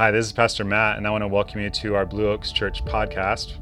Hi, 0.00 0.10
this 0.10 0.24
is 0.24 0.32
Pastor 0.32 0.64
Matt, 0.64 0.96
and 0.96 1.06
I 1.06 1.10
want 1.10 1.20
to 1.20 1.28
welcome 1.28 1.60
you 1.60 1.68
to 1.68 1.94
our 1.94 2.06
Blue 2.06 2.26
Oaks 2.30 2.52
Church 2.52 2.82
podcast. 2.86 3.56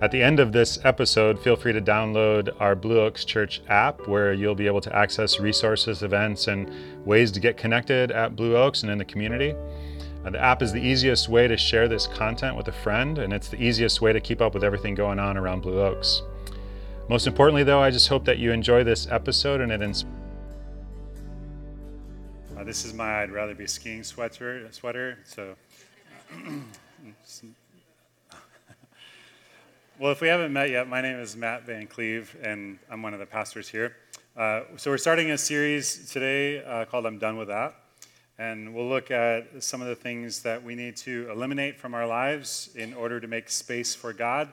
At 0.00 0.12
the 0.12 0.22
end 0.22 0.38
of 0.38 0.52
this 0.52 0.78
episode, 0.84 1.42
feel 1.42 1.56
free 1.56 1.72
to 1.72 1.80
download 1.80 2.50
our 2.60 2.76
Blue 2.76 3.00
Oaks 3.00 3.24
Church 3.24 3.62
app 3.66 4.06
where 4.06 4.32
you'll 4.32 4.54
be 4.54 4.68
able 4.68 4.80
to 4.80 4.94
access 4.94 5.40
resources, 5.40 6.04
events, 6.04 6.46
and 6.46 6.70
ways 7.04 7.32
to 7.32 7.40
get 7.40 7.56
connected 7.56 8.12
at 8.12 8.36
Blue 8.36 8.56
Oaks 8.56 8.84
and 8.84 8.92
in 8.92 8.98
the 8.98 9.04
community. 9.04 9.56
Uh, 10.24 10.30
the 10.30 10.40
app 10.40 10.62
is 10.62 10.70
the 10.70 10.80
easiest 10.80 11.28
way 11.28 11.48
to 11.48 11.56
share 11.56 11.88
this 11.88 12.06
content 12.06 12.56
with 12.56 12.68
a 12.68 12.72
friend, 12.72 13.18
and 13.18 13.32
it's 13.32 13.48
the 13.48 13.60
easiest 13.60 14.00
way 14.00 14.12
to 14.12 14.20
keep 14.20 14.40
up 14.40 14.54
with 14.54 14.62
everything 14.62 14.94
going 14.94 15.18
on 15.18 15.36
around 15.36 15.62
Blue 15.62 15.80
Oaks. 15.80 16.22
Most 17.08 17.26
importantly, 17.26 17.64
though, 17.64 17.80
I 17.80 17.90
just 17.90 18.06
hope 18.06 18.24
that 18.26 18.38
you 18.38 18.52
enjoy 18.52 18.84
this 18.84 19.08
episode 19.10 19.60
and 19.60 19.72
it 19.72 19.82
inspires. 19.82 20.16
Uh, 22.56 22.62
this 22.62 22.84
is 22.84 22.94
my 22.94 23.22
I'd 23.22 23.32
rather 23.32 23.56
be 23.56 23.66
skiing 23.66 24.04
sweater, 24.04 24.68
sweater 24.70 25.18
so. 25.24 25.56
well, 29.98 30.12
if 30.12 30.20
we 30.20 30.28
haven't 30.28 30.52
met 30.52 30.70
yet, 30.70 30.88
my 30.88 31.00
name 31.00 31.16
is 31.16 31.36
Matt 31.36 31.66
Van 31.66 31.86
Cleve, 31.86 32.36
and 32.42 32.78
I'm 32.90 33.02
one 33.02 33.12
of 33.12 33.20
the 33.20 33.26
pastors 33.26 33.68
here. 33.68 33.96
Uh, 34.36 34.62
so, 34.76 34.90
we're 34.90 34.98
starting 34.98 35.32
a 35.32 35.38
series 35.38 36.10
today 36.10 36.64
uh, 36.64 36.86
called 36.86 37.06
I'm 37.06 37.18
Done 37.18 37.36
With 37.36 37.48
That. 37.48 37.74
And 38.38 38.74
we'll 38.74 38.88
look 38.88 39.10
at 39.10 39.62
some 39.62 39.82
of 39.82 39.88
the 39.88 39.94
things 39.94 40.40
that 40.42 40.62
we 40.62 40.74
need 40.74 40.96
to 40.98 41.28
eliminate 41.30 41.78
from 41.78 41.92
our 41.92 42.06
lives 42.06 42.70
in 42.74 42.94
order 42.94 43.20
to 43.20 43.26
make 43.26 43.50
space 43.50 43.94
for 43.94 44.14
God, 44.14 44.48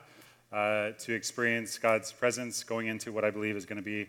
uh, 0.52 0.90
to 0.98 1.14
experience 1.14 1.78
God's 1.78 2.12
presence 2.12 2.62
going 2.62 2.88
into 2.88 3.10
what 3.10 3.24
I 3.24 3.30
believe 3.30 3.56
is 3.56 3.64
going 3.64 3.78
to 3.78 3.82
be 3.82 4.06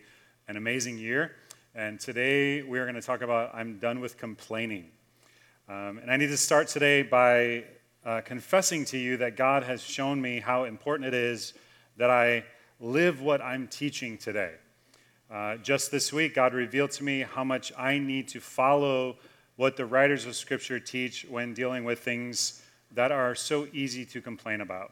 an 0.49 0.57
amazing 0.57 0.97
year. 0.97 1.35
And 1.73 1.97
today 1.99 2.63
we 2.63 2.79
are 2.79 2.83
going 2.83 2.95
to 2.95 3.01
talk 3.01 3.21
about 3.21 3.55
I'm 3.55 3.79
done 3.79 4.01
with 4.01 4.17
complaining. 4.17 4.89
Um, 5.71 5.99
and 5.99 6.11
I 6.11 6.17
need 6.17 6.27
to 6.27 6.35
start 6.35 6.67
today 6.67 7.01
by 7.01 7.63
uh, 8.05 8.19
confessing 8.25 8.83
to 8.85 8.97
you 8.97 9.15
that 9.15 9.37
God 9.37 9.63
has 9.63 9.81
shown 9.81 10.21
me 10.21 10.41
how 10.41 10.65
important 10.65 11.07
it 11.07 11.13
is 11.13 11.53
that 11.95 12.09
I 12.09 12.43
live 12.81 13.21
what 13.21 13.41
I'm 13.41 13.69
teaching 13.69 14.17
today. 14.17 14.55
Uh, 15.31 15.55
just 15.55 15.89
this 15.89 16.11
week, 16.11 16.35
God 16.35 16.53
revealed 16.53 16.91
to 16.91 17.05
me 17.05 17.21
how 17.21 17.45
much 17.45 17.71
I 17.77 17.99
need 17.99 18.27
to 18.29 18.41
follow 18.41 19.15
what 19.55 19.77
the 19.77 19.85
writers 19.85 20.25
of 20.25 20.35
Scripture 20.35 20.77
teach 20.77 21.25
when 21.29 21.53
dealing 21.53 21.85
with 21.85 21.99
things 21.99 22.61
that 22.93 23.13
are 23.13 23.33
so 23.33 23.65
easy 23.71 24.03
to 24.07 24.19
complain 24.19 24.59
about. 24.59 24.91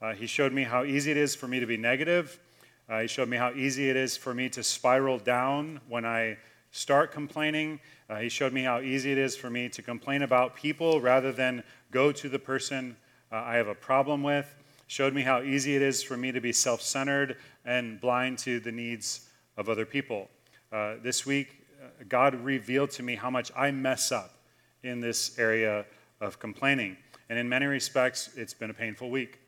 Uh, 0.00 0.14
he 0.14 0.26
showed 0.26 0.54
me 0.54 0.62
how 0.62 0.84
easy 0.84 1.10
it 1.10 1.18
is 1.18 1.34
for 1.34 1.48
me 1.48 1.60
to 1.60 1.66
be 1.66 1.76
negative 1.76 2.40
uh, 2.88 3.00
he 3.00 3.06
showed 3.06 3.28
me 3.28 3.36
how 3.36 3.52
easy 3.52 3.90
it 3.90 3.96
is 3.96 4.16
for 4.16 4.32
me 4.32 4.48
to 4.48 4.62
spiral 4.62 5.18
down 5.18 5.78
when 5.88 6.06
I 6.06 6.38
start 6.70 7.12
complaining. 7.12 7.80
Uh, 8.08 8.16
he 8.16 8.28
showed 8.28 8.52
me 8.52 8.62
how 8.62 8.80
easy 8.80 9.12
it 9.12 9.18
is 9.18 9.36
for 9.36 9.50
me 9.50 9.68
to 9.68 9.82
complain 9.82 10.22
about 10.22 10.56
people 10.56 11.00
rather 11.00 11.32
than 11.32 11.62
go 11.90 12.12
to 12.12 12.28
the 12.28 12.38
person 12.38 12.96
uh, 13.30 13.36
I 13.36 13.56
have 13.56 13.68
a 13.68 13.74
problem 13.74 14.22
with. 14.22 14.54
Showed 14.86 15.12
me 15.12 15.22
how 15.22 15.42
easy 15.42 15.76
it 15.76 15.82
is 15.82 16.02
for 16.02 16.16
me 16.16 16.32
to 16.32 16.40
be 16.40 16.52
self 16.52 16.80
centered 16.80 17.36
and 17.64 18.00
blind 18.00 18.38
to 18.38 18.58
the 18.58 18.72
needs 18.72 19.28
of 19.56 19.68
other 19.68 19.84
people. 19.84 20.30
Uh, 20.72 20.94
this 21.02 21.26
week, 21.26 21.66
uh, 21.82 21.88
God 22.08 22.34
revealed 22.36 22.90
to 22.92 23.02
me 23.02 23.14
how 23.14 23.28
much 23.28 23.52
I 23.54 23.70
mess 23.70 24.12
up 24.12 24.34
in 24.82 25.00
this 25.00 25.38
area 25.38 25.84
of 26.20 26.38
complaining. 26.38 26.96
And 27.28 27.38
in 27.38 27.48
many 27.48 27.66
respects, 27.66 28.30
it's 28.36 28.54
been 28.54 28.70
a 28.70 28.74
painful 28.74 29.10
week. 29.10 29.40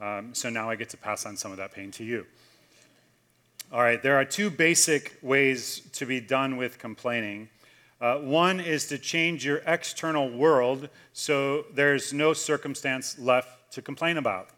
Um, 0.00 0.32
so 0.32 0.48
now 0.48 0.70
I 0.70 0.76
get 0.76 0.88
to 0.90 0.96
pass 0.96 1.26
on 1.26 1.36
some 1.36 1.50
of 1.50 1.58
that 1.58 1.72
pain 1.72 1.90
to 1.92 2.04
you. 2.04 2.24
All 3.70 3.82
right, 3.82 4.02
there 4.02 4.16
are 4.16 4.24
two 4.24 4.48
basic 4.48 5.18
ways 5.20 5.82
to 5.92 6.06
be 6.06 6.20
done 6.20 6.56
with 6.56 6.78
complaining. 6.78 7.50
Uh, 8.00 8.16
one 8.16 8.60
is 8.60 8.86
to 8.86 8.96
change 8.96 9.44
your 9.44 9.60
external 9.66 10.30
world 10.30 10.88
so 11.12 11.66
there's 11.74 12.14
no 12.14 12.32
circumstance 12.32 13.18
left 13.18 13.70
to 13.72 13.82
complain 13.82 14.16
about. 14.16 14.48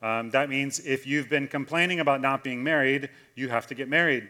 Um, 0.00 0.30
that 0.30 0.48
means 0.48 0.78
if 0.78 1.08
you've 1.08 1.28
been 1.28 1.48
complaining 1.48 1.98
about 1.98 2.20
not 2.20 2.44
being 2.44 2.62
married, 2.62 3.10
you 3.34 3.48
have 3.48 3.66
to 3.66 3.74
get 3.74 3.88
married. 3.88 4.28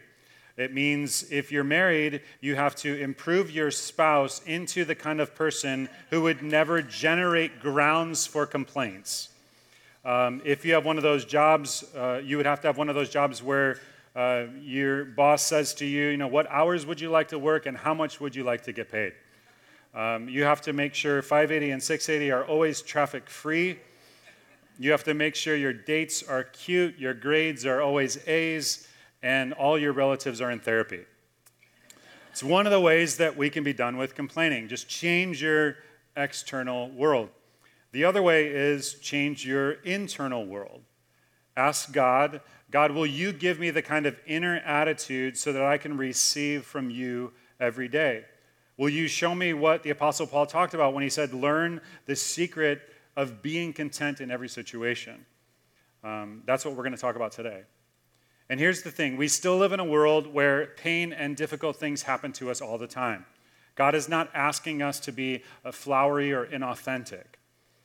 It 0.57 0.73
means 0.73 1.31
if 1.31 1.53
you're 1.53 1.63
married, 1.63 2.23
you 2.41 2.55
have 2.55 2.75
to 2.77 2.99
improve 2.99 3.51
your 3.51 3.71
spouse 3.71 4.41
into 4.47 4.87
the 4.87 4.95
kind 4.95 5.21
of 5.21 5.35
person 5.35 5.91
who 6.09 6.23
would 6.23 6.43
never 6.43 6.81
generate 6.81 7.61
grounds 7.61 8.27
for 8.27 8.47
complaints. 8.47 9.29
Um, 10.07 10.41
if 10.43 10.65
you 10.65 10.73
have 10.73 10.87
one 10.87 10.97
of 10.97 11.03
those 11.03 11.27
jobs, 11.27 11.85
uh, 11.95 12.23
you 12.25 12.39
would 12.39 12.47
have 12.47 12.63
to 12.63 12.67
have 12.67 12.79
one 12.79 12.89
of 12.89 12.95
those 12.95 13.11
jobs 13.11 13.43
where 13.43 13.79
uh, 14.15 14.45
your 14.61 15.05
boss 15.05 15.43
says 15.43 15.75
to 15.75 15.87
you, 15.87 16.09
you 16.09 16.17
know, 16.17 16.29
what 16.29 16.47
hours 16.51 16.85
would 16.85 17.01
you 17.01 17.11
like 17.11 17.29
to 17.29 17.39
work 17.39 17.67
and 17.67 17.77
how 17.77 17.95
much 17.95 18.21
would 18.21 18.35
you 18.35 18.45
like 18.45 18.63
to 18.63 18.73
get 18.73 18.91
paid? 18.91 19.15
Um, 19.95 20.29
you 20.29 20.45
have 20.45 20.61
to 20.63 20.73
make 20.73 20.95
sure 20.95 21.23
580 21.23 21.71
and 21.71 21.83
680 21.83 22.31
are 22.31 22.45
always 22.45 22.83
traffic 22.83 23.29
free. 23.29 23.79
You 24.79 24.91
have 24.91 25.05
to 25.05 25.15
make 25.15 25.35
sure 25.35 25.55
your 25.55 25.73
dates 25.73 26.23
are 26.23 26.45
cute, 26.45 26.99
your 26.99 27.15
grades 27.15 27.67
are 27.67 27.81
always 27.81 28.27
A's, 28.27 28.87
and 29.23 29.53
all 29.53 29.79
your 29.79 29.93
relatives 29.93 30.41
are 30.41 30.51
in 30.51 30.61
therapy. 30.61 31.01
It's 32.31 32.43
one 32.43 32.67
of 32.67 32.73
the 32.73 32.81
ways 32.81 33.19
that 33.19 33.37
we 33.37 33.51
can 33.51 33.63
be 33.63 33.75
done 33.75 33.99
with 33.99 34.15
complaining. 34.15 34.69
Just 34.69 34.89
change 34.89 35.43
your 35.43 35.77
external 36.17 36.91
world. 36.91 37.29
The 37.93 38.05
other 38.05 38.23
way 38.23 38.47
is 38.47 38.95
change 38.95 39.47
your 39.47 39.73
internal 39.73 40.47
world. 40.47 40.81
Ask 41.57 41.93
God 41.93 42.41
God, 42.73 42.91
will 42.93 43.07
you 43.07 43.33
give 43.33 43.61
me 43.61 43.69
the 43.69 43.83
kind 43.83 44.07
of 44.07 44.19
inner 44.27 44.57
attitude 44.57 45.37
so 45.37 45.53
that 45.53 45.63
I 45.63 45.77
can 45.77 45.99
receive 45.99 46.65
from 46.65 46.89
you 46.89 47.33
every 47.61 47.87
day? 47.87 48.25
Will 48.79 48.89
you 48.89 49.09
show 49.09 49.35
me 49.35 49.53
what 49.53 49.83
the 49.83 49.91
Apostle 49.91 50.27
Paul 50.27 50.47
talked 50.47 50.73
about 50.73 50.95
when 50.95 51.03
he 51.03 51.11
said, 51.11 51.35
Learn 51.35 51.83
the 52.07 52.17
secret 52.17 52.81
of 53.15 53.43
being 53.43 53.75
content 53.75 54.23
in 54.23 54.31
every 54.31 54.49
situation? 54.49 55.27
Um, 56.03 56.43
that's 56.47 56.65
what 56.65 56.75
we're 56.75 56.83
going 56.83 56.95
to 56.95 57.01
talk 57.01 57.15
about 57.15 57.33
today. 57.33 57.63
And 58.49 58.59
here's 58.59 58.83
the 58.83 58.91
thing 58.91 59.19
we 59.19 59.29
still 59.29 59.59
live 59.59 59.73
in 59.73 59.79
a 59.81 59.85
world 59.85 60.27
where 60.27 60.69
pain 60.79 61.13
and 61.13 61.37
difficult 61.37 61.77
things 61.77 62.03
happen 62.03 62.33
to 62.33 62.51
us 62.51 62.63
all 62.63 62.79
the 62.79 62.87
time. 62.87 63.27
God 63.75 63.95
is 63.95 64.09
not 64.09 64.31
asking 64.33 64.81
us 64.81 64.99
to 65.01 65.13
be 65.13 65.43
flowery 65.71 66.33
or 66.33 66.47
inauthentic. 66.47 67.37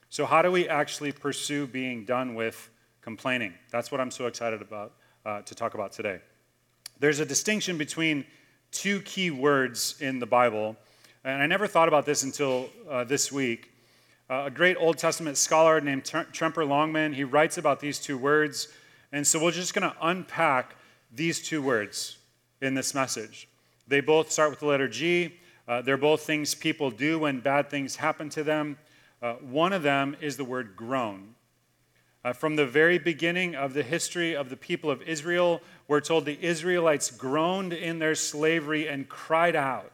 So, 0.10 0.26
how 0.26 0.42
do 0.42 0.50
we 0.50 0.70
actually 0.70 1.12
pursue 1.12 1.68
being 1.68 2.06
done 2.06 2.36
with 2.36 2.70
complaining. 3.02 3.54
That's 3.72 3.92
what 3.92 4.02
I'm 4.02 4.12
so 4.12 4.28
excited 4.28 4.62
about 4.62 4.94
uh, 5.26 5.42
to 5.42 5.56
talk 5.56 5.74
about 5.74 5.92
today. 5.92 6.20
There's 7.00 7.20
a 7.20 7.26
distinction 7.26 7.78
between 7.78 8.26
two 8.72 9.02
key 9.02 9.32
words 9.32 9.96
in 10.00 10.20
the 10.20 10.26
Bible, 10.26 10.76
and 11.24 11.42
I 11.42 11.46
never 11.46 11.68
thought 11.68 11.88
about 11.88 12.06
this 12.06 12.24
until 12.24 12.70
uh, 12.90 13.04
this 13.04 13.32
week. 13.32 13.72
Uh, 14.30 14.44
a 14.48 14.52
great 14.52 14.76
Old 14.78 14.98
Testament 14.98 15.38
scholar 15.38 15.80
named 15.80 16.04
Tremper 16.04 16.68
Longman, 16.68 17.14
he 17.14 17.24
writes 17.24 17.58
about 17.58 17.80
these 17.80 18.00
two 18.00 18.18
words, 18.18 18.68
and 19.12 19.26
so 19.26 19.42
we're 19.42 19.52
just 19.52 19.74
going 19.74 19.90
to 19.90 19.96
unpack 20.02 20.76
these 21.14 21.42
two 21.42 21.62
words 21.62 22.18
in 22.62 22.74
this 22.74 22.94
message. 22.94 23.48
They 23.88 24.02
both 24.02 24.32
start 24.32 24.50
with 24.50 24.60
the 24.60 24.66
letter 24.66 24.88
G. 24.88 25.36
Uh, 25.68 25.82
they're 25.82 25.98
both 25.98 26.22
things 26.22 26.56
people 26.56 26.92
do 26.92 27.20
when 27.20 27.40
bad 27.40 27.70
things 27.70 27.96
happen 27.96 28.30
to 28.30 28.44
them. 28.44 28.78
Uh, 29.22 29.34
one 29.36 29.74
of 29.74 29.84
them 29.84 30.16
is 30.22 30.38
the 30.38 30.44
word 30.44 30.76
groan. 30.76 31.36
Uh, 32.28 32.34
from 32.34 32.58
the 32.58 32.66
very 32.66 32.98
beginning 32.98 33.56
of 33.56 33.74
the 33.74 33.84
history 33.84 34.36
of 34.36 34.50
the 34.50 34.58
people 34.58 34.92
of 34.92 35.02
Israel, 35.04 35.62
we're 35.88 36.02
told 36.02 36.26
the 36.26 36.38
Israelites 36.46 37.10
groaned 37.10 37.72
in 37.72 38.00
their 38.00 38.16
slavery 38.16 38.86
and 38.86 39.08
cried 39.08 39.56
out. 39.56 39.94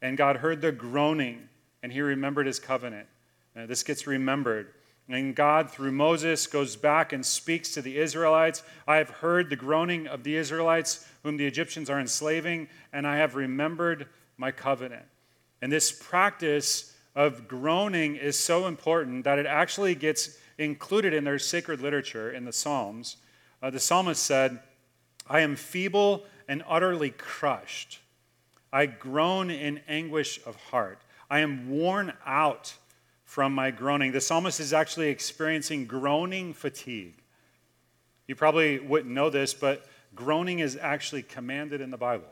And 0.00 0.16
God 0.16 0.36
heard 0.36 0.62
their 0.62 0.72
groaning, 0.72 1.50
and 1.82 1.92
he 1.92 2.00
remembered 2.00 2.46
his 2.46 2.58
covenant. 2.58 3.06
Uh, 3.54 3.66
this 3.66 3.82
gets 3.82 4.06
remembered. 4.06 4.72
And 5.10 5.36
God, 5.36 5.70
through 5.70 5.92
Moses, 5.92 6.46
goes 6.46 6.74
back 6.74 7.12
and 7.12 7.26
speaks 7.26 7.70
to 7.74 7.82
the 7.82 7.98
Israelites. 7.98 8.62
I 8.88 8.96
have 8.96 9.10
heard 9.10 9.50
the 9.50 9.56
groaning 9.56 10.06
of 10.06 10.24
the 10.24 10.36
Israelites, 10.36 11.06
whom 11.22 11.36
the 11.36 11.46
Egyptians 11.46 11.90
are 11.90 12.00
enslaving, 12.00 12.70
and 12.94 13.06
I 13.06 13.18
have 13.18 13.34
remembered 13.34 14.06
my 14.38 14.52
covenant. 14.52 15.04
And 15.60 15.70
this 15.70 15.92
practice 15.92 16.94
of 17.14 17.46
groaning 17.46 18.16
is 18.16 18.38
so 18.38 18.66
important 18.66 19.24
that 19.24 19.38
it 19.38 19.44
actually 19.44 19.94
gets 19.94 20.38
included 20.58 21.12
in 21.12 21.24
their 21.24 21.38
sacred 21.38 21.80
literature 21.80 22.30
in 22.30 22.44
the 22.44 22.52
Psalms. 22.52 23.16
Uh, 23.62 23.70
the 23.70 23.80
psalmist 23.80 24.22
said, 24.22 24.60
I 25.28 25.40
am 25.40 25.56
feeble 25.56 26.24
and 26.48 26.62
utterly 26.68 27.10
crushed. 27.10 28.00
I 28.72 28.86
groan 28.86 29.50
in 29.50 29.80
anguish 29.88 30.40
of 30.46 30.56
heart. 30.56 31.00
I 31.30 31.40
am 31.40 31.70
worn 31.70 32.12
out 32.24 32.74
from 33.24 33.52
my 33.52 33.70
groaning. 33.70 34.12
The 34.12 34.20
psalmist 34.20 34.60
is 34.60 34.72
actually 34.72 35.08
experiencing 35.08 35.86
groaning 35.86 36.52
fatigue. 36.52 37.16
You 38.28 38.34
probably 38.34 38.78
wouldn't 38.78 39.12
know 39.12 39.30
this, 39.30 39.54
but 39.54 39.86
groaning 40.14 40.60
is 40.60 40.78
actually 40.80 41.22
commanded 41.22 41.80
in 41.80 41.90
the 41.90 41.96
Bible. 41.96 42.28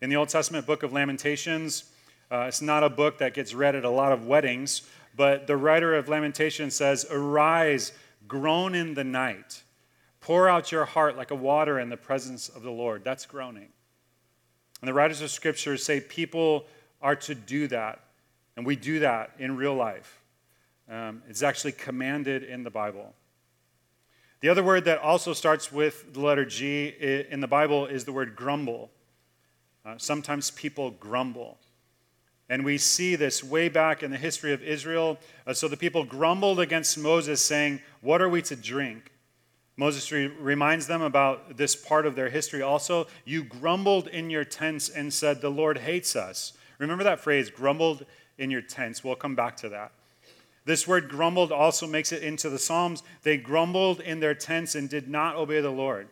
In 0.00 0.10
the 0.10 0.16
Old 0.16 0.28
Testament 0.28 0.66
book 0.66 0.82
of 0.82 0.92
Lamentations, 0.92 1.84
uh, 2.30 2.46
it's 2.48 2.62
not 2.62 2.82
a 2.82 2.90
book 2.90 3.18
that 3.18 3.32
gets 3.32 3.54
read 3.54 3.74
at 3.74 3.84
a 3.84 3.90
lot 3.90 4.12
of 4.12 4.26
weddings, 4.26 4.82
but 5.16 5.46
the 5.46 5.56
writer 5.56 5.94
of 5.94 6.08
Lamentation 6.08 6.70
says, 6.70 7.06
Arise, 7.10 7.92
groan 8.26 8.74
in 8.74 8.94
the 8.94 9.04
night. 9.04 9.62
Pour 10.20 10.48
out 10.48 10.72
your 10.72 10.84
heart 10.84 11.16
like 11.16 11.30
a 11.30 11.36
water 11.36 11.78
in 11.78 11.88
the 11.88 11.96
presence 11.96 12.48
of 12.48 12.62
the 12.62 12.70
Lord. 12.70 13.04
That's 13.04 13.26
groaning. 13.26 13.68
And 14.80 14.88
the 14.88 14.94
writers 14.94 15.20
of 15.20 15.30
Scripture 15.30 15.76
say 15.76 16.00
people 16.00 16.66
are 17.00 17.16
to 17.16 17.34
do 17.34 17.68
that 17.68 18.00
And 18.56 18.64
we 18.64 18.76
do 18.76 19.00
that 19.00 19.32
in 19.38 19.56
real 19.56 19.74
life. 19.74 20.20
Um, 20.88 21.22
it's 21.28 21.42
actually 21.42 21.72
commanded 21.72 22.42
in 22.44 22.62
the 22.62 22.70
Bible. 22.70 23.14
The 24.40 24.48
other 24.48 24.62
word 24.62 24.84
that 24.84 24.98
also 24.98 25.32
starts 25.32 25.72
with 25.72 26.12
the 26.12 26.20
letter 26.20 26.44
G 26.44 26.88
in 27.30 27.40
the 27.40 27.48
Bible 27.48 27.86
is 27.86 28.04
the 28.04 28.12
word 28.12 28.36
grumble. 28.36 28.90
Uh, 29.84 29.94
sometimes 29.96 30.50
people 30.50 30.90
grumble. 30.90 31.58
And 32.54 32.64
we 32.64 32.78
see 32.78 33.16
this 33.16 33.42
way 33.42 33.68
back 33.68 34.04
in 34.04 34.12
the 34.12 34.16
history 34.16 34.52
of 34.52 34.62
Israel. 34.62 35.18
Uh, 35.44 35.52
so 35.54 35.66
the 35.66 35.76
people 35.76 36.04
grumbled 36.04 36.60
against 36.60 36.96
Moses, 36.96 37.44
saying, 37.44 37.80
What 38.00 38.22
are 38.22 38.28
we 38.28 38.42
to 38.42 38.54
drink? 38.54 39.10
Moses 39.76 40.12
re- 40.12 40.28
reminds 40.28 40.86
them 40.86 41.02
about 41.02 41.56
this 41.56 41.74
part 41.74 42.06
of 42.06 42.14
their 42.14 42.28
history 42.30 42.62
also. 42.62 43.08
You 43.24 43.42
grumbled 43.42 44.06
in 44.06 44.30
your 44.30 44.44
tents 44.44 44.88
and 44.88 45.12
said, 45.12 45.40
The 45.40 45.50
Lord 45.50 45.78
hates 45.78 46.14
us. 46.14 46.52
Remember 46.78 47.02
that 47.02 47.18
phrase, 47.18 47.50
grumbled 47.50 48.06
in 48.38 48.52
your 48.52 48.62
tents. 48.62 49.02
We'll 49.02 49.16
come 49.16 49.34
back 49.34 49.56
to 49.56 49.68
that. 49.70 49.90
This 50.64 50.86
word 50.86 51.08
grumbled 51.08 51.50
also 51.50 51.88
makes 51.88 52.12
it 52.12 52.22
into 52.22 52.48
the 52.48 52.60
Psalms. 52.60 53.02
They 53.24 53.36
grumbled 53.36 53.98
in 53.98 54.20
their 54.20 54.36
tents 54.36 54.76
and 54.76 54.88
did 54.88 55.08
not 55.08 55.34
obey 55.34 55.60
the 55.60 55.70
Lord. 55.70 56.06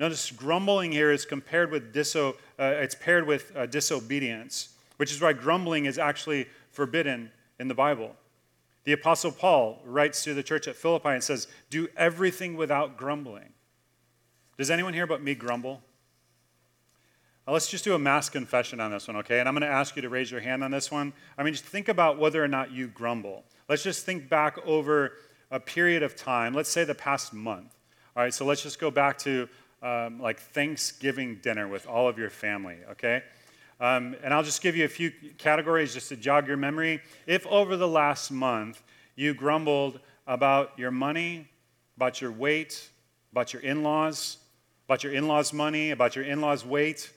Notice 0.00 0.32
grumbling 0.32 0.90
here 0.90 1.12
is 1.12 1.24
compared 1.24 1.70
with 1.70 1.94
diso, 1.94 2.34
uh, 2.58 2.74
it's 2.74 2.96
paired 2.96 3.24
with 3.24 3.52
uh, 3.56 3.66
disobedience, 3.66 4.70
which 4.96 5.12
is 5.12 5.20
why 5.20 5.32
grumbling 5.32 5.84
is 5.84 5.98
actually 5.98 6.46
forbidden 6.70 7.30
in 7.58 7.68
the 7.68 7.74
Bible. 7.74 8.14
The 8.84 8.92
Apostle 8.92 9.32
Paul 9.32 9.80
writes 9.84 10.22
to 10.24 10.34
the 10.34 10.42
church 10.42 10.68
at 10.68 10.76
Philippi 10.76 11.08
and 11.08 11.22
says, 11.22 11.48
Do 11.70 11.88
everything 11.96 12.56
without 12.56 12.96
grumbling. 12.96 13.52
Does 14.56 14.70
anyone 14.70 14.94
here 14.94 15.06
but 15.06 15.22
me 15.22 15.34
grumble? 15.34 15.82
Now, 17.46 17.52
let's 17.52 17.68
just 17.68 17.84
do 17.84 17.94
a 17.94 17.98
mass 17.98 18.28
confession 18.28 18.80
on 18.80 18.90
this 18.90 19.06
one, 19.06 19.16
okay? 19.18 19.38
And 19.38 19.48
I'm 19.48 19.54
going 19.54 19.68
to 19.68 19.68
ask 19.68 19.94
you 19.94 20.02
to 20.02 20.08
raise 20.08 20.30
your 20.30 20.40
hand 20.40 20.64
on 20.64 20.70
this 20.70 20.90
one. 20.90 21.12
I 21.38 21.42
mean, 21.42 21.52
just 21.52 21.64
think 21.64 21.88
about 21.88 22.18
whether 22.18 22.42
or 22.42 22.48
not 22.48 22.72
you 22.72 22.88
grumble. 22.88 23.44
Let's 23.68 23.82
just 23.82 24.04
think 24.04 24.28
back 24.28 24.58
over 24.66 25.12
a 25.50 25.60
period 25.60 26.02
of 26.02 26.16
time, 26.16 26.54
let's 26.54 26.70
say 26.70 26.84
the 26.84 26.94
past 26.94 27.32
month. 27.32 27.74
All 28.16 28.22
right, 28.22 28.34
so 28.34 28.44
let's 28.44 28.62
just 28.62 28.80
go 28.80 28.90
back 28.90 29.18
to 29.18 29.48
um, 29.82 30.20
like 30.20 30.40
Thanksgiving 30.40 31.36
dinner 31.42 31.68
with 31.68 31.86
all 31.86 32.08
of 32.08 32.18
your 32.18 32.30
family, 32.30 32.78
okay? 32.90 33.22
Um, 33.78 34.16
and 34.22 34.32
I'll 34.32 34.42
just 34.42 34.62
give 34.62 34.74
you 34.74 34.84
a 34.84 34.88
few 34.88 35.12
categories 35.38 35.92
just 35.92 36.08
to 36.08 36.16
jog 36.16 36.48
your 36.48 36.56
memory. 36.56 37.02
If 37.26 37.46
over 37.46 37.76
the 37.76 37.88
last 37.88 38.30
month 38.30 38.82
you 39.16 39.34
grumbled 39.34 40.00
about 40.26 40.72
your 40.78 40.90
money, 40.90 41.48
about 41.96 42.20
your 42.20 42.32
weight, 42.32 42.88
about 43.32 43.52
your 43.52 43.62
in 43.62 43.82
laws, 43.82 44.38
about 44.86 45.04
your 45.04 45.12
in 45.12 45.28
laws' 45.28 45.52
money, 45.52 45.90
about 45.90 46.16
your 46.16 46.24
in 46.24 46.40
laws' 46.40 46.64
weight, 46.64 47.10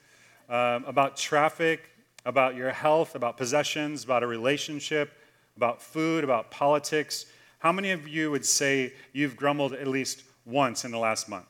um, 0.50 0.84
about 0.86 1.16
traffic, 1.16 1.90
about 2.26 2.56
your 2.56 2.72
health, 2.72 3.16
about 3.16 3.38
possessions, 3.38 4.04
about 4.04 4.24
a 4.24 4.28
relationship, 4.28 5.12
about 5.56 5.82
food, 5.82 6.24
about 6.24 6.52
politics, 6.52 7.26
how 7.60 7.74
many 7.74 7.92
of 7.92 8.08
you 8.08 8.32
would 8.32 8.46
say 8.46 8.94
you've 9.12 9.36
grumbled 9.36 9.74
at 9.74 9.88
least 9.88 10.24
once 10.46 10.86
in 10.86 10.92
the 10.92 10.98
last 10.98 11.28
month? 11.28 11.46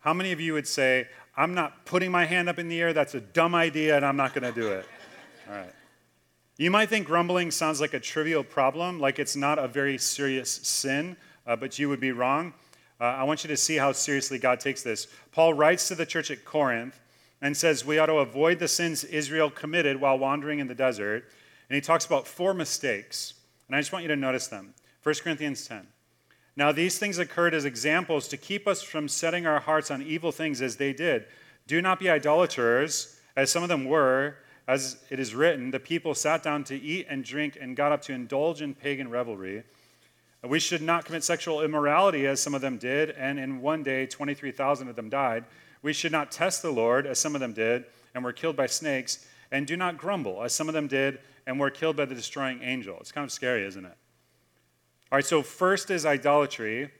How 0.00 0.12
many 0.12 0.32
of 0.32 0.40
you 0.40 0.52
would 0.52 0.66
say, 0.66 1.08
I'm 1.38 1.54
not 1.54 1.86
putting 1.86 2.10
my 2.10 2.24
hand 2.24 2.48
up 2.48 2.58
in 2.58 2.68
the 2.68 2.80
air, 2.80 2.92
that's 2.92 3.14
a 3.14 3.20
dumb 3.20 3.54
idea, 3.54 3.94
and 3.94 4.04
I'm 4.04 4.16
not 4.16 4.34
going 4.34 4.52
to 4.52 4.60
do 4.60 4.72
it? 4.72 4.84
All 5.48 5.54
right. 5.54 5.72
You 6.56 6.72
might 6.72 6.88
think 6.88 7.06
grumbling 7.06 7.52
sounds 7.52 7.80
like 7.80 7.94
a 7.94 8.00
trivial 8.00 8.42
problem, 8.42 8.98
like 8.98 9.20
it's 9.20 9.36
not 9.36 9.56
a 9.56 9.68
very 9.68 9.98
serious 9.98 10.50
sin, 10.50 11.16
uh, 11.46 11.54
but 11.54 11.78
you 11.78 11.88
would 11.88 12.00
be 12.00 12.10
wrong. 12.10 12.54
Uh, 13.00 13.04
I 13.04 13.22
want 13.22 13.44
you 13.44 13.48
to 13.48 13.56
see 13.56 13.76
how 13.76 13.92
seriously 13.92 14.40
God 14.40 14.58
takes 14.58 14.82
this. 14.82 15.06
Paul 15.30 15.54
writes 15.54 15.86
to 15.86 15.94
the 15.94 16.04
church 16.04 16.32
at 16.32 16.44
Corinth 16.44 16.98
and 17.40 17.56
says 17.56 17.84
we 17.84 18.00
ought 18.00 18.06
to 18.06 18.16
avoid 18.16 18.58
the 18.58 18.66
sins 18.66 19.04
Israel 19.04 19.48
committed 19.48 20.00
while 20.00 20.18
wandering 20.18 20.58
in 20.58 20.66
the 20.66 20.74
desert 20.74 21.24
and 21.70 21.74
he 21.76 21.80
talks 21.80 22.04
about 22.04 22.26
four 22.26 22.52
mistakes. 22.52 23.34
And 23.68 23.76
I 23.76 23.80
just 23.80 23.92
want 23.92 24.02
you 24.02 24.08
to 24.08 24.16
notice 24.16 24.48
them. 24.48 24.74
1 25.04 25.14
Corinthians 25.22 25.66
10. 25.66 25.86
Now, 26.58 26.72
these 26.72 26.98
things 26.98 27.20
occurred 27.20 27.54
as 27.54 27.64
examples 27.64 28.26
to 28.26 28.36
keep 28.36 28.66
us 28.66 28.82
from 28.82 29.06
setting 29.06 29.46
our 29.46 29.60
hearts 29.60 29.92
on 29.92 30.02
evil 30.02 30.32
things 30.32 30.60
as 30.60 30.74
they 30.74 30.92
did. 30.92 31.24
Do 31.68 31.80
not 31.80 32.00
be 32.00 32.10
idolaters, 32.10 33.16
as 33.36 33.52
some 33.52 33.62
of 33.62 33.68
them 33.68 33.84
were. 33.84 34.38
As 34.66 34.96
it 35.08 35.20
is 35.20 35.36
written, 35.36 35.70
the 35.70 35.78
people 35.78 36.16
sat 36.16 36.42
down 36.42 36.64
to 36.64 36.74
eat 36.74 37.06
and 37.08 37.22
drink 37.22 37.56
and 37.60 37.76
got 37.76 37.92
up 37.92 38.02
to 38.02 38.12
indulge 38.12 38.60
in 38.60 38.74
pagan 38.74 39.08
revelry. 39.08 39.62
We 40.42 40.58
should 40.58 40.82
not 40.82 41.04
commit 41.04 41.22
sexual 41.22 41.62
immorality, 41.62 42.26
as 42.26 42.42
some 42.42 42.54
of 42.54 42.60
them 42.60 42.76
did, 42.76 43.10
and 43.10 43.38
in 43.38 43.60
one 43.60 43.84
day 43.84 44.06
23,000 44.06 44.88
of 44.88 44.96
them 44.96 45.08
died. 45.08 45.44
We 45.80 45.92
should 45.92 46.10
not 46.10 46.32
test 46.32 46.62
the 46.62 46.72
Lord, 46.72 47.06
as 47.06 47.20
some 47.20 47.36
of 47.36 47.40
them 47.40 47.52
did, 47.52 47.84
and 48.16 48.24
were 48.24 48.32
killed 48.32 48.56
by 48.56 48.66
snakes. 48.66 49.24
And 49.52 49.64
do 49.64 49.76
not 49.76 49.96
grumble, 49.96 50.42
as 50.42 50.54
some 50.54 50.66
of 50.66 50.74
them 50.74 50.88
did, 50.88 51.20
and 51.46 51.60
were 51.60 51.70
killed 51.70 51.94
by 51.94 52.06
the 52.06 52.16
destroying 52.16 52.64
angel. 52.64 52.96
It's 52.98 53.12
kind 53.12 53.24
of 53.24 53.30
scary, 53.30 53.64
isn't 53.64 53.84
it? 53.84 53.96
All 55.10 55.16
right, 55.16 55.24
so 55.24 55.42
first 55.42 55.90
is 55.90 56.04
idolatry. 56.04 56.90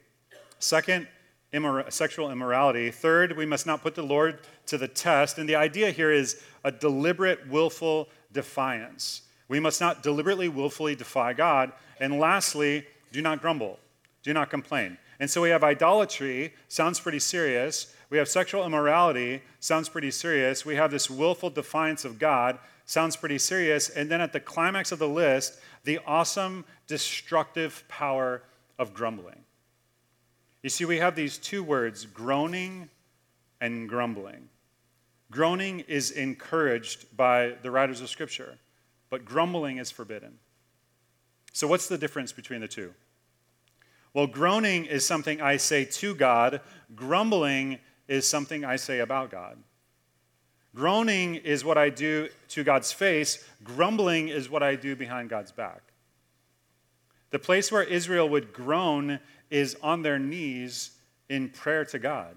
Second, 0.58 1.08
immor- 1.52 1.92
sexual 1.92 2.30
immorality. 2.30 2.90
Third, 2.90 3.36
we 3.36 3.44
must 3.44 3.66
not 3.66 3.82
put 3.82 3.94
the 3.94 4.02
Lord 4.02 4.38
to 4.66 4.78
the 4.78 4.88
test. 4.88 5.36
And 5.36 5.46
the 5.46 5.56
idea 5.56 5.90
here 5.90 6.10
is 6.10 6.42
a 6.64 6.72
deliberate, 6.72 7.46
willful 7.48 8.08
defiance. 8.32 9.22
We 9.48 9.60
must 9.60 9.80
not 9.80 10.02
deliberately, 10.02 10.48
willfully 10.48 10.94
defy 10.94 11.34
God. 11.34 11.72
And 12.00 12.18
lastly, 12.18 12.86
do 13.12 13.20
not 13.20 13.42
grumble, 13.42 13.78
do 14.22 14.32
not 14.32 14.48
complain. 14.48 14.96
And 15.20 15.28
so 15.28 15.42
we 15.42 15.50
have 15.50 15.62
idolatry, 15.64 16.54
sounds 16.68 17.00
pretty 17.00 17.18
serious. 17.18 17.94
We 18.08 18.16
have 18.16 18.28
sexual 18.28 18.64
immorality, 18.64 19.42
sounds 19.60 19.90
pretty 19.90 20.12
serious. 20.12 20.64
We 20.64 20.76
have 20.76 20.90
this 20.90 21.10
willful 21.10 21.50
defiance 21.50 22.06
of 22.06 22.18
God, 22.18 22.58
sounds 22.88 23.16
pretty 23.16 23.38
serious. 23.38 23.90
And 23.90 24.10
then 24.10 24.20
at 24.20 24.32
the 24.32 24.40
climax 24.40 24.92
of 24.92 24.98
the 24.98 25.08
list, 25.08 25.60
the 25.84 26.00
awesome, 26.06 26.64
destructive 26.86 27.84
power 27.86 28.42
of 28.78 28.94
grumbling. 28.94 29.44
You 30.62 30.70
see, 30.70 30.86
we 30.86 30.96
have 30.96 31.14
these 31.14 31.36
two 31.36 31.62
words, 31.62 32.06
groaning 32.06 32.88
and 33.60 33.88
grumbling. 33.88 34.48
Groaning 35.30 35.80
is 35.80 36.10
encouraged 36.10 37.14
by 37.14 37.54
the 37.62 37.70
writers 37.70 38.00
of 38.00 38.08
Scripture, 38.08 38.58
but 39.10 39.24
grumbling 39.24 39.76
is 39.76 39.90
forbidden. 39.90 40.38
So, 41.52 41.68
what's 41.68 41.88
the 41.88 41.98
difference 41.98 42.32
between 42.32 42.60
the 42.62 42.68
two? 42.68 42.94
Well, 44.14 44.26
groaning 44.26 44.86
is 44.86 45.06
something 45.06 45.42
I 45.42 45.58
say 45.58 45.84
to 45.84 46.14
God, 46.14 46.62
grumbling 46.94 47.78
is 48.08 48.26
something 48.26 48.64
I 48.64 48.76
say 48.76 49.00
about 49.00 49.30
God. 49.30 49.58
Groaning 50.74 51.36
is 51.36 51.64
what 51.64 51.78
I 51.78 51.90
do 51.90 52.28
to 52.48 52.62
God's 52.62 52.92
face, 52.92 53.44
grumbling 53.64 54.28
is 54.28 54.50
what 54.50 54.62
I 54.62 54.74
do 54.74 54.94
behind 54.94 55.30
God's 55.30 55.52
back. 55.52 55.82
The 57.30 57.38
place 57.38 57.70
where 57.72 57.82
Israel 57.82 58.28
would 58.28 58.52
groan 58.52 59.20
is 59.50 59.76
on 59.82 60.02
their 60.02 60.18
knees 60.18 60.92
in 61.28 61.50
prayer 61.50 61.84
to 61.86 61.98
God. 61.98 62.36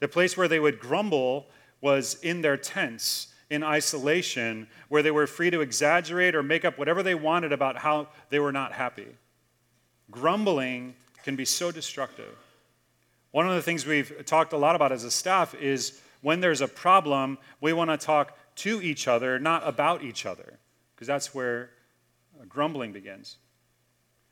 The 0.00 0.08
place 0.08 0.36
where 0.36 0.48
they 0.48 0.60
would 0.60 0.78
grumble 0.78 1.46
was 1.80 2.14
in 2.22 2.42
their 2.42 2.56
tents 2.56 3.28
in 3.50 3.62
isolation, 3.62 4.66
where 4.88 5.02
they 5.02 5.10
were 5.10 5.26
free 5.26 5.50
to 5.50 5.60
exaggerate 5.60 6.34
or 6.34 6.42
make 6.42 6.64
up 6.64 6.78
whatever 6.78 7.02
they 7.02 7.14
wanted 7.14 7.52
about 7.52 7.76
how 7.76 8.08
they 8.30 8.38
were 8.38 8.52
not 8.52 8.72
happy. 8.72 9.06
Grumbling 10.10 10.94
can 11.22 11.36
be 11.36 11.44
so 11.44 11.70
destructive. 11.70 12.34
One 13.30 13.48
of 13.48 13.54
the 13.54 13.62
things 13.62 13.86
we've 13.86 14.24
talked 14.26 14.52
a 14.52 14.56
lot 14.56 14.76
about 14.76 14.92
as 14.92 15.04
a 15.04 15.10
staff 15.10 15.54
is 15.54 16.00
when 16.24 16.40
there's 16.40 16.62
a 16.62 16.68
problem, 16.68 17.36
we 17.60 17.74
want 17.74 17.90
to 17.90 17.98
talk 17.98 18.34
to 18.56 18.80
each 18.80 19.06
other, 19.06 19.38
not 19.38 19.60
about 19.68 20.02
each 20.02 20.24
other, 20.24 20.58
because 20.94 21.06
that's 21.06 21.34
where 21.34 21.68
uh, 22.40 22.44
grumbling 22.48 22.92
begins. 22.92 23.36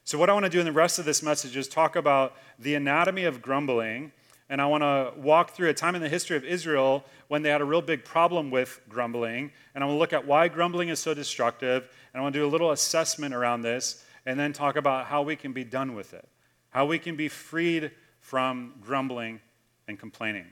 So, 0.05 0.17
what 0.17 0.31
I 0.31 0.33
want 0.33 0.47
to 0.47 0.51
do 0.51 0.59
in 0.59 0.65
the 0.65 0.73
rest 0.73 0.99
of 0.99 1.05
this 1.05 1.23
message 1.23 1.55
is 1.55 1.69
talk 1.69 1.95
about 1.95 2.35
the 2.59 2.77
anatomy 2.77 3.25
of 3.25 3.43
grumbling, 3.43 4.11
and 4.49 4.59
I 4.63 4.67
want 4.67 4.83
to 4.83 5.13
walk 5.21 5.51
through 5.51 5.69
a 5.69 5.75
time 5.75 5.95
in 5.95 6.01
the 6.01 6.09
history 6.09 6.35
of 6.35 6.45
Israel 6.45 7.05
when 7.29 7.43
they 7.43 7.51
had 7.51 7.61
a 7.61 7.65
real 7.67 7.83
big 7.83 8.07
problem 8.07 8.51
with 8.51 8.81
grumbling, 8.89 9.53
and 9.75 9.85
I 9.85 9.87
want 9.87 9.97
to 9.97 9.99
look 9.99 10.15
at 10.15 10.27
why 10.27 10.49
grumbling 10.49 10.89
is 10.89 10.99
so 10.99 11.13
destructive, 11.13 11.91
and 12.15 12.21
I 12.21 12.23
want 12.23 12.33
to 12.33 12.41
do 12.41 12.47
a 12.47 12.49
little 12.49 12.71
assessment 12.71 13.35
around 13.35 13.61
this, 13.61 14.03
and 14.25 14.41
then 14.41 14.55
talk 14.55 14.77
about 14.77 15.07
how 15.07 15.21
we 15.21 15.37
can 15.37 15.53
be 15.53 15.63
done 15.63 15.95
with 15.95 16.15
it, 16.15 16.27
how 16.71 16.87
we 16.87 16.99
can 16.99 17.17
be 17.17 17.29
freed 17.29 17.91
from 18.19 18.77
grumbling 18.81 19.41
and 19.87 19.99
complaining. 19.99 20.47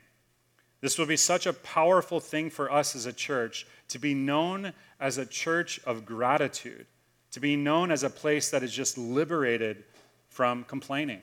This 0.81 0.97
will 0.97 1.05
be 1.05 1.17
such 1.17 1.45
a 1.45 1.53
powerful 1.53 2.19
thing 2.19 2.49
for 2.49 2.71
us 2.71 2.95
as 2.95 3.05
a 3.05 3.13
church 3.13 3.67
to 3.89 3.99
be 3.99 4.15
known 4.15 4.73
as 4.99 5.17
a 5.17 5.25
church 5.25 5.79
of 5.85 6.05
gratitude, 6.05 6.87
to 7.31 7.39
be 7.39 7.55
known 7.55 7.91
as 7.91 8.03
a 8.03 8.09
place 8.09 8.49
that 8.49 8.63
is 8.63 8.73
just 8.73 8.97
liberated 8.97 9.83
from 10.27 10.63
complaining. 10.63 11.21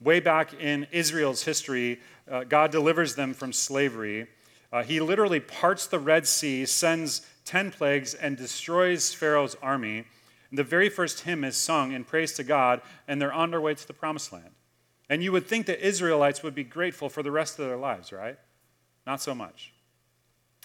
Way 0.00 0.20
back 0.20 0.52
in 0.54 0.86
Israel's 0.92 1.44
history, 1.44 2.00
uh, 2.30 2.44
God 2.44 2.70
delivers 2.70 3.14
them 3.14 3.32
from 3.32 3.52
slavery. 3.52 4.26
Uh, 4.72 4.82
he 4.82 5.00
literally 5.00 5.40
parts 5.40 5.86
the 5.86 5.98
Red 5.98 6.26
Sea, 6.26 6.66
sends 6.66 7.22
10 7.46 7.70
plagues, 7.70 8.12
and 8.12 8.36
destroys 8.36 9.14
Pharaoh's 9.14 9.56
army. 9.62 10.04
And 10.50 10.58
the 10.58 10.64
very 10.64 10.90
first 10.90 11.20
hymn 11.20 11.44
is 11.44 11.56
sung 11.56 11.92
in 11.92 12.04
praise 12.04 12.32
to 12.34 12.44
God, 12.44 12.82
and 13.08 13.22
they're 13.22 13.32
on 13.32 13.52
their 13.52 13.60
way 13.60 13.74
to 13.74 13.86
the 13.86 13.92
promised 13.94 14.32
land. 14.32 14.50
And 15.08 15.22
you 15.22 15.32
would 15.32 15.46
think 15.46 15.66
the 15.66 15.86
Israelites 15.86 16.42
would 16.42 16.54
be 16.54 16.64
grateful 16.64 17.08
for 17.08 17.22
the 17.22 17.30
rest 17.30 17.58
of 17.58 17.66
their 17.66 17.76
lives, 17.76 18.12
right? 18.12 18.38
Not 19.06 19.20
so 19.20 19.34
much. 19.34 19.72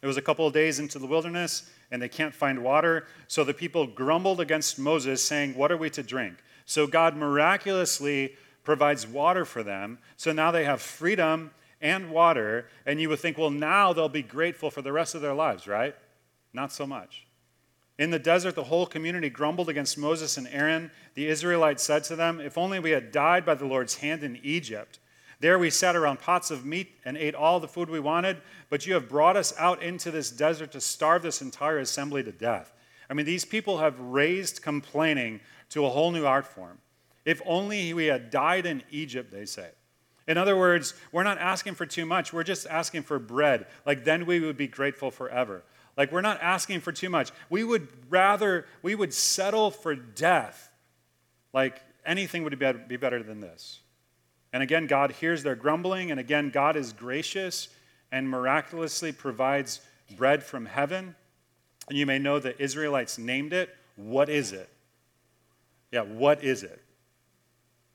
It 0.01 0.07
was 0.07 0.17
a 0.17 0.21
couple 0.21 0.47
of 0.47 0.53
days 0.53 0.79
into 0.79 0.97
the 0.97 1.07
wilderness, 1.07 1.69
and 1.91 2.01
they 2.01 2.07
can't 2.07 2.33
find 2.33 2.63
water. 2.63 3.05
So 3.27 3.43
the 3.43 3.53
people 3.53 3.85
grumbled 3.85 4.39
against 4.39 4.79
Moses, 4.79 5.23
saying, 5.23 5.55
What 5.55 5.71
are 5.71 5.77
we 5.77 5.89
to 5.91 6.03
drink? 6.03 6.37
So 6.65 6.87
God 6.87 7.17
miraculously 7.17 8.35
provides 8.63 9.07
water 9.07 9.43
for 9.43 9.63
them. 9.63 9.97
So 10.15 10.31
now 10.31 10.51
they 10.51 10.63
have 10.63 10.81
freedom 10.81 11.51
and 11.81 12.11
water. 12.11 12.67
And 12.85 13.01
you 13.01 13.09
would 13.09 13.19
think, 13.19 13.37
well, 13.37 13.49
now 13.49 13.93
they'll 13.93 14.09
be 14.09 14.21
grateful 14.21 14.69
for 14.69 14.81
the 14.81 14.91
rest 14.91 15.15
of 15.15 15.21
their 15.21 15.33
lives, 15.33 15.67
right? 15.67 15.95
Not 16.53 16.71
so 16.71 16.85
much. 16.85 17.25
In 17.99 18.11
the 18.11 18.17
desert, 18.17 18.55
the 18.55 18.63
whole 18.63 18.85
community 18.85 19.29
grumbled 19.29 19.67
against 19.67 19.97
Moses 19.97 20.37
and 20.37 20.47
Aaron. 20.47 20.89
The 21.15 21.27
Israelites 21.27 21.83
said 21.83 22.05
to 22.05 22.15
them, 22.15 22.39
If 22.39 22.57
only 22.57 22.79
we 22.79 22.91
had 22.91 23.11
died 23.11 23.45
by 23.45 23.55
the 23.55 23.65
Lord's 23.65 23.95
hand 23.95 24.23
in 24.23 24.39
Egypt. 24.41 24.99
There 25.41 25.59
we 25.59 25.69
sat 25.69 25.97
around 25.97 26.21
pots 26.21 26.49
of 26.49 26.65
meat 26.65 26.95
and 27.03 27.17
ate 27.17 27.35
all 27.35 27.59
the 27.59 27.67
food 27.67 27.89
we 27.89 27.99
wanted, 27.99 28.37
but 28.69 28.87
you 28.87 28.93
have 28.93 29.09
brought 29.09 29.35
us 29.35 29.53
out 29.59 29.83
into 29.83 30.11
this 30.11 30.31
desert 30.31 30.71
to 30.71 30.81
starve 30.81 31.23
this 31.23 31.41
entire 31.41 31.79
assembly 31.79 32.23
to 32.23 32.31
death. 32.31 32.71
I 33.09 33.13
mean, 33.13 33.25
these 33.25 33.43
people 33.43 33.79
have 33.79 33.99
raised 33.99 34.61
complaining 34.61 35.41
to 35.71 35.85
a 35.85 35.89
whole 35.89 36.11
new 36.11 36.25
art 36.25 36.47
form. 36.47 36.77
If 37.25 37.41
only 37.45 37.93
we 37.93 38.05
had 38.05 38.29
died 38.29 38.65
in 38.65 38.81
Egypt, 38.91 39.29
they 39.29 39.45
say. 39.45 39.71
In 40.25 40.37
other 40.37 40.55
words, 40.55 40.93
we're 41.11 41.23
not 41.23 41.37
asking 41.37 41.75
for 41.75 41.85
too 41.85 42.05
much. 42.05 42.31
We're 42.31 42.43
just 42.43 42.65
asking 42.67 43.03
for 43.03 43.19
bread. 43.19 43.65
Like, 43.85 44.05
then 44.05 44.25
we 44.25 44.39
would 44.39 44.57
be 44.57 44.67
grateful 44.67 45.11
forever. 45.11 45.63
Like, 45.99 46.13
we're 46.13 46.21
not 46.21 46.41
asking 46.41 46.79
for 46.79 46.93
too 46.93 47.09
much. 47.09 47.29
We 47.49 47.65
would 47.65 47.89
rather, 48.09 48.65
we 48.81 48.95
would 48.95 49.13
settle 49.13 49.69
for 49.69 49.95
death. 49.95 50.71
Like, 51.51 51.81
anything 52.05 52.45
would 52.45 52.57
be 52.87 52.95
better 52.95 53.21
than 53.21 53.41
this. 53.41 53.81
And 54.53 54.63
again, 54.63 54.87
God 54.87 55.11
hears 55.11 55.43
their 55.43 55.55
grumbling. 55.55 56.09
And 56.09 56.17
again, 56.17 56.51
God 56.51 56.77
is 56.77 56.93
gracious 56.93 57.67
and 58.13 58.29
miraculously 58.29 59.11
provides 59.11 59.81
bread 60.15 60.41
from 60.41 60.67
heaven. 60.67 61.15
And 61.89 61.97
you 61.97 62.05
may 62.05 62.17
know 62.17 62.39
the 62.39 62.59
Israelites 62.63 63.17
named 63.17 63.51
it. 63.51 63.75
What 63.97 64.29
is 64.29 64.53
it? 64.53 64.69
Yeah, 65.91 66.03
what 66.03 66.45
is 66.45 66.63
it? 66.63 66.81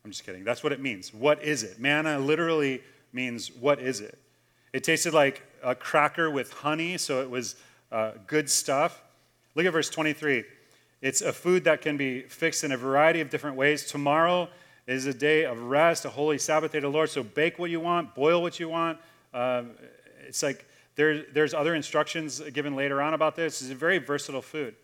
I'm 0.04 0.10
just 0.10 0.26
kidding. 0.26 0.44
That's 0.44 0.62
what 0.62 0.72
it 0.72 0.80
means. 0.80 1.14
What 1.14 1.42
is 1.42 1.62
it? 1.62 1.80
Manna 1.80 2.18
literally 2.18 2.82
means 3.14 3.50
what 3.50 3.80
is 3.80 4.00
it? 4.02 4.18
It 4.74 4.84
tasted 4.84 5.14
like 5.14 5.42
a 5.62 5.74
cracker 5.74 6.30
with 6.30 6.52
honey, 6.52 6.98
so 6.98 7.22
it 7.22 7.30
was 7.30 7.56
uh, 7.94 8.10
good 8.26 8.50
stuff. 8.50 9.00
Look 9.54 9.66
at 9.66 9.72
verse 9.72 9.88
23. 9.88 10.42
It's 11.00 11.22
a 11.22 11.32
food 11.32 11.62
that 11.64 11.80
can 11.80 11.96
be 11.96 12.22
fixed 12.22 12.64
in 12.64 12.72
a 12.72 12.76
variety 12.76 13.20
of 13.20 13.30
different 13.30 13.56
ways. 13.56 13.84
Tomorrow 13.84 14.48
is 14.88 15.06
a 15.06 15.14
day 15.14 15.44
of 15.44 15.62
rest, 15.62 16.04
a 16.04 16.10
holy 16.10 16.38
Sabbath 16.38 16.72
day 16.72 16.80
to 16.80 16.88
the 16.88 16.92
Lord. 16.92 17.08
So 17.08 17.22
bake 17.22 17.58
what 17.58 17.70
you 17.70 17.78
want, 17.78 18.16
boil 18.16 18.42
what 18.42 18.58
you 18.58 18.68
want. 18.68 18.98
Um, 19.32 19.70
it's 20.26 20.42
like 20.42 20.66
there, 20.96 21.22
there's 21.22 21.54
other 21.54 21.76
instructions 21.76 22.40
given 22.52 22.74
later 22.74 23.00
on 23.00 23.14
about 23.14 23.36
this. 23.36 23.62
It's 23.62 23.70
a 23.70 23.76
very 23.76 23.98
versatile 23.98 24.42
food. 24.42 24.74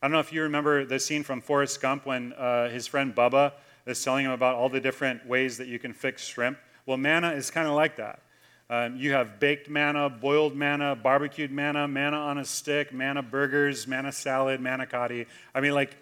I 0.00 0.06
don't 0.06 0.12
know 0.12 0.20
if 0.20 0.32
you 0.32 0.42
remember 0.42 0.86
the 0.86 0.98
scene 0.98 1.22
from 1.22 1.42
Forrest 1.42 1.82
Gump 1.82 2.06
when 2.06 2.32
uh, 2.32 2.70
his 2.70 2.86
friend 2.86 3.14
Bubba 3.14 3.52
is 3.86 4.02
telling 4.02 4.24
him 4.24 4.32
about 4.32 4.54
all 4.54 4.70
the 4.70 4.80
different 4.80 5.26
ways 5.26 5.58
that 5.58 5.68
you 5.68 5.78
can 5.78 5.92
fix 5.92 6.24
shrimp. 6.24 6.56
Well, 6.86 6.96
manna 6.96 7.32
is 7.32 7.50
kind 7.50 7.68
of 7.68 7.74
like 7.74 7.96
that. 7.96 8.22
Um, 8.70 8.96
you 8.96 9.12
have 9.14 9.40
baked 9.40 9.68
manna, 9.68 10.08
boiled 10.08 10.54
manna, 10.54 10.94
barbecued 10.94 11.50
manna, 11.50 11.88
manna 11.88 12.16
on 12.16 12.38
a 12.38 12.44
stick, 12.44 12.92
manna 12.92 13.20
burgers, 13.20 13.88
manna 13.88 14.12
salad, 14.12 14.60
manicotti. 14.60 15.26
I 15.52 15.60
mean, 15.60 15.74
like 15.74 15.96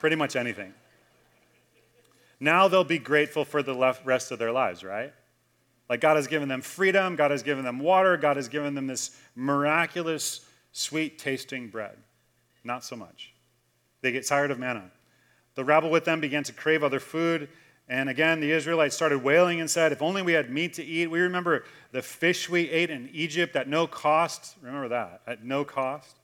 pretty 0.00 0.16
much 0.16 0.34
anything. 0.34 0.72
Now 2.40 2.66
they'll 2.66 2.82
be 2.82 2.98
grateful 2.98 3.44
for 3.44 3.62
the 3.62 3.74
rest 4.06 4.30
of 4.30 4.38
their 4.38 4.52
lives, 4.52 4.82
right? 4.82 5.12
Like 5.90 6.00
God 6.00 6.16
has 6.16 6.26
given 6.26 6.48
them 6.48 6.62
freedom, 6.62 7.14
God 7.14 7.30
has 7.30 7.42
given 7.42 7.62
them 7.62 7.78
water, 7.78 8.16
God 8.16 8.36
has 8.36 8.48
given 8.48 8.74
them 8.74 8.86
this 8.86 9.14
miraculous, 9.36 10.40
sweet 10.72 11.18
tasting 11.18 11.68
bread. 11.68 11.98
Not 12.64 12.84
so 12.84 12.96
much. 12.96 13.34
They 14.00 14.12
get 14.12 14.26
tired 14.26 14.50
of 14.50 14.58
manna. 14.58 14.90
The 15.56 15.64
rabble 15.64 15.90
with 15.90 16.06
them 16.06 16.20
began 16.20 16.44
to 16.44 16.52
crave 16.54 16.82
other 16.82 17.00
food. 17.00 17.50
And 17.88 18.10
again, 18.10 18.40
the 18.40 18.50
Israelites 18.52 18.94
started 18.94 19.22
wailing 19.22 19.60
and 19.60 19.70
said, 19.70 19.92
If 19.92 20.02
only 20.02 20.20
we 20.20 20.34
had 20.34 20.50
meat 20.50 20.74
to 20.74 20.84
eat. 20.84 21.06
We 21.06 21.20
remember 21.20 21.64
the 21.90 22.02
fish 22.02 22.48
we 22.48 22.68
ate 22.70 22.90
in 22.90 23.08
Egypt 23.12 23.56
at 23.56 23.66
no 23.66 23.86
cost. 23.86 24.56
Remember 24.60 24.88
that, 24.88 25.22
at 25.26 25.44
no 25.44 25.64
cost. 25.64 26.16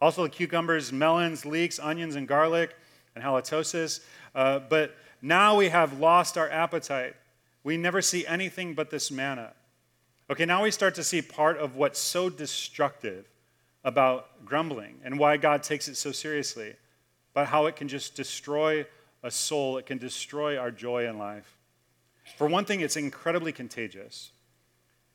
Also, 0.00 0.22
the 0.22 0.30
cucumbers, 0.30 0.92
melons, 0.92 1.44
leeks, 1.44 1.80
onions, 1.80 2.14
and 2.14 2.28
garlic, 2.28 2.76
and 3.16 3.24
halitosis. 3.24 4.00
Uh, 4.32 4.60
but 4.60 4.94
now 5.20 5.56
we 5.56 5.70
have 5.70 5.98
lost 5.98 6.38
our 6.38 6.48
appetite. 6.48 7.16
We 7.64 7.76
never 7.76 8.00
see 8.00 8.24
anything 8.24 8.74
but 8.74 8.90
this 8.90 9.10
manna. 9.10 9.52
Okay, 10.30 10.44
now 10.44 10.62
we 10.62 10.70
start 10.70 10.94
to 10.96 11.04
see 11.04 11.20
part 11.20 11.56
of 11.56 11.74
what's 11.74 11.98
so 11.98 12.30
destructive 12.30 13.28
about 13.82 14.44
grumbling 14.44 15.00
and 15.02 15.18
why 15.18 15.36
God 15.36 15.64
takes 15.64 15.88
it 15.88 15.96
so 15.96 16.12
seriously 16.12 16.76
about 17.32 17.48
how 17.48 17.66
it 17.66 17.74
can 17.74 17.88
just 17.88 18.14
destroy 18.14 18.86
a 19.22 19.30
soul, 19.30 19.78
it 19.78 19.86
can 19.86 19.98
destroy 19.98 20.56
our 20.56 20.70
joy 20.70 21.08
in 21.08 21.18
life. 21.18 21.56
For 22.36 22.46
one 22.46 22.64
thing, 22.64 22.80
it's 22.80 22.96
incredibly 22.96 23.52
contagious. 23.52 24.30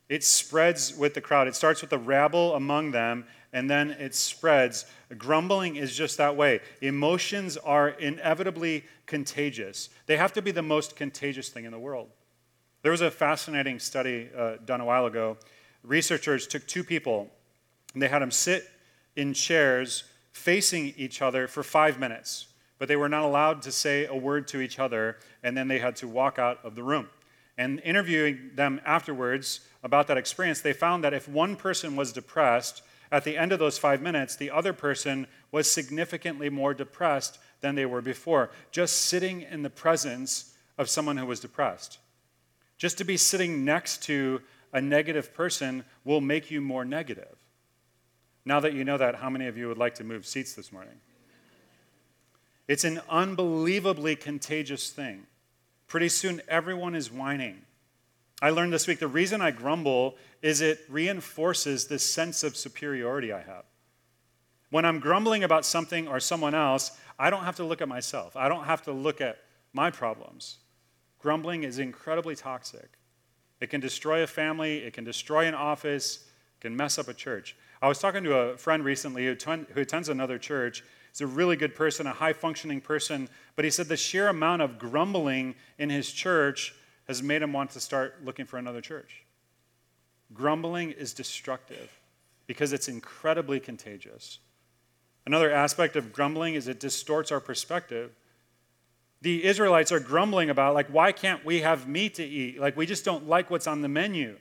It 0.10 0.24
spreads 0.24 0.96
with 0.96 1.14
the 1.14 1.22
crowd. 1.22 1.48
It 1.48 1.56
starts 1.56 1.82
with 1.82 1.90
the 1.90 1.98
rabble 1.98 2.56
among 2.56 2.92
them, 2.92 3.26
and 3.54 3.70
then 3.70 3.92
it 3.92 4.14
spreads. 4.16 4.86
Grumbling 5.18 5.76
is 5.76 5.96
just 5.96 6.18
that 6.18 6.36
way. 6.36 6.60
Emotions 6.82 7.56
are 7.58 7.90
inevitably 7.90 8.84
contagious, 9.06 9.90
they 10.06 10.18
have 10.18 10.34
to 10.34 10.42
be 10.42 10.52
the 10.52 10.62
most 10.62 10.96
contagious 10.96 11.50
thing 11.50 11.66
in 11.66 11.72
the 11.72 11.80
world. 11.80 12.10
There 12.82 12.92
was 12.92 13.02
a 13.02 13.12
fascinating 13.12 13.80
study 13.80 14.30
uh, 14.36 14.56
done 14.66 14.82
a 14.82 14.86
while 14.86 15.06
ago. 15.06 15.38
Researchers 15.84 16.48
took 16.48 16.66
two 16.68 16.84
people, 16.84 17.30
and 17.94 18.02
they 18.02 18.08
had 18.08 18.22
them 18.22 18.32
sit 18.32 18.70
in 19.16 19.34
chairs 19.34 20.04
facing 20.32 20.94
each 20.98 21.22
other 21.22 21.48
for 21.48 21.64
five 21.64 22.00
minutes, 22.00 22.48
but 22.84 22.90
they 22.90 22.98
were 22.98 23.08
not 23.08 23.24
allowed 23.24 23.62
to 23.62 23.72
say 23.72 24.06
a 24.08 24.14
word 24.14 24.46
to 24.46 24.60
each 24.60 24.78
other, 24.78 25.18
and 25.42 25.56
then 25.56 25.70
they 25.70 25.80
had 25.80 25.96
to 25.96 26.06
walk 26.06 26.38
out 26.38 26.60
of 26.66 26.76
the 26.76 26.84
room. 26.84 27.08
And 27.58 27.80
interviewing 27.80 28.52
them 28.56 28.82
afterwards 28.86 29.62
about 29.84 30.08
that 30.08 30.18
experience, 30.18 30.60
they 30.60 30.74
found 30.74 31.02
that 31.06 31.14
if 31.14 31.30
one 31.30 31.56
person 31.56 31.96
was 31.96 32.12
depressed, 32.12 32.82
at 33.10 33.24
the 33.24 33.38
end 33.38 33.54
of 33.54 33.60
those 33.60 33.78
five 33.78 34.02
minutes, 34.02 34.36
the 34.36 34.52
other 34.52 34.74
person 34.74 35.28
was 35.50 35.72
significantly 35.72 36.50
more 36.50 36.74
depressed 36.74 37.40
than 37.62 37.76
they 37.76 37.86
were 37.86 38.02
before, 38.02 38.52
just 38.70 38.98
sitting 38.98 39.44
in 39.44 39.62
the 39.62 39.70
presence 39.70 40.54
of 40.78 40.90
someone 40.90 41.16
who 41.16 41.26
was 41.26 41.40
depressed. 41.40 42.00
Just 42.78 42.98
to 42.98 43.06
be 43.06 43.16
sitting 43.16 43.64
next 43.64 44.04
to 44.04 44.42
a 44.74 44.82
negative 44.82 45.34
person 45.34 45.86
will 46.04 46.20
make 46.20 46.52
you 46.52 46.60
more 46.60 46.84
negative. 46.84 47.38
Now 48.44 48.60
that 48.60 48.74
you 48.74 48.84
know 48.84 48.98
that, 48.98 49.16
how 49.16 49.30
many 49.30 49.48
of 49.48 49.58
you 49.58 49.70
would 49.70 49.78
like 49.78 49.96
to 49.96 50.04
move 50.04 50.26
seats 50.26 50.52
this 50.52 50.74
morning? 50.74 51.00
It's 52.68 52.84
an 52.84 53.02
unbelievably 53.10 54.18
contagious 54.18 54.90
thing. 54.90 55.28
Pretty 55.88 56.10
soon, 56.10 56.42
everyone 56.48 56.96
is 56.96 57.12
whining. 57.12 57.62
I 58.42 58.50
learned 58.50 58.74
this 58.74 58.88
week 58.88 59.00
the 59.00 59.08
reason 59.08 59.42
I 59.42 59.52
grumble 59.52 60.16
is 60.42 60.62
it 60.62 60.80
reinforces 60.90 61.88
this 61.88 62.04
sense 62.04 62.44
of 62.44 62.58
superiority 62.58 63.32
I 63.32 63.42
have. 63.42 63.66
When 64.70 64.86
I'm 64.86 65.00
grumbling 65.00 65.44
about 65.44 65.66
something 65.66 66.08
or 66.08 66.20
someone 66.20 66.56
else, 66.56 66.98
I 67.20 67.30
don't 67.30 67.44
have 67.44 67.58
to 67.58 67.64
look 67.64 67.82
at 67.82 67.88
myself. 67.88 68.36
I 68.36 68.50
don't 68.50 68.66
have 68.66 68.82
to 68.84 68.92
look 68.92 69.22
at 69.22 69.38
my 69.72 69.92
problems. 69.92 70.58
Grumbling 71.20 71.64
is 71.64 71.80
incredibly 71.80 72.36
toxic. 72.36 72.98
It 73.62 73.70
can 73.70 73.80
destroy 73.80 74.24
a 74.24 74.28
family, 74.28 74.80
it 74.80 74.94
can 74.94 75.04
destroy 75.04 75.46
an 75.46 75.54
office, 75.54 76.26
it 76.58 76.62
can 76.62 76.76
mess 76.76 76.98
up 76.98 77.08
a 77.08 77.14
church. 77.14 77.56
I 77.82 77.88
was 77.88 78.00
talking 78.00 78.24
to 78.24 78.36
a 78.36 78.58
friend 78.58 78.84
recently 78.84 79.26
who, 79.26 79.36
who 79.74 79.82
attends 79.82 80.10
another 80.10 80.38
church. 80.38 80.84
He's 81.14 81.22
a 81.22 81.28
really 81.28 81.56
good 81.56 81.76
person, 81.76 82.08
a 82.08 82.12
high 82.12 82.34
functioning 82.34 82.82
person, 82.82 83.30
but 83.56 83.64
he 83.64 83.72
said 83.72 83.88
the 83.88 83.96
sheer 83.96 84.30
amount 84.30 84.64
of 84.64 84.80
grumbling 84.80 85.54
in 85.78 85.92
his 85.92 86.12
church 86.12 86.74
has 87.08 87.22
made 87.22 87.44
him 87.44 87.54
want 87.54 87.70
to 87.72 87.80
start 87.80 88.26
looking 88.26 88.48
for 88.48 88.58
another 88.58 88.82
church. 88.82 89.24
Grumbling 90.34 90.90
is 90.90 91.14
destructive 91.14 92.00
because 92.48 92.74
it's 92.74 92.88
incredibly 92.88 93.60
contagious. 93.60 94.40
Another 95.28 95.52
aspect 95.52 95.96
of 95.96 96.12
grumbling 96.12 96.56
is 96.56 96.68
it 96.68 96.80
distorts 96.80 97.32
our 97.32 97.40
perspective. 97.40 98.12
The 99.22 99.46
Israelites 99.46 99.92
are 99.92 100.00
grumbling 100.00 100.50
about, 100.50 100.74
like, 100.74 100.88
why 100.88 101.12
can't 101.12 101.46
we 101.46 101.62
have 101.62 101.88
meat 101.88 102.16
to 102.16 102.24
eat? 102.24 102.60
Like, 102.60 102.76
we 102.76 102.88
just 102.88 103.06
don't 103.06 103.28
like 103.28 103.52
what's 103.52 103.68
on 103.68 103.82
the 103.82 103.88
menu. 103.88 104.38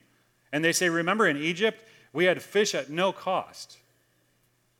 And 0.52 0.64
they 0.64 0.72
say, 0.72 0.88
remember 0.88 1.28
in 1.28 1.36
Egypt, 1.36 1.84
we 2.14 2.24
had 2.24 2.42
fish 2.42 2.74
at 2.74 2.88
no 2.88 3.12
cost. 3.12 3.76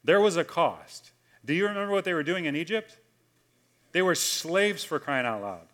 There 0.02 0.20
was 0.20 0.38
a 0.38 0.44
cost. 0.44 1.11
Do 1.44 1.54
you 1.54 1.66
remember 1.66 1.92
what 1.92 2.04
they 2.04 2.14
were 2.14 2.22
doing 2.22 2.44
in 2.44 2.54
Egypt? 2.56 2.98
They 3.92 4.02
were 4.02 4.14
slaves 4.14 4.84
for 4.84 4.98
crying 4.98 5.26
out 5.26 5.42
loud. 5.42 5.66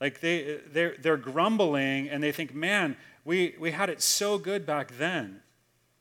Like 0.00 0.20
they, 0.20 0.58
they're, 0.72 0.96
they're 1.00 1.16
grumbling 1.16 2.08
and 2.08 2.22
they 2.22 2.32
think, 2.32 2.54
man, 2.54 2.96
we, 3.24 3.54
we 3.60 3.70
had 3.70 3.90
it 3.90 4.00
so 4.00 4.38
good 4.38 4.64
back 4.64 4.96
then. 4.96 5.42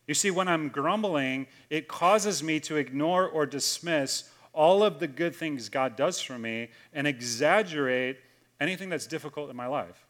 You 0.08 0.13
see, 0.13 0.31
when 0.31 0.48
I'm 0.48 0.69
grumbling, 0.69 1.48
it 1.69 1.88
causes 1.88 2.41
me 2.41 2.60
to 2.62 2.77
ignore 2.77 3.27
or 3.27 3.46
dismiss 3.46 4.31
all 4.53 4.81
of 4.84 5.00
the 5.00 5.08
good 5.08 5.36
things 5.36 5.69
God 5.69 5.96
does 5.96 6.19
for 6.19 6.39
me 6.39 6.69
and 6.93 7.05
exaggerate 7.05 8.17
anything 8.60 8.89
that's 8.89 9.05
difficult 9.05 9.50
in 9.50 9.55
my 9.55 9.67
life. 9.67 10.05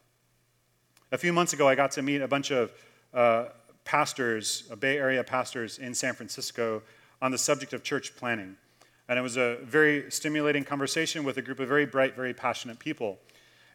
A 1.12 1.17
few 1.17 1.33
months 1.33 1.53
ago, 1.53 1.67
I 1.67 1.75
got 1.75 1.91
to 1.91 2.01
meet 2.01 2.21
a 2.21 2.27
bunch 2.27 2.51
of 2.51 2.71
uh, 3.13 3.45
pastors, 3.83 4.62
Bay 4.79 4.98
Area 4.98 5.24
pastors 5.24 5.79
in 5.79 5.93
San 5.93 6.13
Francisco, 6.13 6.83
on 7.22 7.32
the 7.32 7.38
subject 7.38 7.74
of 7.74 7.84
church 7.84 8.16
planning. 8.16 8.56
And 9.08 9.18
it 9.18 9.22
was 9.22 9.38
a 9.38 9.58
very 9.64 10.10
stimulating 10.12 10.64
conversation 10.64 11.24
with 11.24 11.38
a 11.38 11.42
group 11.42 11.60
of 11.60 11.68
very 11.68 11.86
bright, 11.86 12.16
very 12.16 12.34
passionate 12.34 12.80
people. 12.80 13.18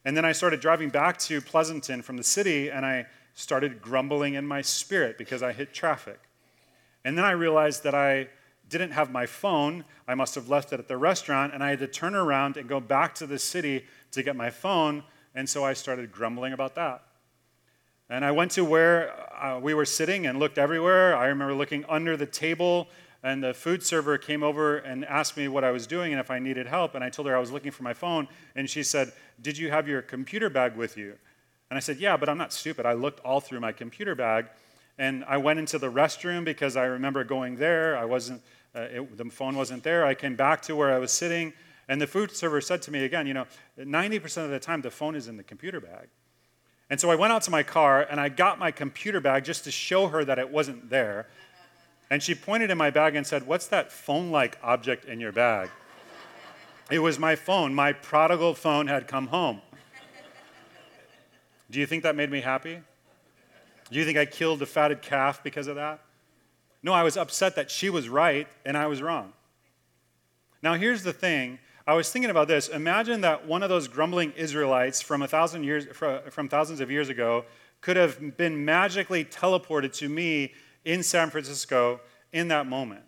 And 0.05 0.17
then 0.17 0.25
I 0.25 0.33
started 0.33 0.61
driving 0.61 0.91
back 0.91 1.19
to 1.19 1.41
Pleasanton 1.41 2.03
from 2.03 2.17
the 2.17 2.23
city, 2.23 2.71
and 2.71 2.85
I 2.85 3.07
started 3.35 3.83
grumbling 3.83 4.35
in 4.35 4.47
my 4.47 4.61
spirit 4.61 5.19
because 5.19 5.43
I 5.43 5.53
hit 5.53 5.75
traffic. 5.75 6.21
And 7.05 7.19
then 7.19 7.25
I 7.25 7.33
realized 7.33 7.83
that 7.85 7.95
I 7.95 8.29
didn't 8.69 8.93
have 8.93 9.11
my 9.11 9.27
phone. 9.27 9.85
I 10.07 10.15
must 10.15 10.35
have 10.37 10.49
left 10.49 10.73
it 10.73 10.79
at 10.79 10.89
the 10.89 10.97
restaurant, 10.97 11.53
and 11.53 11.63
I 11.63 11.71
had 11.71 11.81
to 11.81 11.87
turn 11.87 12.15
around 12.15 12.57
and 12.57 12.69
go 12.69 12.81
back 12.81 13.15
to 13.17 13.27
the 13.27 13.39
city 13.39 13.85
to 14.13 14.23
get 14.23 14.37
my 14.37 14.51
phone. 14.51 15.03
And 15.35 15.49
so 15.49 15.65
I 15.65 15.73
started 15.73 16.13
grumbling 16.13 16.53
about 16.53 16.75
that. 16.77 17.03
And 18.09 18.25
I 18.25 18.31
went 18.31 18.53
to 18.53 18.65
where 18.65 19.13
uh, 19.43 19.59
we 19.59 19.75
were 19.75 19.85
sitting 19.85 20.27
and 20.27 20.39
looked 20.39 20.59
everywhere. 20.59 21.17
I 21.17 21.27
remember 21.27 21.55
looking 21.55 21.85
under 21.89 22.17
the 22.17 22.27
table, 22.27 22.89
and 23.25 23.43
the 23.43 23.55
food 23.55 23.83
server 23.83 24.19
came 24.19 24.43
over 24.43 24.77
and 24.77 25.03
asked 25.07 25.35
me 25.35 25.49
what 25.49 25.65
I 25.65 25.71
was 25.71 25.87
doing 25.87 26.13
and 26.13 26.21
if 26.21 26.31
I 26.31 26.39
needed 26.39 26.67
help. 26.67 26.95
And 26.95 27.03
I 27.03 27.09
told 27.09 27.27
her 27.27 27.35
I 27.35 27.41
was 27.41 27.51
looking 27.51 27.73
for 27.73 27.83
my 27.83 27.95
phone, 27.95 28.29
and 28.55 28.69
she 28.69 28.83
said, 28.83 29.13
Did 29.41 29.57
you 29.57 29.71
have 29.71 29.89
your 29.89 30.03
computer 30.03 30.51
bag 30.51 30.77
with 30.77 30.99
you? 30.99 31.15
And 31.71 31.79
I 31.79 31.81
said, 31.81 31.97
Yeah, 31.97 32.19
but 32.19 32.29
I'm 32.29 32.37
not 32.37 32.53
stupid. 32.53 32.85
I 32.85 32.93
looked 32.93 33.21
all 33.21 33.41
through 33.41 33.61
my 33.61 33.73
computer 33.73 34.15
bag. 34.15 34.47
And 34.99 35.25
I 35.25 35.39
went 35.39 35.59
into 35.59 35.79
the 35.79 35.91
restroom 35.91 36.45
because 36.45 36.77
I 36.77 36.85
remember 36.85 37.25
going 37.25 37.57
there. 37.57 37.97
I 37.97 38.05
wasn't, 38.05 38.43
uh, 38.77 38.81
it, 38.83 39.17
the 39.17 39.25
phone 39.25 39.57
wasn't 39.57 39.83
there. 39.83 40.05
I 40.05 40.15
came 40.15 40.37
back 40.37 40.61
to 40.63 40.77
where 40.77 40.95
I 40.95 40.99
was 40.99 41.11
sitting, 41.11 41.55
and 41.89 42.01
the 42.01 42.07
food 42.07 42.31
server 42.31 42.61
said 42.61 42.83
to 42.83 42.91
me 42.91 43.05
again, 43.05 43.27
You 43.27 43.33
know, 43.33 43.47
90% 43.79 44.45
of 44.45 44.51
the 44.51 44.61
time 44.61 44.83
the 44.83 44.91
phone 44.91 45.17
is 45.17 45.29
in 45.29 45.39
the 45.39 45.43
computer 45.43 45.81
bag. 45.81 46.09
And 46.91 47.01
so 47.01 47.11
I 47.11 47.15
went 47.15 47.33
out 47.33 47.43
to 47.43 47.51
my 47.51 47.63
car 47.63 48.03
and 48.03 48.21
I 48.21 48.29
got 48.29 48.59
my 48.59 48.71
computer 48.71 49.21
bag 49.21 49.45
just 49.45 49.65
to 49.65 49.71
show 49.71 50.09
her 50.09 50.25
that 50.27 50.39
it 50.39 50.51
wasn't 50.51 50.91
there. 50.91 51.29
And 52.11 52.23
she 52.23 52.35
pointed 52.35 52.71
in 52.71 52.79
my 52.79 52.91
bag 52.91 53.17
and 53.17 53.27
said, 53.27 53.47
What's 53.47 53.67
that 53.69 53.91
phone 53.91 54.31
like 54.31 54.59
object 54.63 55.05
in 55.07 55.21
your 55.21 55.33
bag? 55.33 55.71
It 56.91 56.99
was 56.99 57.19
my 57.19 57.35
phone. 57.35 57.75
My 57.75 57.93
prodigal 57.93 58.55
phone 58.55 58.87
had 58.87 59.09
come 59.09 59.29
home. 59.29 59.63
Do 61.71 61.81
you 61.81 61.87
think 61.87 62.03
that 62.03 62.15
made 62.15 62.31
me 62.31 62.41
happy? 62.41 62.81
Do 63.91 63.99
you 63.99 64.05
think 64.05 64.19
I 64.19 64.27
killed 64.27 64.61
a 64.63 64.67
fatted 64.67 65.03
calf 65.03 65.43
because 65.43 65.67
of 65.67 65.77
that? 65.77 66.01
No, 66.83 66.93
I 66.93 67.03
was 67.03 67.17
upset 67.17 67.57
that 67.57 67.71
she 67.71 67.89
was 67.89 68.09
right 68.09 68.47
and 68.65 68.77
I 68.77 68.87
was 68.87 69.01
wrong. 69.01 69.33
Now, 70.63 70.75
here's 70.75 71.03
the 71.03 71.13
thing 71.13 71.59
I 71.87 71.95
was 71.95 72.11
thinking 72.11 72.31
about 72.31 72.49
this. 72.49 72.69
Imagine 72.69 73.23
that 73.23 73.47
one 73.47 73.63
of 73.63 73.69
those 73.69 73.89
grumbling 73.89 74.33
Israelites 74.33 75.03
from 75.03 75.23
a 75.23 75.29
thousand 75.29 75.65
years, 75.65 75.87
from 76.31 76.49
thousands 76.49 76.81
of 76.81 76.91
years 76.91 77.09
ago, 77.09 77.45
could 77.81 77.97
have 77.97 78.37
been 78.37 78.65
magically 78.65 79.25
teleported 79.25 79.93
to 79.95 80.09
me 80.09 80.53
in 80.85 81.03
San 81.03 81.31
Francisco 81.31 82.01
in 82.33 82.49
that 82.49 82.67
moment. 82.67 83.03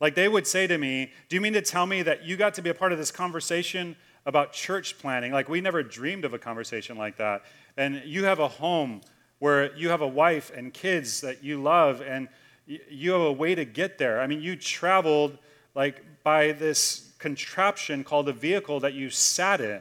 Like 0.00 0.14
they 0.14 0.28
would 0.28 0.46
say 0.46 0.66
to 0.66 0.78
me, 0.78 1.12
"Do 1.28 1.36
you 1.36 1.40
mean 1.40 1.52
to 1.52 1.62
tell 1.62 1.86
me 1.86 2.02
that 2.02 2.24
you 2.24 2.36
got 2.36 2.54
to 2.54 2.62
be 2.62 2.70
a 2.70 2.74
part 2.74 2.92
of 2.92 2.98
this 2.98 3.10
conversation 3.10 3.96
about 4.26 4.52
church 4.52 4.98
planning? 4.98 5.32
Like 5.32 5.48
we 5.48 5.60
never 5.60 5.82
dreamed 5.82 6.24
of 6.24 6.34
a 6.34 6.38
conversation 6.38 6.96
like 6.96 7.16
that. 7.18 7.42
And 7.76 8.02
you 8.04 8.24
have 8.24 8.38
a 8.38 8.48
home 8.48 9.00
where 9.38 9.74
you 9.76 9.88
have 9.88 10.00
a 10.00 10.08
wife 10.08 10.52
and 10.54 10.72
kids 10.72 11.20
that 11.20 11.42
you 11.42 11.60
love, 11.60 12.00
and 12.00 12.28
you 12.66 13.12
have 13.12 13.22
a 13.22 13.32
way 13.32 13.54
to 13.54 13.64
get 13.64 13.98
there. 13.98 14.20
I 14.20 14.26
mean, 14.26 14.40
you 14.40 14.56
traveled 14.56 15.38
like 15.74 16.04
by 16.22 16.52
this 16.52 17.12
contraption 17.18 18.04
called 18.04 18.28
a 18.28 18.32
vehicle 18.32 18.80
that 18.80 18.94
you 18.94 19.10
sat 19.10 19.60
in 19.60 19.80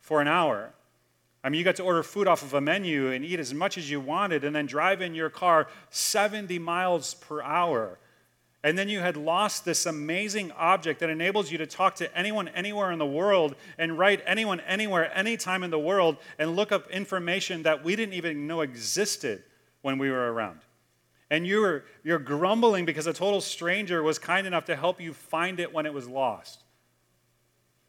for 0.00 0.20
an 0.20 0.28
hour. 0.28 0.72
I 1.46 1.48
mean, 1.48 1.60
you 1.60 1.64
got 1.64 1.76
to 1.76 1.84
order 1.84 2.02
food 2.02 2.26
off 2.26 2.42
of 2.42 2.54
a 2.54 2.60
menu 2.60 3.12
and 3.12 3.24
eat 3.24 3.38
as 3.38 3.54
much 3.54 3.78
as 3.78 3.88
you 3.88 4.00
wanted 4.00 4.42
and 4.42 4.54
then 4.54 4.66
drive 4.66 5.00
in 5.00 5.14
your 5.14 5.30
car 5.30 5.68
70 5.90 6.58
miles 6.58 7.14
per 7.14 7.40
hour. 7.40 8.00
And 8.64 8.76
then 8.76 8.88
you 8.88 8.98
had 8.98 9.16
lost 9.16 9.64
this 9.64 9.86
amazing 9.86 10.50
object 10.50 10.98
that 10.98 11.08
enables 11.08 11.52
you 11.52 11.58
to 11.58 11.66
talk 11.66 11.94
to 11.96 12.18
anyone 12.18 12.48
anywhere 12.48 12.90
in 12.90 12.98
the 12.98 13.06
world 13.06 13.54
and 13.78 13.96
write 13.96 14.24
anyone 14.26 14.58
anywhere, 14.58 15.16
anytime 15.16 15.62
in 15.62 15.70
the 15.70 15.78
world, 15.78 16.16
and 16.36 16.56
look 16.56 16.72
up 16.72 16.90
information 16.90 17.62
that 17.62 17.84
we 17.84 17.94
didn't 17.94 18.14
even 18.14 18.48
know 18.48 18.62
existed 18.62 19.44
when 19.82 19.98
we 19.98 20.10
were 20.10 20.32
around. 20.32 20.58
And 21.30 21.46
you're, 21.46 21.84
you're 22.02 22.18
grumbling 22.18 22.86
because 22.86 23.06
a 23.06 23.12
total 23.12 23.40
stranger 23.40 24.02
was 24.02 24.18
kind 24.18 24.48
enough 24.48 24.64
to 24.64 24.74
help 24.74 25.00
you 25.00 25.12
find 25.12 25.60
it 25.60 25.72
when 25.72 25.86
it 25.86 25.94
was 25.94 26.08
lost. 26.08 26.64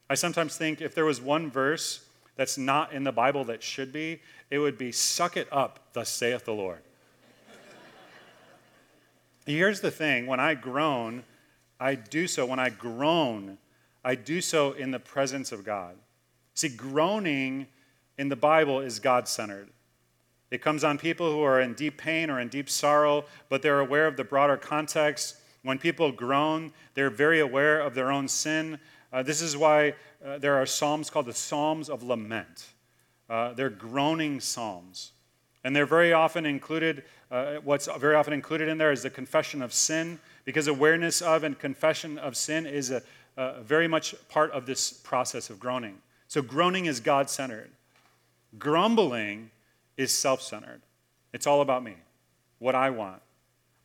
I 0.08 0.14
sometimes 0.14 0.56
think 0.56 0.80
if 0.80 0.94
there 0.94 1.04
was 1.04 1.20
one 1.20 1.50
verse 1.50 2.07
that's 2.38 2.56
not 2.56 2.92
in 2.92 3.02
the 3.02 3.10
Bible 3.10 3.44
that 3.46 3.64
should 3.64 3.92
be, 3.92 4.20
it 4.48 4.60
would 4.60 4.78
be, 4.78 4.92
Suck 4.92 5.36
it 5.36 5.48
up, 5.50 5.80
thus 5.92 6.08
saith 6.08 6.44
the 6.44 6.54
Lord. 6.54 6.78
Here's 9.44 9.80
the 9.80 9.90
thing 9.90 10.26
when 10.26 10.38
I 10.38 10.54
groan, 10.54 11.24
I 11.80 11.96
do 11.96 12.28
so, 12.28 12.46
when 12.46 12.60
I 12.60 12.70
groan, 12.70 13.58
I 14.04 14.14
do 14.14 14.40
so 14.40 14.72
in 14.72 14.92
the 14.92 15.00
presence 15.00 15.50
of 15.50 15.64
God. 15.64 15.96
See, 16.54 16.68
groaning 16.68 17.66
in 18.16 18.28
the 18.28 18.36
Bible 18.36 18.80
is 18.80 19.00
God 19.00 19.26
centered. 19.26 19.70
It 20.52 20.62
comes 20.62 20.84
on 20.84 20.96
people 20.96 21.32
who 21.32 21.42
are 21.42 21.60
in 21.60 21.74
deep 21.74 21.98
pain 21.98 22.30
or 22.30 22.38
in 22.38 22.48
deep 22.48 22.70
sorrow, 22.70 23.24
but 23.48 23.62
they're 23.62 23.80
aware 23.80 24.06
of 24.06 24.16
the 24.16 24.24
broader 24.24 24.56
context. 24.56 25.36
When 25.62 25.78
people 25.78 26.12
groan, 26.12 26.72
they're 26.94 27.10
very 27.10 27.40
aware 27.40 27.80
of 27.80 27.94
their 27.94 28.12
own 28.12 28.28
sin. 28.28 28.78
Uh, 29.12 29.22
this 29.22 29.40
is 29.40 29.56
why 29.56 29.94
uh, 30.24 30.38
there 30.38 30.56
are 30.56 30.66
psalms 30.66 31.10
called 31.10 31.26
the 31.26 31.34
Psalms 31.34 31.88
of 31.88 32.02
Lament. 32.02 32.68
Uh, 33.28 33.52
they're 33.52 33.70
groaning 33.70 34.40
psalms. 34.40 35.12
And 35.64 35.74
they're 35.74 35.86
very 35.86 36.12
often 36.12 36.46
included, 36.46 37.04
uh, 37.30 37.56
what's 37.56 37.88
very 37.98 38.14
often 38.14 38.32
included 38.32 38.68
in 38.68 38.78
there 38.78 38.92
is 38.92 39.02
the 39.02 39.10
confession 39.10 39.60
of 39.60 39.72
sin, 39.72 40.18
because 40.44 40.66
awareness 40.66 41.20
of 41.20 41.44
and 41.44 41.58
confession 41.58 42.18
of 42.18 42.36
sin 42.36 42.66
is 42.66 42.90
a, 42.90 43.02
a 43.36 43.60
very 43.62 43.88
much 43.88 44.14
part 44.28 44.50
of 44.52 44.66
this 44.66 44.92
process 44.92 45.50
of 45.50 45.58
groaning. 45.58 45.98
So 46.28 46.42
groaning 46.42 46.86
is 46.86 47.00
God 47.00 47.28
centered, 47.28 47.70
grumbling 48.58 49.50
is 49.96 50.12
self 50.12 50.42
centered. 50.42 50.80
It's 51.32 51.46
all 51.46 51.60
about 51.60 51.82
me, 51.82 51.94
what 52.58 52.74
I 52.74 52.90
want, 52.90 53.20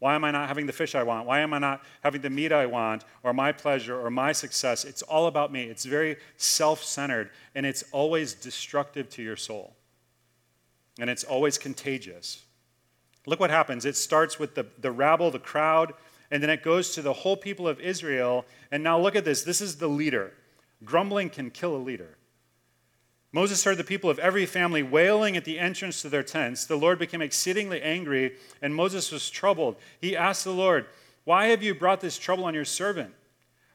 why 0.03 0.15
am 0.15 0.25
I 0.25 0.31
not 0.31 0.49
having 0.49 0.65
the 0.65 0.73
fish 0.73 0.95
I 0.95 1.03
want? 1.03 1.25
Why 1.27 1.39
am 1.39 1.53
I 1.53 1.59
not 1.59 1.81
having 2.03 2.19
the 2.19 2.29
meat 2.29 2.51
I 2.51 2.65
want 2.65 3.05
or 3.23 3.31
my 3.31 3.53
pleasure 3.53 3.97
or 3.97 4.09
my 4.09 4.33
success? 4.33 4.83
It's 4.83 5.01
all 5.01 5.27
about 5.27 5.49
me. 5.49 5.63
It's 5.63 5.85
very 5.85 6.17
self 6.35 6.83
centered 6.83 7.29
and 7.55 7.65
it's 7.65 7.85
always 7.93 8.33
destructive 8.33 9.09
to 9.11 9.23
your 9.23 9.37
soul. 9.37 9.77
And 10.99 11.09
it's 11.09 11.23
always 11.23 11.57
contagious. 11.57 12.43
Look 13.25 13.39
what 13.39 13.49
happens. 13.49 13.85
It 13.85 13.95
starts 13.95 14.37
with 14.37 14.55
the, 14.55 14.65
the 14.77 14.91
rabble, 14.91 15.31
the 15.31 15.39
crowd, 15.39 15.93
and 16.29 16.43
then 16.43 16.49
it 16.49 16.63
goes 16.63 16.93
to 16.95 17.01
the 17.01 17.13
whole 17.13 17.37
people 17.37 17.65
of 17.65 17.79
Israel. 17.79 18.45
And 18.73 18.83
now 18.83 18.99
look 18.99 19.15
at 19.15 19.23
this. 19.23 19.43
This 19.43 19.61
is 19.61 19.77
the 19.77 19.87
leader. 19.87 20.33
Grumbling 20.83 21.29
can 21.29 21.49
kill 21.49 21.77
a 21.77 21.79
leader. 21.79 22.17
Moses 23.33 23.63
heard 23.63 23.77
the 23.77 23.83
people 23.83 24.11
of 24.11 24.19
every 24.19 24.45
family 24.45 24.83
wailing 24.83 25.35
at 25.35 25.43
the 25.43 25.57
entrance 25.57 26.03
to 26.03 26.09
their 26.09 26.21
tents. 26.21 26.65
The 26.65 26.77
Lord 26.77 26.99
became 26.99 27.21
exceedingly 27.21 27.81
angry, 27.81 28.35
and 28.61 28.75
Moses 28.75 29.11
was 29.11 29.31
troubled. 29.31 29.75
He 29.99 30.15
asked 30.15 30.43
the 30.43 30.51
Lord, 30.51 30.85
Why 31.23 31.47
have 31.47 31.63
you 31.63 31.73
brought 31.73 31.99
this 31.99 32.19
trouble 32.19 32.45
on 32.45 32.53
your 32.53 32.63
servant? 32.63 33.11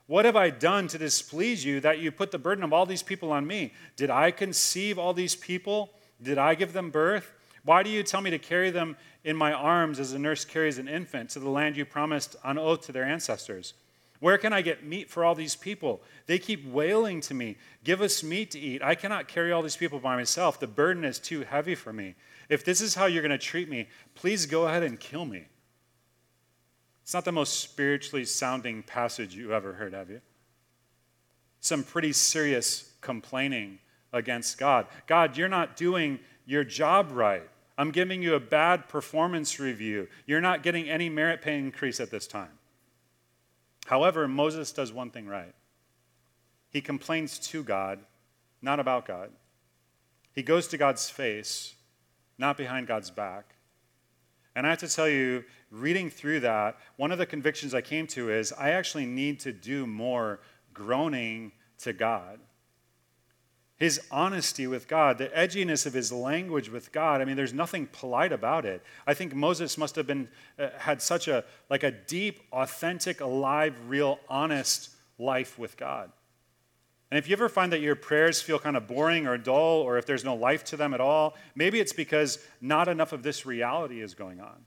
What 0.06 0.24
have 0.24 0.36
I 0.36 0.50
done 0.50 0.86
to 0.88 0.96
displease 0.96 1.64
you 1.64 1.80
that 1.80 1.98
you 1.98 2.12
put 2.12 2.30
the 2.30 2.38
burden 2.38 2.62
of 2.62 2.72
all 2.72 2.86
these 2.86 3.02
people 3.02 3.32
on 3.32 3.48
me? 3.48 3.74
Did 3.96 4.10
I 4.10 4.30
conceive 4.30 4.96
all 4.96 5.12
these 5.12 5.34
people? 5.34 5.90
Did 6.22 6.38
I 6.38 6.54
give 6.54 6.72
them 6.72 6.90
birth? 6.90 7.32
Why 7.64 7.82
do 7.82 7.90
you 7.90 8.04
tell 8.04 8.20
me 8.20 8.30
to 8.30 8.38
carry 8.38 8.70
them 8.70 8.96
in 9.24 9.36
my 9.36 9.52
arms 9.52 9.98
as 9.98 10.12
a 10.12 10.18
nurse 10.18 10.44
carries 10.44 10.78
an 10.78 10.88
infant 10.88 11.30
to 11.30 11.40
the 11.40 11.50
land 11.50 11.76
you 11.76 11.84
promised 11.84 12.36
on 12.44 12.58
oath 12.58 12.82
to 12.86 12.92
their 12.92 13.04
ancestors? 13.04 13.74
Where 14.20 14.38
can 14.38 14.52
I 14.52 14.62
get 14.62 14.84
meat 14.84 15.08
for 15.08 15.24
all 15.24 15.34
these 15.34 15.54
people? 15.54 16.02
They 16.26 16.38
keep 16.38 16.66
wailing 16.66 17.20
to 17.22 17.34
me, 17.34 17.56
Give 17.84 18.00
us 18.00 18.22
meat 18.22 18.50
to 18.50 18.58
eat. 18.58 18.82
I 18.82 18.94
cannot 18.94 19.28
carry 19.28 19.52
all 19.52 19.62
these 19.62 19.76
people 19.76 20.00
by 20.00 20.16
myself. 20.16 20.58
The 20.58 20.66
burden 20.66 21.04
is 21.04 21.18
too 21.18 21.42
heavy 21.42 21.74
for 21.74 21.92
me. 21.92 22.16
If 22.48 22.64
this 22.64 22.80
is 22.80 22.94
how 22.94 23.06
you're 23.06 23.22
going 23.22 23.30
to 23.30 23.38
treat 23.38 23.68
me, 23.68 23.88
please 24.14 24.46
go 24.46 24.66
ahead 24.66 24.82
and 24.82 24.98
kill 24.98 25.24
me. 25.24 25.46
It's 27.02 27.14
not 27.14 27.24
the 27.24 27.32
most 27.32 27.60
spiritually 27.60 28.24
sounding 28.24 28.82
passage 28.82 29.34
you 29.34 29.54
ever 29.54 29.72
heard, 29.72 29.94
have 29.94 30.10
you? 30.10 30.20
Some 31.60 31.82
pretty 31.82 32.12
serious 32.12 32.92
complaining 33.00 33.78
against 34.12 34.58
God. 34.58 34.86
God, 35.06 35.36
you're 35.36 35.48
not 35.48 35.76
doing 35.76 36.18
your 36.44 36.64
job 36.64 37.10
right. 37.12 37.48
I'm 37.78 37.90
giving 37.90 38.22
you 38.22 38.34
a 38.34 38.40
bad 38.40 38.88
performance 38.88 39.58
review. 39.58 40.08
You're 40.26 40.40
not 40.40 40.62
getting 40.62 40.90
any 40.90 41.08
merit 41.08 41.40
pay 41.40 41.58
increase 41.58 42.00
at 42.00 42.10
this 42.10 42.26
time. 42.26 42.57
However, 43.88 44.28
Moses 44.28 44.70
does 44.70 44.92
one 44.92 45.10
thing 45.10 45.26
right 45.26 45.54
he 46.70 46.82
complains 46.82 47.38
to 47.38 47.62
God, 47.62 48.00
not 48.60 48.78
about 48.78 49.06
God. 49.06 49.30
He 50.34 50.42
goes 50.42 50.68
to 50.68 50.76
God's 50.76 51.08
face, 51.08 51.74
not 52.36 52.58
behind 52.58 52.86
God's 52.86 53.10
back. 53.10 53.54
And 54.54 54.66
I 54.66 54.70
have 54.70 54.80
to 54.80 54.88
tell 54.88 55.08
you, 55.08 55.44
reading 55.70 56.10
through 56.10 56.40
that, 56.40 56.76
one 56.96 57.10
of 57.10 57.16
the 57.16 57.24
convictions 57.24 57.72
I 57.72 57.80
came 57.80 58.06
to 58.08 58.30
is 58.30 58.52
I 58.52 58.72
actually 58.72 59.06
need 59.06 59.40
to 59.40 59.52
do 59.52 59.86
more 59.86 60.40
groaning 60.74 61.52
to 61.78 61.94
God. 61.94 62.40
His 63.78 64.00
honesty 64.10 64.66
with 64.66 64.88
God, 64.88 65.18
the 65.18 65.28
edginess 65.28 65.86
of 65.86 65.92
his 65.92 66.10
language 66.10 66.68
with 66.68 66.90
God. 66.90 67.20
I 67.20 67.24
mean, 67.24 67.36
there's 67.36 67.54
nothing 67.54 67.86
polite 67.86 68.32
about 68.32 68.64
it. 68.64 68.82
I 69.06 69.14
think 69.14 69.34
Moses 69.34 69.78
must 69.78 69.94
have 69.94 70.06
been 70.06 70.28
uh, 70.58 70.70
had 70.78 71.00
such 71.00 71.28
a 71.28 71.44
like 71.70 71.84
a 71.84 71.92
deep, 71.92 72.40
authentic, 72.52 73.20
alive, 73.20 73.74
real, 73.86 74.18
honest 74.28 74.90
life 75.16 75.58
with 75.58 75.76
God. 75.76 76.10
And 77.10 77.18
if 77.18 77.28
you 77.28 77.32
ever 77.34 77.48
find 77.48 77.72
that 77.72 77.80
your 77.80 77.94
prayers 77.94 78.42
feel 78.42 78.58
kind 78.58 78.76
of 78.76 78.86
boring 78.86 79.26
or 79.26 79.38
dull, 79.38 79.80
or 79.80 79.96
if 79.96 80.04
there's 80.04 80.24
no 80.24 80.34
life 80.34 80.64
to 80.64 80.76
them 80.76 80.92
at 80.92 81.00
all, 81.00 81.36
maybe 81.54 81.80
it's 81.80 81.92
because 81.92 82.38
not 82.60 82.88
enough 82.88 83.12
of 83.12 83.22
this 83.22 83.46
reality 83.46 84.02
is 84.02 84.14
going 84.14 84.40
on. 84.40 84.66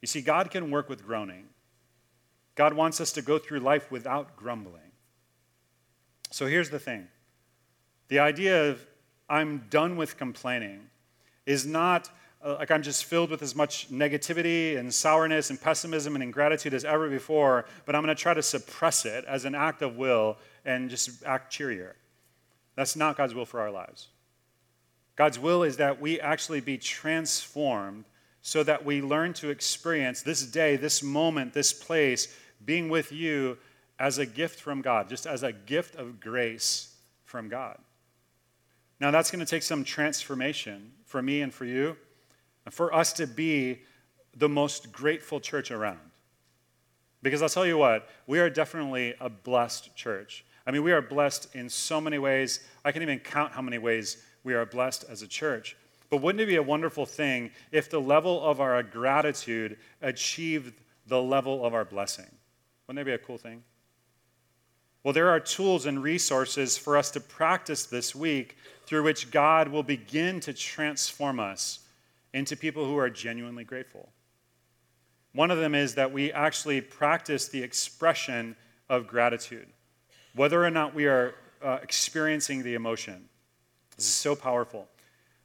You 0.00 0.06
see, 0.06 0.20
God 0.20 0.50
can 0.50 0.70
work 0.70 0.88
with 0.88 1.04
groaning. 1.04 1.46
God 2.54 2.72
wants 2.72 3.00
us 3.00 3.12
to 3.12 3.22
go 3.22 3.38
through 3.38 3.60
life 3.60 3.90
without 3.90 4.34
grumbling. 4.34 4.92
So 6.30 6.46
here's 6.46 6.70
the 6.70 6.80
thing 6.80 7.08
the 8.08 8.18
idea 8.18 8.70
of 8.70 8.84
I'm 9.28 9.64
done 9.70 9.96
with 9.96 10.16
complaining 10.16 10.88
is 11.46 11.66
not 11.66 12.10
uh, 12.44 12.54
like 12.58 12.70
I'm 12.70 12.82
just 12.82 13.04
filled 13.04 13.30
with 13.30 13.42
as 13.42 13.56
much 13.56 13.90
negativity 13.90 14.78
and 14.78 14.92
sourness 14.94 15.50
and 15.50 15.60
pessimism 15.60 16.14
and 16.14 16.22
ingratitude 16.22 16.72
as 16.72 16.84
ever 16.84 17.08
before, 17.08 17.64
but 17.84 17.96
I'm 17.96 18.04
going 18.04 18.14
to 18.14 18.20
try 18.20 18.32
to 18.34 18.42
suppress 18.42 19.04
it 19.04 19.24
as 19.24 19.44
an 19.44 19.54
act 19.54 19.82
of 19.82 19.96
will 19.96 20.38
and 20.64 20.88
just 20.88 21.24
act 21.24 21.52
cheerier. 21.52 21.96
That's 22.76 22.94
not 22.94 23.16
God's 23.16 23.34
will 23.34 23.44
for 23.44 23.60
our 23.60 23.72
lives. 23.72 24.08
God's 25.16 25.38
will 25.38 25.64
is 25.64 25.78
that 25.78 26.00
we 26.00 26.20
actually 26.20 26.60
be 26.60 26.78
transformed 26.78 28.04
so 28.40 28.62
that 28.62 28.84
we 28.84 29.02
learn 29.02 29.32
to 29.34 29.50
experience 29.50 30.22
this 30.22 30.46
day, 30.46 30.76
this 30.76 31.02
moment, 31.02 31.54
this 31.54 31.72
place, 31.72 32.28
being 32.64 32.88
with 32.88 33.10
you 33.10 33.58
as 33.98 34.18
a 34.18 34.26
gift 34.26 34.60
from 34.60 34.80
God, 34.80 35.08
just 35.08 35.26
as 35.26 35.42
a 35.42 35.52
gift 35.52 35.96
of 35.96 36.20
grace 36.20 36.94
from 37.24 37.48
God. 37.48 37.78
Now, 39.00 39.10
that's 39.10 39.30
going 39.30 39.44
to 39.44 39.50
take 39.50 39.62
some 39.62 39.84
transformation 39.84 40.92
for 41.04 41.22
me 41.22 41.42
and 41.42 41.54
for 41.54 41.64
you, 41.64 41.96
and 42.64 42.74
for 42.74 42.92
us 42.92 43.12
to 43.14 43.26
be 43.26 43.80
the 44.36 44.48
most 44.48 44.92
grateful 44.92 45.40
church 45.40 45.70
around. 45.70 46.00
Because 47.22 47.42
I'll 47.42 47.48
tell 47.48 47.66
you 47.66 47.78
what, 47.78 48.08
we 48.26 48.38
are 48.38 48.50
definitely 48.50 49.14
a 49.20 49.28
blessed 49.28 49.94
church. 49.96 50.44
I 50.66 50.70
mean, 50.70 50.82
we 50.82 50.92
are 50.92 51.00
blessed 51.00 51.54
in 51.54 51.68
so 51.68 52.00
many 52.00 52.18
ways. 52.18 52.60
I 52.84 52.92
can 52.92 53.02
even 53.02 53.18
count 53.18 53.52
how 53.52 53.62
many 53.62 53.78
ways 53.78 54.22
we 54.44 54.54
are 54.54 54.66
blessed 54.66 55.04
as 55.08 55.22
a 55.22 55.28
church. 55.28 55.76
But 56.10 56.18
wouldn't 56.18 56.40
it 56.40 56.46
be 56.46 56.56
a 56.56 56.62
wonderful 56.62 57.06
thing 57.06 57.50
if 57.72 57.90
the 57.90 58.00
level 58.00 58.42
of 58.42 58.60
our 58.60 58.82
gratitude 58.82 59.78
achieved 60.00 60.74
the 61.06 61.20
level 61.20 61.64
of 61.64 61.74
our 61.74 61.84
blessing? 61.84 62.26
Wouldn't 62.86 63.04
that 63.04 63.10
be 63.10 63.14
a 63.14 63.18
cool 63.18 63.38
thing? 63.38 63.62
Well, 65.08 65.14
there 65.14 65.30
are 65.30 65.40
tools 65.40 65.86
and 65.86 66.02
resources 66.02 66.76
for 66.76 66.94
us 66.94 67.10
to 67.12 67.20
practice 67.20 67.86
this 67.86 68.14
week 68.14 68.58
through 68.84 69.04
which 69.04 69.30
God 69.30 69.68
will 69.68 69.82
begin 69.82 70.38
to 70.40 70.52
transform 70.52 71.40
us 71.40 71.78
into 72.34 72.58
people 72.58 72.84
who 72.84 72.98
are 72.98 73.08
genuinely 73.08 73.64
grateful. 73.64 74.10
One 75.32 75.50
of 75.50 75.56
them 75.56 75.74
is 75.74 75.94
that 75.94 76.12
we 76.12 76.30
actually 76.30 76.82
practice 76.82 77.48
the 77.48 77.62
expression 77.62 78.54
of 78.90 79.06
gratitude, 79.06 79.68
whether 80.34 80.62
or 80.62 80.70
not 80.70 80.94
we 80.94 81.06
are 81.06 81.36
uh, 81.64 81.78
experiencing 81.82 82.62
the 82.62 82.74
emotion. 82.74 83.30
This 83.96 84.04
is 84.04 84.12
so 84.12 84.36
powerful. 84.36 84.88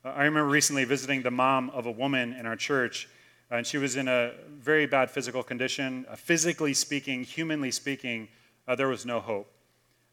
Uh, 0.03 0.09
I 0.09 0.25
remember 0.25 0.49
recently 0.49 0.83
visiting 0.83 1.21
the 1.21 1.31
mom 1.31 1.69
of 1.69 1.85
a 1.85 1.91
woman 1.91 2.33
in 2.33 2.45
our 2.45 2.57
church, 2.57 3.07
and 3.49 3.65
she 3.65 3.77
was 3.77 3.95
in 3.95 4.09
a 4.09 4.33
very 4.49 4.87
bad 4.87 5.09
physical 5.09 5.41
condition. 5.41 6.05
Physically 6.17 6.73
speaking, 6.73 7.23
humanly 7.23 7.71
speaking, 7.71 8.27
uh, 8.67 8.75
there 8.75 8.89
was 8.89 9.05
no 9.05 9.21
hope. 9.21 9.52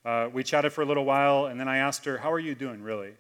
Uh, 0.05 0.29
we 0.33 0.43
chatted 0.43 0.73
for 0.73 0.83
a 0.83 0.87
little 0.87 1.05
while, 1.05 1.47
and 1.47 1.61
then 1.61 1.69
I 1.69 1.79
asked 1.79 2.05
her, 2.05 2.19
How 2.19 2.33
are 2.33 2.39
you 2.39 2.55
doing, 2.55 2.83
really? 2.83 3.13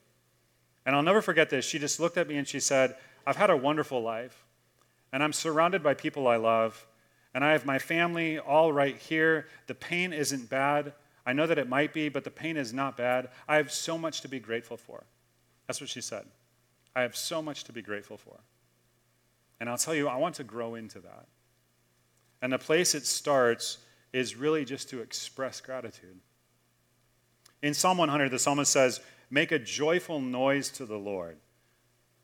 And 0.86 0.96
I'll 0.96 1.02
never 1.02 1.20
forget 1.20 1.50
this. 1.50 1.64
She 1.64 1.78
just 1.78 2.00
looked 2.00 2.16
at 2.16 2.26
me 2.26 2.36
and 2.36 2.48
she 2.48 2.60
said, 2.60 2.96
I've 3.26 3.36
had 3.36 3.50
a 3.50 3.56
wonderful 3.56 4.02
life, 4.02 4.44
and 5.12 5.22
I'm 5.22 5.32
surrounded 5.32 5.82
by 5.82 5.94
people 5.94 6.26
I 6.26 6.36
love, 6.36 6.86
and 7.34 7.44
I 7.44 7.52
have 7.52 7.66
my 7.66 7.78
family 7.78 8.38
all 8.38 8.72
right 8.72 8.96
here. 8.96 9.46
The 9.66 9.74
pain 9.74 10.12
isn't 10.12 10.48
bad. 10.48 10.94
I 11.26 11.32
know 11.32 11.46
that 11.46 11.58
it 11.58 11.68
might 11.68 11.92
be, 11.92 12.08
but 12.08 12.24
the 12.24 12.30
pain 12.30 12.56
is 12.56 12.72
not 12.72 12.96
bad. 12.96 13.28
I 13.46 13.56
have 13.56 13.70
so 13.70 13.98
much 13.98 14.22
to 14.22 14.28
be 14.28 14.40
grateful 14.40 14.76
for. 14.76 15.04
That's 15.66 15.80
what 15.80 15.90
she 15.90 16.00
said. 16.00 16.24
I 16.96 17.02
have 17.02 17.14
so 17.14 17.42
much 17.42 17.64
to 17.64 17.72
be 17.72 17.82
grateful 17.82 18.16
for. 18.16 18.40
And 19.60 19.68
I'll 19.68 19.78
tell 19.78 19.94
you, 19.94 20.08
I 20.08 20.16
want 20.16 20.34
to 20.36 20.44
grow 20.44 20.74
into 20.74 20.98
that. 21.00 21.26
And 22.42 22.52
the 22.52 22.58
place 22.58 22.94
it 22.94 23.06
starts 23.06 23.78
is 24.12 24.34
really 24.34 24.64
just 24.64 24.88
to 24.90 25.00
express 25.00 25.60
gratitude. 25.60 26.18
In 27.62 27.75
Psalm 27.75 27.99
100, 27.99 28.31
the 28.31 28.38
psalmist 28.38 28.73
says, 28.73 29.01
Make 29.31 29.53
a 29.53 29.59
joyful 29.59 30.20
noise 30.20 30.70
to 30.70 30.87
the 30.87 30.96
Lord. 30.96 31.37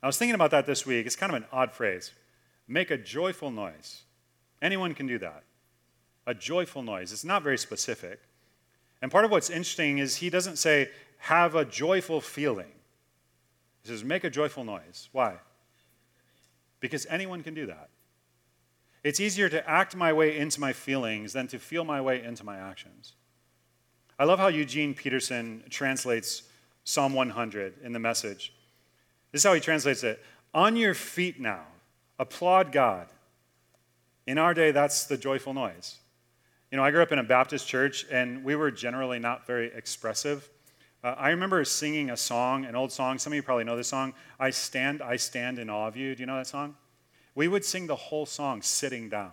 I 0.02 0.06
was 0.06 0.18
thinking 0.18 0.34
about 0.34 0.50
that 0.50 0.66
this 0.66 0.86
week. 0.86 1.06
It's 1.06 1.16
kind 1.16 1.30
of 1.30 1.36
an 1.36 1.48
odd 1.52 1.72
phrase. 1.72 2.12
Make 2.66 2.90
a 2.90 2.98
joyful 2.98 3.50
noise. 3.50 4.02
Anyone 4.60 4.94
can 4.94 5.06
do 5.06 5.18
that. 5.18 5.44
A 6.26 6.34
joyful 6.34 6.82
noise. 6.82 7.12
It's 7.12 7.24
not 7.24 7.42
very 7.42 7.58
specific. 7.58 8.20
And 9.00 9.10
part 9.10 9.24
of 9.24 9.30
what's 9.30 9.50
interesting 9.50 9.98
is 9.98 10.16
he 10.16 10.30
doesn't 10.30 10.56
say, 10.56 10.90
have 11.18 11.54
a 11.54 11.64
joyful 11.64 12.20
feeling. 12.20 12.72
He 13.82 13.88
says, 13.88 14.02
make 14.02 14.24
a 14.24 14.30
joyful 14.30 14.64
noise. 14.64 15.08
Why? 15.12 15.34
Because 16.80 17.06
anyone 17.06 17.42
can 17.42 17.54
do 17.54 17.66
that. 17.66 17.88
It's 19.04 19.20
easier 19.20 19.48
to 19.48 19.68
act 19.68 19.94
my 19.94 20.12
way 20.12 20.36
into 20.36 20.60
my 20.60 20.72
feelings 20.72 21.32
than 21.32 21.46
to 21.48 21.58
feel 21.58 21.84
my 21.84 22.00
way 22.00 22.22
into 22.22 22.44
my 22.44 22.56
actions. 22.56 23.14
I 24.18 24.24
love 24.24 24.38
how 24.38 24.48
Eugene 24.48 24.94
Peterson 24.94 25.62
translates 25.68 26.44
Psalm 26.84 27.12
100 27.12 27.74
in 27.82 27.92
the 27.92 27.98
message. 27.98 28.52
This 29.32 29.40
is 29.40 29.44
how 29.44 29.52
he 29.52 29.60
translates 29.60 30.02
it 30.04 30.22
On 30.54 30.76
your 30.76 30.94
feet 30.94 31.38
now, 31.38 31.64
applaud 32.18 32.72
God. 32.72 33.08
In 34.26 34.38
our 34.38 34.54
day, 34.54 34.70
that's 34.70 35.04
the 35.04 35.16
joyful 35.16 35.52
noise. 35.52 35.96
You 36.70 36.76
know, 36.76 36.84
I 36.84 36.90
grew 36.90 37.02
up 37.02 37.12
in 37.12 37.18
a 37.18 37.24
Baptist 37.24 37.68
church, 37.68 38.06
and 38.10 38.42
we 38.42 38.56
were 38.56 38.70
generally 38.70 39.18
not 39.18 39.46
very 39.46 39.66
expressive. 39.72 40.48
Uh, 41.04 41.14
I 41.18 41.28
remember 41.28 41.64
singing 41.64 42.10
a 42.10 42.16
song, 42.16 42.64
an 42.64 42.74
old 42.74 42.90
song. 42.90 43.18
Some 43.18 43.32
of 43.32 43.36
you 43.36 43.42
probably 43.42 43.64
know 43.64 43.76
this 43.76 43.88
song. 43.88 44.14
I 44.40 44.50
stand, 44.50 45.02
I 45.02 45.16
stand 45.16 45.58
in 45.58 45.70
awe 45.70 45.86
of 45.86 45.96
you. 45.96 46.14
Do 46.14 46.22
you 46.22 46.26
know 46.26 46.36
that 46.36 46.46
song? 46.46 46.74
We 47.34 47.48
would 47.48 47.64
sing 47.64 47.86
the 47.86 47.94
whole 47.94 48.26
song 48.26 48.62
sitting 48.62 49.08
down. 49.08 49.32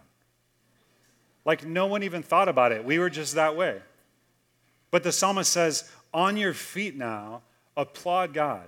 Like 1.45 1.65
no 1.65 1.87
one 1.87 2.03
even 2.03 2.21
thought 2.21 2.49
about 2.49 2.71
it. 2.71 2.83
We 2.85 2.99
were 2.99 3.09
just 3.09 3.35
that 3.35 3.55
way. 3.55 3.81
But 4.93 5.01
the 5.01 5.11
psalmist 5.11 5.51
says, 5.51 5.89
On 6.13 6.37
your 6.37 6.53
feet 6.53 6.95
now, 6.95 7.41
applaud 7.75 8.31
God. 8.31 8.67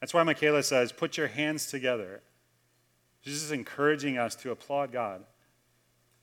That's 0.00 0.14
why 0.14 0.22
Michaela 0.22 0.62
says, 0.62 0.92
Put 0.92 1.18
your 1.18 1.26
hands 1.26 1.66
together. 1.66 2.22
She's 3.20 3.40
just 3.40 3.52
encouraging 3.52 4.16
us 4.16 4.34
to 4.36 4.50
applaud 4.50 4.92
God. 4.92 5.22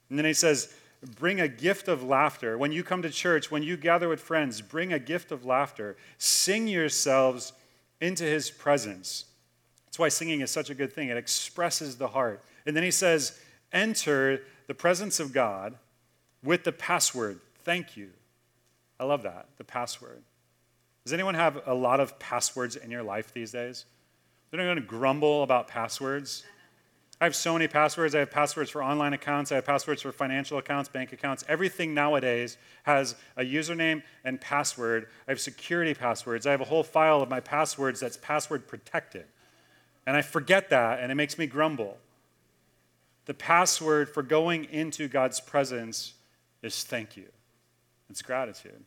And 0.10 0.18
then 0.18 0.26
he 0.26 0.34
says, 0.34 0.74
Bring 1.16 1.40
a 1.40 1.48
gift 1.48 1.88
of 1.88 2.02
laughter. 2.02 2.58
When 2.58 2.72
you 2.72 2.84
come 2.84 3.04
to 3.04 3.12
church, 3.12 3.52
when 3.52 3.62
you 3.62 3.78
gather 3.78 4.10
with 4.10 4.20
friends, 4.20 4.62
bring 4.62 4.92
a 4.92 4.98
gift 4.98 5.32
of 5.32 5.46
laughter. 5.46 5.96
Sing 6.18 6.68
yourselves 6.68 7.54
into 8.02 8.24
his 8.24 8.50
presence. 8.50 9.26
That's 9.86 10.00
why 10.00 10.10
singing 10.10 10.42
is 10.42 10.50
such 10.50 10.72
a 10.72 10.76
good 10.76 10.92
thing. 10.92 11.10
It 11.10 11.18
expresses 11.18 11.98
the 11.98 12.08
heart. 12.08 12.42
And 12.66 12.76
then 12.76 12.84
he 12.84 12.90
says, 12.90 13.40
Enter 13.72 14.42
the 14.66 14.74
presence 14.74 15.20
of 15.20 15.34
God 15.34 15.76
with 16.44 16.64
the 16.64 16.72
password, 16.72 17.42
thank 17.64 17.96
you. 17.96 18.10
I 19.00 19.06
love 19.06 19.24
that, 19.24 19.48
the 19.58 19.64
password. 19.64 20.24
Does 21.04 21.14
anyone 21.14 21.36
have 21.36 21.62
a 21.66 21.74
lot 21.74 22.00
of 22.00 22.20
passwords 22.20 22.76
in 22.76 22.92
your 22.92 23.04
life 23.04 23.34
these 23.34 23.52
days? 23.52 23.86
They're 24.50 24.60
not 24.60 24.66
going 24.66 24.78
to 24.78 24.82
grumble 24.82 25.44
about 25.44 25.68
passwords. 25.68 26.44
I 27.20 27.24
have 27.24 27.36
so 27.36 27.54
many 27.54 27.68
passwords. 27.68 28.14
I 28.14 28.20
have 28.20 28.30
passwords 28.30 28.70
for 28.70 28.84
online 28.84 29.14
accounts. 29.14 29.52
I 29.52 29.56
have 29.56 29.66
passwords 29.66 30.04
for 30.04 30.12
financial 30.12 30.58
accounts, 30.58 30.88
bank 30.88 31.14
accounts. 31.14 31.44
Everything 31.48 31.94
nowadays 31.94 32.58
has 32.84 33.16
a 33.36 33.42
username 33.42 34.04
and 34.24 34.40
password. 34.40 35.08
I 35.28 35.32
have 35.32 35.40
security 35.40 35.94
passwords. 35.94 36.46
I 36.46 36.52
have 36.52 36.62
a 36.62 36.66
whole 36.66 36.84
file 36.84 37.22
of 37.22 37.30
my 37.30 37.40
passwords 37.40 38.00
that's 38.00 38.18
password 38.18 38.68
protected. 38.68 39.26
And 40.06 40.16
I 40.16 40.22
forget 40.22 40.70
that, 40.70 41.00
and 41.00 41.12
it 41.12 41.16
makes 41.16 41.38
me 41.38 41.48
grumble. 41.48 41.98
The 43.26 43.34
password 43.34 44.10
for 44.10 44.24
going 44.24 44.66
into 44.66 45.08
God's 45.08 45.40
presence 45.40 46.14
is 46.62 46.84
thank 46.84 47.18
you. 47.18 47.26
It's 48.10 48.22
gratitude. 48.22 48.84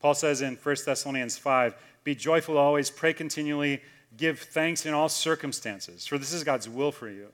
Paul 0.00 0.14
says 0.14 0.42
in 0.42 0.56
1 0.56 0.76
Thessalonians 0.84 1.38
5 1.38 1.74
Be 2.04 2.14
joyful 2.14 2.58
always, 2.58 2.90
pray 2.90 3.12
continually, 3.12 3.80
give 4.16 4.40
thanks 4.40 4.84
in 4.84 4.94
all 4.94 5.08
circumstances, 5.08 6.06
for 6.06 6.18
this 6.18 6.32
is 6.32 6.44
God's 6.44 6.68
will 6.68 6.92
for 6.92 7.08
you 7.08 7.28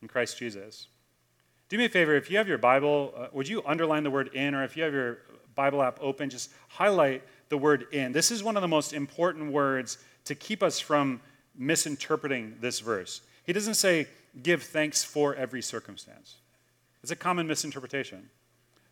in 0.00 0.08
Christ 0.08 0.38
Jesus. 0.38 0.88
Do 1.68 1.76
me 1.76 1.84
a 1.84 1.88
favor, 1.88 2.14
if 2.14 2.30
you 2.30 2.38
have 2.38 2.48
your 2.48 2.58
Bible, 2.58 3.12
uh, 3.16 3.26
would 3.32 3.46
you 3.46 3.62
underline 3.66 4.02
the 4.02 4.10
word 4.10 4.28
in, 4.34 4.54
or 4.54 4.64
if 4.64 4.76
you 4.76 4.82
have 4.84 4.92
your 4.94 5.18
Bible 5.54 5.82
app 5.82 5.98
open, 6.00 6.30
just 6.30 6.50
highlight 6.68 7.22
the 7.48 7.58
word 7.58 7.86
in. 7.92 8.12
This 8.12 8.30
is 8.30 8.42
one 8.42 8.56
of 8.56 8.62
the 8.62 8.68
most 8.68 8.92
important 8.92 9.52
words 9.52 9.98
to 10.24 10.34
keep 10.34 10.62
us 10.62 10.78
from 10.78 11.20
misinterpreting 11.56 12.56
this 12.60 12.80
verse. 12.80 13.22
He 13.44 13.52
doesn't 13.52 13.74
say, 13.74 14.06
give 14.42 14.62
thanks 14.62 15.02
for 15.02 15.34
every 15.34 15.60
circumstance. 15.60 16.36
It's 17.02 17.10
a 17.10 17.16
common 17.16 17.46
misinterpretation. 17.46 18.30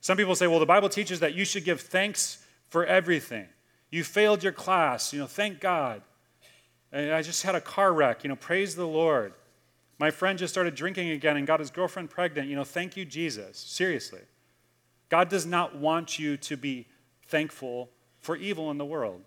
Some 0.01 0.17
people 0.17 0.35
say, 0.35 0.47
well, 0.47 0.61
the 0.61 0.67
Bible 0.67 0.89
teaches 0.89 1.21
that 1.21 1.35
you 1.35 1.45
should 1.45 1.65
give 1.65 1.81
thanks 1.81 2.45
for 2.69 2.85
everything. 2.85 3.49
You 3.91 4.05
failed 4.05 4.43
your 4.43 4.53
class. 4.53 5.13
You 5.13 5.21
know, 5.21 5.27
thank 5.27 5.61
God. 5.61 6.03
I 6.93 7.23
just 7.23 7.43
had 7.43 7.55
a 7.55 7.61
car 7.61 7.93
wreck. 7.93 8.23
You 8.25 8.29
know, 8.29 8.37
praise 8.37 8.77
the 8.77 8.87
Lord. 8.87 9.33
My 9.99 10.11
friend 10.11 10.39
just 10.39 10.53
started 10.53 10.75
drinking 10.75 11.11
again 11.11 11.37
and 11.37 11.47
got 11.47 11.61
his 11.61 11.71
girlfriend 11.71 12.11
pregnant. 12.11 12.49
You 12.49 12.57
know, 12.57 12.65
thank 12.65 12.97
you, 12.97 13.05
Jesus. 13.05 13.59
Seriously. 13.59 14.21
God 15.09 15.29
does 15.29 15.47
not 15.47 15.77
want 15.77 16.19
you 16.19 16.37
to 16.37 16.57
be 16.57 16.87
thankful 17.27 17.91
for 18.19 18.37
evil 18.37 18.71
in 18.71 18.79
the 18.79 18.85
world. 18.85 19.23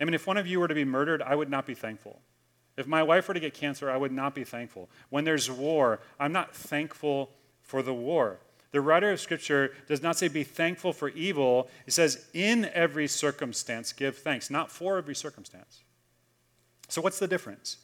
I 0.00 0.04
mean, 0.04 0.14
if 0.14 0.26
one 0.26 0.36
of 0.36 0.46
you 0.46 0.60
were 0.60 0.68
to 0.68 0.74
be 0.74 0.84
murdered, 0.84 1.22
I 1.22 1.34
would 1.34 1.50
not 1.50 1.66
be 1.66 1.74
thankful. 1.74 2.20
If 2.76 2.86
my 2.86 3.02
wife 3.02 3.26
were 3.26 3.34
to 3.34 3.40
get 3.40 3.54
cancer, 3.54 3.90
I 3.90 3.96
would 3.96 4.12
not 4.12 4.34
be 4.34 4.44
thankful. 4.44 4.88
When 5.10 5.24
there's 5.24 5.50
war, 5.50 6.00
I'm 6.20 6.32
not 6.32 6.54
thankful 6.54 7.30
for 7.62 7.82
the 7.82 7.94
war. 7.94 8.38
The 8.70 8.80
writer 8.80 9.10
of 9.10 9.20
Scripture 9.20 9.72
does 9.88 10.02
not 10.02 10.16
say 10.16 10.28
be 10.28 10.44
thankful 10.44 10.92
for 10.92 11.08
evil. 11.10 11.68
He 11.84 11.90
says, 11.90 12.26
in 12.34 12.66
every 12.74 13.08
circumstance, 13.08 13.92
give 13.92 14.18
thanks, 14.18 14.50
not 14.50 14.70
for 14.70 14.98
every 14.98 15.14
circumstance. 15.14 15.80
So, 16.88 17.00
what's 17.00 17.18
the 17.18 17.28
difference? 17.28 17.78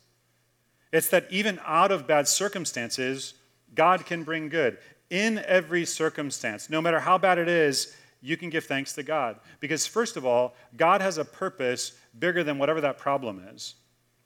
It's 0.92 1.08
that 1.08 1.26
even 1.30 1.58
out 1.64 1.90
of 1.90 2.06
bad 2.06 2.28
circumstances, 2.28 3.34
God 3.74 4.06
can 4.06 4.22
bring 4.24 4.48
good. 4.48 4.78
In 5.10 5.38
every 5.46 5.84
circumstance, 5.84 6.70
no 6.70 6.80
matter 6.80 7.00
how 7.00 7.18
bad 7.18 7.38
it 7.38 7.48
is, 7.48 7.94
you 8.22 8.36
can 8.36 8.48
give 8.48 8.64
thanks 8.64 8.92
to 8.94 9.02
God. 9.02 9.38
Because, 9.60 9.86
first 9.86 10.16
of 10.16 10.24
all, 10.24 10.54
God 10.76 11.00
has 11.00 11.18
a 11.18 11.24
purpose 11.24 11.92
bigger 12.18 12.42
than 12.42 12.58
whatever 12.58 12.80
that 12.80 12.98
problem 12.98 13.46
is. 13.52 13.74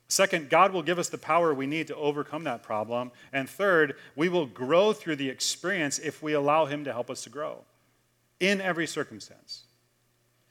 Second, 0.09 0.49
God 0.49 0.73
will 0.73 0.83
give 0.83 0.99
us 0.99 1.11
the 1.11 1.18
power 1.18 1.53
we 1.53 1.66
need 1.66 1.87
to 1.88 1.97
overcome 1.97 2.44
that 2.44 2.62
problem. 2.62 3.12
And 3.33 3.49
third, 3.49 3.97
we 4.16 4.31
will 4.31 4.47
grow 4.47 4.94
through 4.94 5.16
the 5.16 5.29
experience 5.29 5.99
if 5.99 6.23
we 6.23 6.33
allow 6.33 6.64
Him 6.64 6.85
to 6.85 6.92
help 6.92 7.11
us 7.11 7.23
to 7.25 7.31
grow 7.31 7.64
in 8.40 8.61
every 8.61 8.87
circumstance. 8.87 9.64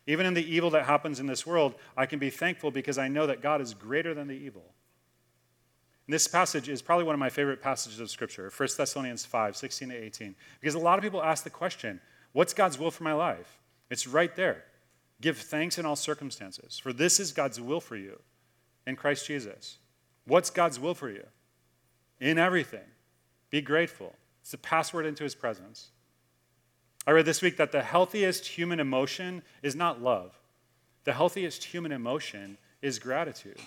Even 0.06 0.26
in 0.26 0.36
the 0.36 0.56
evil 0.56 0.70
that 0.70 0.86
happens 0.86 1.20
in 1.20 1.26
this 1.26 1.46
world, 1.46 1.74
I 1.98 2.06
can 2.06 2.20
be 2.20 2.30
thankful 2.30 2.70
because 2.70 2.98
I 2.98 3.08
know 3.08 3.26
that 3.28 3.42
God 3.42 3.60
is 3.60 3.74
greater 3.74 4.14
than 4.14 4.28
the 4.28 4.36
evil. 4.36 4.74
And 6.06 6.14
this 6.14 6.28
passage 6.28 6.70
is 6.70 6.82
probably 6.82 7.04
one 7.04 7.16
of 7.16 7.20
my 7.20 7.30
favorite 7.30 7.62
passages 7.62 8.00
of 8.00 8.12
Scripture, 8.12 8.52
1 8.56 8.70
Thessalonians 8.78 9.26
5 9.26 9.58
16 9.58 9.90
to 9.90 9.96
18. 9.96 10.36
Because 10.62 10.76
a 10.76 10.80
lot 10.80 11.00
of 11.00 11.04
people 11.04 11.24
ask 11.24 11.44
the 11.44 11.50
question, 11.50 12.00
What's 12.32 12.54
God's 12.54 12.78
will 12.78 12.92
for 12.92 13.04
my 13.04 13.14
life? 13.14 13.58
It's 13.90 14.06
right 14.06 14.34
there. 14.36 14.66
Give 15.20 15.36
thanks 15.36 15.80
in 15.80 15.86
all 15.86 15.96
circumstances, 15.96 16.78
for 16.78 16.94
this 16.94 17.20
is 17.20 17.32
God's 17.32 17.60
will 17.60 17.82
for 17.82 17.98
you 17.98 18.20
in 18.88 18.96
Christ 18.96 19.28
Jesus. 19.28 19.78
What's 20.26 20.50
God's 20.50 20.80
will 20.80 20.96
for 20.96 21.10
you? 21.10 21.26
In 22.20 22.40
everything. 22.40 22.80
Be 23.52 23.62
grateful. 23.62 24.16
It's 24.42 24.52
the 24.52 24.58
password 24.58 25.06
into 25.06 25.24
his 25.24 25.36
presence. 25.36 25.90
I 27.06 27.12
read 27.12 27.26
this 27.26 27.42
week 27.42 27.58
that 27.58 27.72
the 27.72 27.84
healthiest 27.84 28.48
human 28.48 28.80
emotion 28.80 29.44
is 29.62 29.76
not 29.76 30.02
love, 30.02 30.34
the 31.04 31.14
healthiest 31.14 31.64
human 31.64 31.92
emotion 31.92 32.58
is 32.82 32.98
gratitude. 32.98 33.60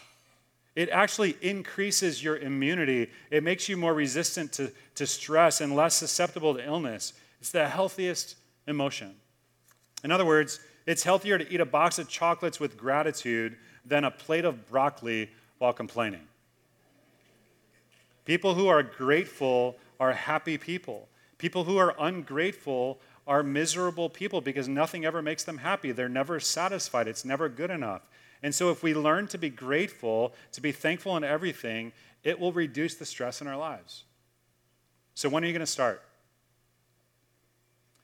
It 0.76 0.88
actually 0.90 1.36
increases 1.42 2.22
your 2.22 2.36
immunity. 2.36 3.10
It 3.30 3.42
makes 3.42 3.68
you 3.68 3.76
more 3.76 3.92
resistant 3.92 4.52
to, 4.52 4.70
to 4.94 5.06
stress 5.06 5.60
and 5.60 5.74
less 5.74 5.96
susceptible 5.96 6.54
to 6.54 6.64
illness. 6.64 7.12
It's 7.40 7.50
the 7.50 7.68
healthiest 7.68 8.36
emotion. 8.68 9.16
In 10.04 10.12
other 10.12 10.24
words, 10.24 10.60
it's 10.86 11.02
healthier 11.02 11.38
to 11.38 11.52
eat 11.52 11.60
a 11.60 11.66
box 11.66 11.98
of 11.98 12.08
chocolates 12.08 12.60
with 12.60 12.76
gratitude 12.76 13.56
than 13.84 14.04
a 14.04 14.10
plate 14.10 14.44
of 14.44 14.68
broccoli 14.68 15.30
while 15.58 15.72
complaining. 15.72 16.26
People 18.24 18.54
who 18.54 18.68
are 18.68 18.82
grateful 18.82 19.76
are 19.98 20.12
happy 20.12 20.56
people. 20.56 21.08
People 21.38 21.64
who 21.64 21.76
are 21.78 21.94
ungrateful 21.98 22.98
are 23.26 23.42
miserable 23.42 24.08
people 24.08 24.40
because 24.40 24.68
nothing 24.68 25.04
ever 25.04 25.22
makes 25.22 25.44
them 25.44 25.58
happy. 25.58 25.92
They're 25.92 26.08
never 26.08 26.40
satisfied, 26.40 27.08
it's 27.08 27.24
never 27.24 27.48
good 27.48 27.70
enough. 27.70 28.02
And 28.42 28.54
so, 28.54 28.70
if 28.70 28.82
we 28.82 28.94
learn 28.94 29.28
to 29.28 29.38
be 29.38 29.50
grateful, 29.50 30.32
to 30.52 30.60
be 30.60 30.72
thankful 30.72 31.16
in 31.16 31.24
everything, 31.24 31.92
it 32.24 32.40
will 32.40 32.52
reduce 32.52 32.94
the 32.94 33.04
stress 33.04 33.40
in 33.40 33.46
our 33.46 33.56
lives. 33.56 34.04
So, 35.14 35.28
when 35.28 35.44
are 35.44 35.46
you 35.46 35.52
going 35.52 35.60
to 35.60 35.66
start? 35.66 36.02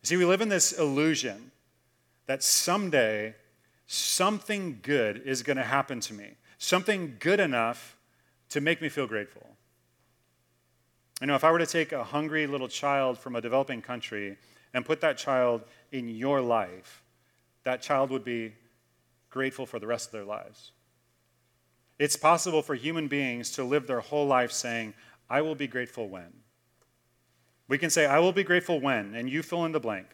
See, 0.02 0.16
we 0.16 0.24
live 0.24 0.40
in 0.40 0.48
this 0.48 0.72
illusion 0.72 1.50
that 2.26 2.42
someday 2.42 3.34
something 3.86 4.80
good 4.82 5.22
is 5.24 5.42
going 5.42 5.56
to 5.56 5.62
happen 5.62 6.00
to 6.00 6.14
me, 6.14 6.36
something 6.58 7.16
good 7.18 7.40
enough 7.40 7.96
to 8.50 8.60
make 8.60 8.80
me 8.80 8.88
feel 8.88 9.06
grateful. 9.06 9.46
You 11.20 11.26
know, 11.28 11.34
if 11.34 11.44
I 11.44 11.50
were 11.50 11.58
to 11.58 11.66
take 11.66 11.92
a 11.92 12.04
hungry 12.04 12.46
little 12.46 12.68
child 12.68 13.18
from 13.18 13.36
a 13.36 13.40
developing 13.40 13.80
country 13.80 14.36
and 14.74 14.84
put 14.84 15.00
that 15.00 15.16
child 15.16 15.62
in 15.90 16.08
your 16.08 16.40
life, 16.40 17.02
that 17.64 17.80
child 17.80 18.10
would 18.10 18.24
be 18.24 18.52
grateful 19.30 19.66
for 19.66 19.78
the 19.78 19.86
rest 19.86 20.08
of 20.08 20.12
their 20.12 20.24
lives. 20.24 20.72
It's 21.98 22.16
possible 22.16 22.62
for 22.62 22.74
human 22.74 23.08
beings 23.08 23.50
to 23.52 23.64
live 23.64 23.86
their 23.86 24.00
whole 24.00 24.26
life 24.26 24.52
saying, 24.52 24.92
I 25.30 25.40
will 25.40 25.54
be 25.54 25.66
grateful 25.66 26.08
when. 26.08 26.32
We 27.68 27.78
can 27.78 27.90
say, 27.90 28.06
I 28.06 28.18
will 28.18 28.32
be 28.32 28.44
grateful 28.44 28.80
when, 28.80 29.14
and 29.14 29.28
you 29.28 29.42
fill 29.42 29.64
in 29.64 29.72
the 29.72 29.80
blank, 29.80 30.06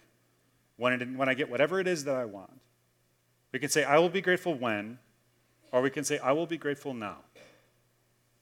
when, 0.77 0.93
it, 0.93 1.17
when 1.17 1.29
I 1.29 1.35
get 1.35 1.51
whatever 1.51 1.81
it 1.81 1.87
is 1.87 2.05
that 2.05 2.15
I 2.15 2.25
want. 2.25 2.62
We 3.53 3.59
can 3.59 3.69
say, 3.69 3.85
I 3.85 3.99
will 3.99 4.09
be 4.09 4.21
grateful 4.21 4.55
when, 4.55 4.99
or 5.71 5.83
we 5.83 5.91
can 5.91 6.05
say, 6.05 6.19
I 6.19 6.33
will 6.33 6.47
be 6.47 6.57
grateful 6.57 6.95
now. 6.95 7.19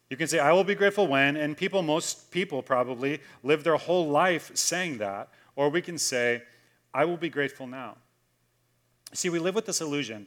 You 0.08 0.16
can 0.16 0.26
say, 0.26 0.40
I 0.40 0.52
will 0.52 0.64
be 0.64 0.74
grateful 0.74 1.06
when, 1.06 1.36
and 1.36 1.56
people, 1.56 1.82
most 1.82 2.30
people 2.30 2.62
probably, 2.62 3.20
live 3.44 3.62
their 3.62 3.76
whole 3.76 4.08
life 4.08 4.50
saying 4.54 4.98
that. 4.98 5.28
Or 5.54 5.68
we 5.68 5.82
can 5.82 5.98
say, 5.98 6.42
I 6.92 7.04
will 7.04 7.16
be 7.16 7.28
grateful 7.28 7.66
now. 7.66 7.96
See, 9.12 9.28
we 9.28 9.38
live 9.38 9.54
with 9.54 9.66
this 9.66 9.80
illusion. 9.80 10.26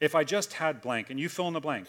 If 0.00 0.14
I 0.14 0.24
just 0.24 0.54
had 0.54 0.80
blank, 0.80 1.10
and 1.10 1.20
you 1.20 1.28
fill 1.28 1.46
in 1.46 1.54
the 1.54 1.60
blank, 1.60 1.86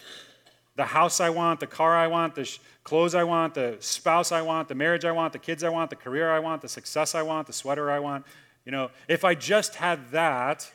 the 0.75 0.85
house 0.85 1.19
I 1.19 1.29
want, 1.29 1.59
the 1.59 1.67
car 1.67 1.95
I 1.95 2.07
want, 2.07 2.35
the 2.35 2.45
sh- 2.45 2.59
clothes 2.83 3.15
I 3.15 3.23
want, 3.23 3.55
the 3.55 3.77
spouse 3.79 4.31
I 4.31 4.41
want, 4.41 4.67
the 4.67 4.75
marriage 4.75 5.05
I 5.05 5.11
want, 5.11 5.33
the 5.33 5.39
kids 5.39 5.63
I 5.63 5.69
want, 5.69 5.89
the 5.89 5.95
career 5.95 6.31
I 6.31 6.39
want, 6.39 6.61
the 6.61 6.69
success 6.69 7.15
I 7.15 7.21
want, 7.21 7.47
the 7.47 7.53
sweater 7.53 7.91
I 7.91 7.99
want. 7.99 8.25
You 8.65 8.71
know, 8.71 8.91
if 9.07 9.25
I 9.25 9.35
just 9.35 9.75
had 9.75 10.11
that, 10.11 10.71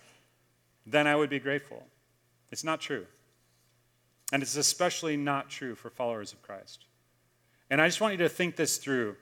then 0.87 1.07
I 1.07 1.16
would 1.16 1.31
be 1.31 1.38
grateful. 1.38 1.85
It's 2.51 2.64
not 2.64 2.81
true. 2.81 3.07
And 4.33 4.42
it's 4.42 4.57
especially 4.57 5.16
not 5.16 5.51
true 5.51 5.75
for 5.75 5.90
followers 5.90 6.33
of 6.33 6.42
Christ. 6.42 6.85
And 7.70 7.81
I 7.81 7.88
just 7.88 8.01
want 8.01 8.12
you 8.12 8.18
to 8.18 8.29
think 8.29 8.57
this 8.57 8.79
through 8.79 9.16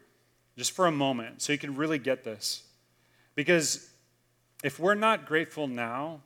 just 0.57 0.73
for 0.73 0.87
a 0.87 0.93
moment 0.93 1.43
so 1.43 1.53
you 1.53 1.59
can 1.59 1.75
really 1.75 1.99
get 1.99 2.25
this. 2.25 2.63
Because 3.35 3.91
if 4.63 4.79
we're 4.79 4.95
not 4.95 5.27
grateful 5.27 5.67
now 5.67 6.21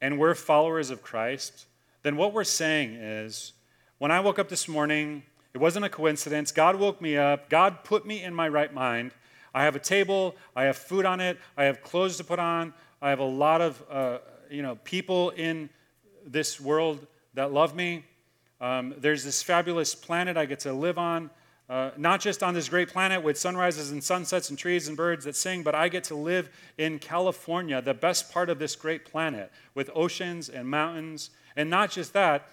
and 0.00 0.18
we're 0.18 0.34
followers 0.34 0.90
of 0.90 1.02
Christ, 1.02 1.66
then 2.02 2.16
what 2.16 2.32
we're 2.32 2.44
saying 2.44 2.94
is 2.94 3.52
when 3.98 4.10
I 4.10 4.20
woke 4.20 4.38
up 4.38 4.48
this 4.48 4.68
morning, 4.68 5.22
it 5.54 5.58
wasn't 5.58 5.84
a 5.84 5.88
coincidence. 5.88 6.52
God 6.52 6.76
woke 6.76 7.00
me 7.00 7.16
up, 7.16 7.48
God 7.48 7.84
put 7.84 8.06
me 8.06 8.22
in 8.22 8.34
my 8.34 8.48
right 8.48 8.72
mind. 8.72 9.12
I 9.54 9.64
have 9.64 9.76
a 9.76 9.80
table, 9.80 10.36
I 10.54 10.64
have 10.64 10.76
food 10.76 11.04
on 11.04 11.20
it, 11.20 11.38
I 11.56 11.64
have 11.64 11.82
clothes 11.82 12.16
to 12.18 12.24
put 12.24 12.38
on, 12.38 12.74
I 13.00 13.10
have 13.10 13.18
a 13.18 13.24
lot 13.24 13.60
of 13.60 13.82
uh, 13.90 14.18
you 14.50 14.62
know, 14.62 14.76
people 14.84 15.30
in 15.30 15.70
this 16.26 16.60
world 16.60 17.06
that 17.34 17.52
love 17.52 17.74
me. 17.74 18.04
Um, 18.60 18.94
there's 18.98 19.24
this 19.24 19.42
fabulous 19.42 19.94
planet 19.94 20.36
I 20.36 20.46
get 20.46 20.60
to 20.60 20.72
live 20.72 20.98
on. 20.98 21.30
Uh, 21.68 21.90
not 21.98 22.18
just 22.20 22.42
on 22.42 22.54
this 22.54 22.68
great 22.68 22.88
planet 22.88 23.22
with 23.22 23.36
sunrises 23.36 23.90
and 23.90 24.02
sunsets 24.02 24.48
and 24.48 24.58
trees 24.58 24.88
and 24.88 24.96
birds 24.96 25.26
that 25.26 25.36
sing, 25.36 25.62
but 25.62 25.74
I 25.74 25.88
get 25.88 26.04
to 26.04 26.14
live 26.14 26.48
in 26.78 26.98
California, 26.98 27.82
the 27.82 27.92
best 27.92 28.32
part 28.32 28.48
of 28.48 28.58
this 28.58 28.74
great 28.74 29.04
planet, 29.04 29.52
with 29.74 29.90
oceans 29.94 30.48
and 30.48 30.66
mountains. 30.66 31.28
And 31.56 31.68
not 31.68 31.90
just 31.90 32.14
that, 32.14 32.48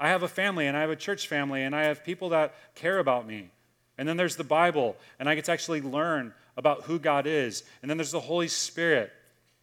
I 0.00 0.08
have 0.08 0.22
a 0.22 0.28
family 0.28 0.66
and 0.66 0.76
I 0.76 0.80
have 0.80 0.90
a 0.90 0.96
church 0.96 1.28
family 1.28 1.62
and 1.62 1.76
I 1.76 1.84
have 1.84 2.04
people 2.04 2.30
that 2.30 2.54
care 2.74 2.98
about 2.98 3.26
me. 3.26 3.50
And 3.98 4.08
then 4.08 4.16
there's 4.16 4.36
the 4.36 4.44
Bible, 4.44 4.96
and 5.20 5.28
I 5.28 5.34
get 5.34 5.44
to 5.44 5.52
actually 5.52 5.80
learn 5.80 6.34
about 6.56 6.82
who 6.84 6.98
God 6.98 7.26
is. 7.26 7.62
And 7.80 7.90
then 7.90 7.96
there's 7.96 8.10
the 8.10 8.20
Holy 8.20 8.48
Spirit. 8.48 9.12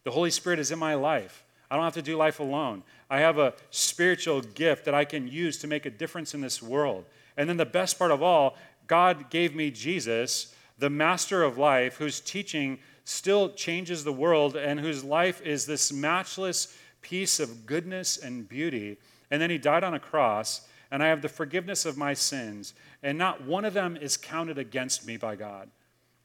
The 0.04 0.10
Holy 0.10 0.30
Spirit 0.30 0.58
is 0.58 0.70
in 0.70 0.78
my 0.78 0.94
life. 0.94 1.44
I 1.72 1.76
don't 1.76 1.84
have 1.84 1.94
to 1.94 2.02
do 2.02 2.18
life 2.18 2.38
alone. 2.38 2.82
I 3.08 3.20
have 3.20 3.38
a 3.38 3.54
spiritual 3.70 4.42
gift 4.42 4.84
that 4.84 4.92
I 4.92 5.06
can 5.06 5.26
use 5.26 5.56
to 5.56 5.66
make 5.66 5.86
a 5.86 5.90
difference 5.90 6.34
in 6.34 6.42
this 6.42 6.62
world. 6.62 7.06
And 7.38 7.48
then 7.48 7.56
the 7.56 7.64
best 7.64 7.98
part 7.98 8.10
of 8.10 8.22
all, 8.22 8.58
God 8.88 9.30
gave 9.30 9.54
me 9.54 9.70
Jesus, 9.70 10.54
the 10.78 10.90
master 10.90 11.42
of 11.42 11.56
life, 11.56 11.96
whose 11.96 12.20
teaching 12.20 12.78
still 13.04 13.54
changes 13.54 14.04
the 14.04 14.12
world 14.12 14.54
and 14.54 14.80
whose 14.80 15.02
life 15.02 15.40
is 15.40 15.64
this 15.64 15.90
matchless 15.90 16.76
piece 17.00 17.40
of 17.40 17.64
goodness 17.64 18.18
and 18.18 18.46
beauty. 18.46 18.98
And 19.30 19.40
then 19.40 19.48
he 19.48 19.56
died 19.56 19.82
on 19.82 19.94
a 19.94 19.98
cross, 19.98 20.68
and 20.90 21.02
I 21.02 21.06
have 21.06 21.22
the 21.22 21.28
forgiveness 21.30 21.86
of 21.86 21.96
my 21.96 22.12
sins, 22.12 22.74
and 23.02 23.16
not 23.16 23.46
one 23.46 23.64
of 23.64 23.72
them 23.72 23.96
is 23.96 24.18
counted 24.18 24.58
against 24.58 25.06
me 25.06 25.16
by 25.16 25.36
God. 25.36 25.70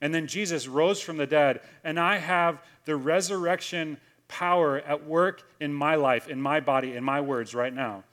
And 0.01 0.13
then 0.13 0.27
Jesus 0.27 0.67
rose 0.67 0.99
from 0.99 1.15
the 1.15 1.25
dead, 1.25 1.61
and 1.85 1.97
I 1.97 2.17
have 2.17 2.61
the 2.83 2.97
resurrection 2.97 3.97
power 4.27 4.79
at 4.79 5.05
work 5.05 5.43
in 5.59 5.73
my 5.73 5.95
life, 5.95 6.27
in 6.27 6.41
my 6.41 6.59
body, 6.59 6.95
in 6.95 7.03
my 7.03 7.21
words 7.21 7.53
right 7.53 7.73
now. 7.73 8.03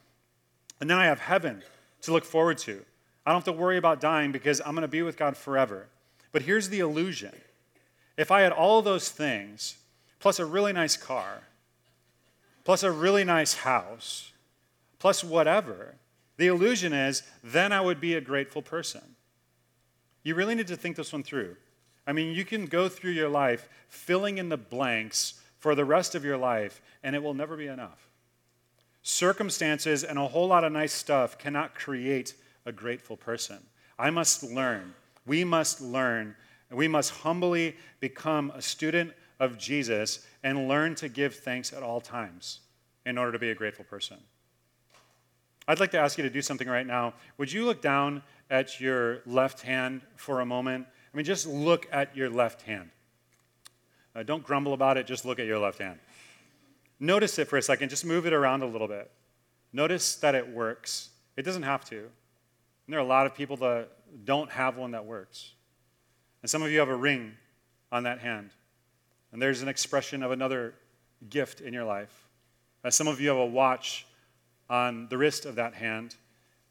And 0.80 0.88
then 0.88 0.98
I 0.98 1.06
have 1.06 1.20
heaven 1.20 1.62
to 2.02 2.12
look 2.12 2.24
forward 2.24 2.58
to. 2.58 2.84
I 3.24 3.30
don't 3.30 3.38
have 3.38 3.54
to 3.54 3.60
worry 3.60 3.78
about 3.78 4.00
dying 4.00 4.32
because 4.32 4.60
I'm 4.60 4.74
going 4.74 4.82
to 4.82 4.88
be 4.88 5.02
with 5.02 5.16
God 5.16 5.36
forever. 5.36 5.86
But 6.32 6.42
here's 6.42 6.68
the 6.68 6.80
illusion 6.80 7.32
if 8.16 8.30
I 8.30 8.42
had 8.42 8.52
all 8.52 8.82
those 8.82 9.08
things, 9.08 9.78
plus 10.20 10.38
a 10.38 10.46
really 10.46 10.72
nice 10.72 10.96
car, 10.96 11.42
plus 12.64 12.82
a 12.82 12.92
really 12.92 13.24
nice 13.24 13.54
house, 13.54 14.32
plus 14.98 15.24
whatever. 15.24 15.96
The 16.36 16.48
illusion 16.48 16.92
is, 16.92 17.22
then 17.42 17.72
I 17.72 17.80
would 17.80 18.00
be 18.00 18.14
a 18.14 18.20
grateful 18.20 18.62
person. 18.62 19.14
You 20.24 20.34
really 20.34 20.54
need 20.54 20.66
to 20.66 20.76
think 20.76 20.96
this 20.96 21.12
one 21.12 21.22
through. 21.22 21.56
I 22.06 22.12
mean, 22.12 22.34
you 22.34 22.44
can 22.44 22.66
go 22.66 22.88
through 22.88 23.12
your 23.12 23.28
life 23.28 23.68
filling 23.88 24.38
in 24.38 24.48
the 24.48 24.56
blanks 24.56 25.34
for 25.64 25.74
the 25.74 25.82
rest 25.82 26.14
of 26.14 26.26
your 26.26 26.36
life, 26.36 26.82
and 27.02 27.16
it 27.16 27.22
will 27.22 27.32
never 27.32 27.56
be 27.56 27.68
enough. 27.68 28.10
Circumstances 29.02 30.04
and 30.04 30.18
a 30.18 30.28
whole 30.28 30.46
lot 30.46 30.62
of 30.62 30.72
nice 30.72 30.92
stuff 30.92 31.38
cannot 31.38 31.74
create 31.74 32.34
a 32.66 32.70
grateful 32.70 33.16
person. 33.16 33.60
I 33.98 34.10
must 34.10 34.42
learn. 34.42 34.92
We 35.24 35.42
must 35.42 35.80
learn. 35.80 36.36
We 36.70 36.86
must 36.86 37.12
humbly 37.12 37.76
become 37.98 38.52
a 38.54 38.60
student 38.60 39.14
of 39.40 39.56
Jesus 39.56 40.26
and 40.42 40.68
learn 40.68 40.96
to 40.96 41.08
give 41.08 41.34
thanks 41.34 41.72
at 41.72 41.82
all 41.82 42.02
times 42.02 42.60
in 43.06 43.16
order 43.16 43.32
to 43.32 43.38
be 43.38 43.50
a 43.50 43.54
grateful 43.54 43.86
person. 43.86 44.18
I'd 45.66 45.80
like 45.80 45.92
to 45.92 45.98
ask 45.98 46.18
you 46.18 46.24
to 46.24 46.30
do 46.30 46.42
something 46.42 46.68
right 46.68 46.86
now. 46.86 47.14
Would 47.38 47.50
you 47.50 47.64
look 47.64 47.80
down 47.80 48.22
at 48.50 48.80
your 48.80 49.22
left 49.24 49.62
hand 49.62 50.02
for 50.16 50.42
a 50.42 50.44
moment? 50.44 50.86
I 51.10 51.16
mean, 51.16 51.24
just 51.24 51.46
look 51.46 51.88
at 51.90 52.14
your 52.14 52.28
left 52.28 52.60
hand. 52.60 52.90
Uh, 54.14 54.22
don't 54.22 54.44
grumble 54.44 54.72
about 54.72 54.96
it, 54.96 55.06
just 55.06 55.24
look 55.24 55.38
at 55.38 55.46
your 55.46 55.58
left 55.58 55.78
hand. 55.80 55.98
Notice 57.00 57.38
it 57.38 57.48
for 57.48 57.56
a 57.56 57.62
second, 57.62 57.88
just 57.88 58.04
move 58.04 58.26
it 58.26 58.32
around 58.32 58.62
a 58.62 58.66
little 58.66 58.88
bit. 58.88 59.10
Notice 59.72 60.16
that 60.16 60.34
it 60.34 60.48
works. 60.48 61.10
It 61.36 61.42
doesn't 61.42 61.64
have 61.64 61.84
to. 61.86 61.98
And 61.98 62.08
there 62.88 62.98
are 62.98 63.02
a 63.02 63.06
lot 63.06 63.26
of 63.26 63.34
people 63.34 63.56
that 63.58 63.88
don't 64.24 64.50
have 64.50 64.76
one 64.76 64.92
that 64.92 65.04
works. 65.04 65.52
And 66.42 66.50
some 66.50 66.62
of 66.62 66.70
you 66.70 66.78
have 66.78 66.88
a 66.88 66.96
ring 66.96 67.32
on 67.90 68.04
that 68.04 68.20
hand. 68.20 68.50
And 69.32 69.42
there's 69.42 69.62
an 69.62 69.68
expression 69.68 70.22
of 70.22 70.30
another 70.30 70.74
gift 71.28 71.60
in 71.60 71.74
your 71.74 71.84
life. 71.84 72.28
Uh, 72.84 72.90
some 72.90 73.08
of 73.08 73.20
you 73.20 73.28
have 73.28 73.38
a 73.38 73.46
watch 73.46 74.06
on 74.70 75.08
the 75.08 75.18
wrist 75.18 75.46
of 75.46 75.56
that 75.56 75.74
hand, 75.74 76.16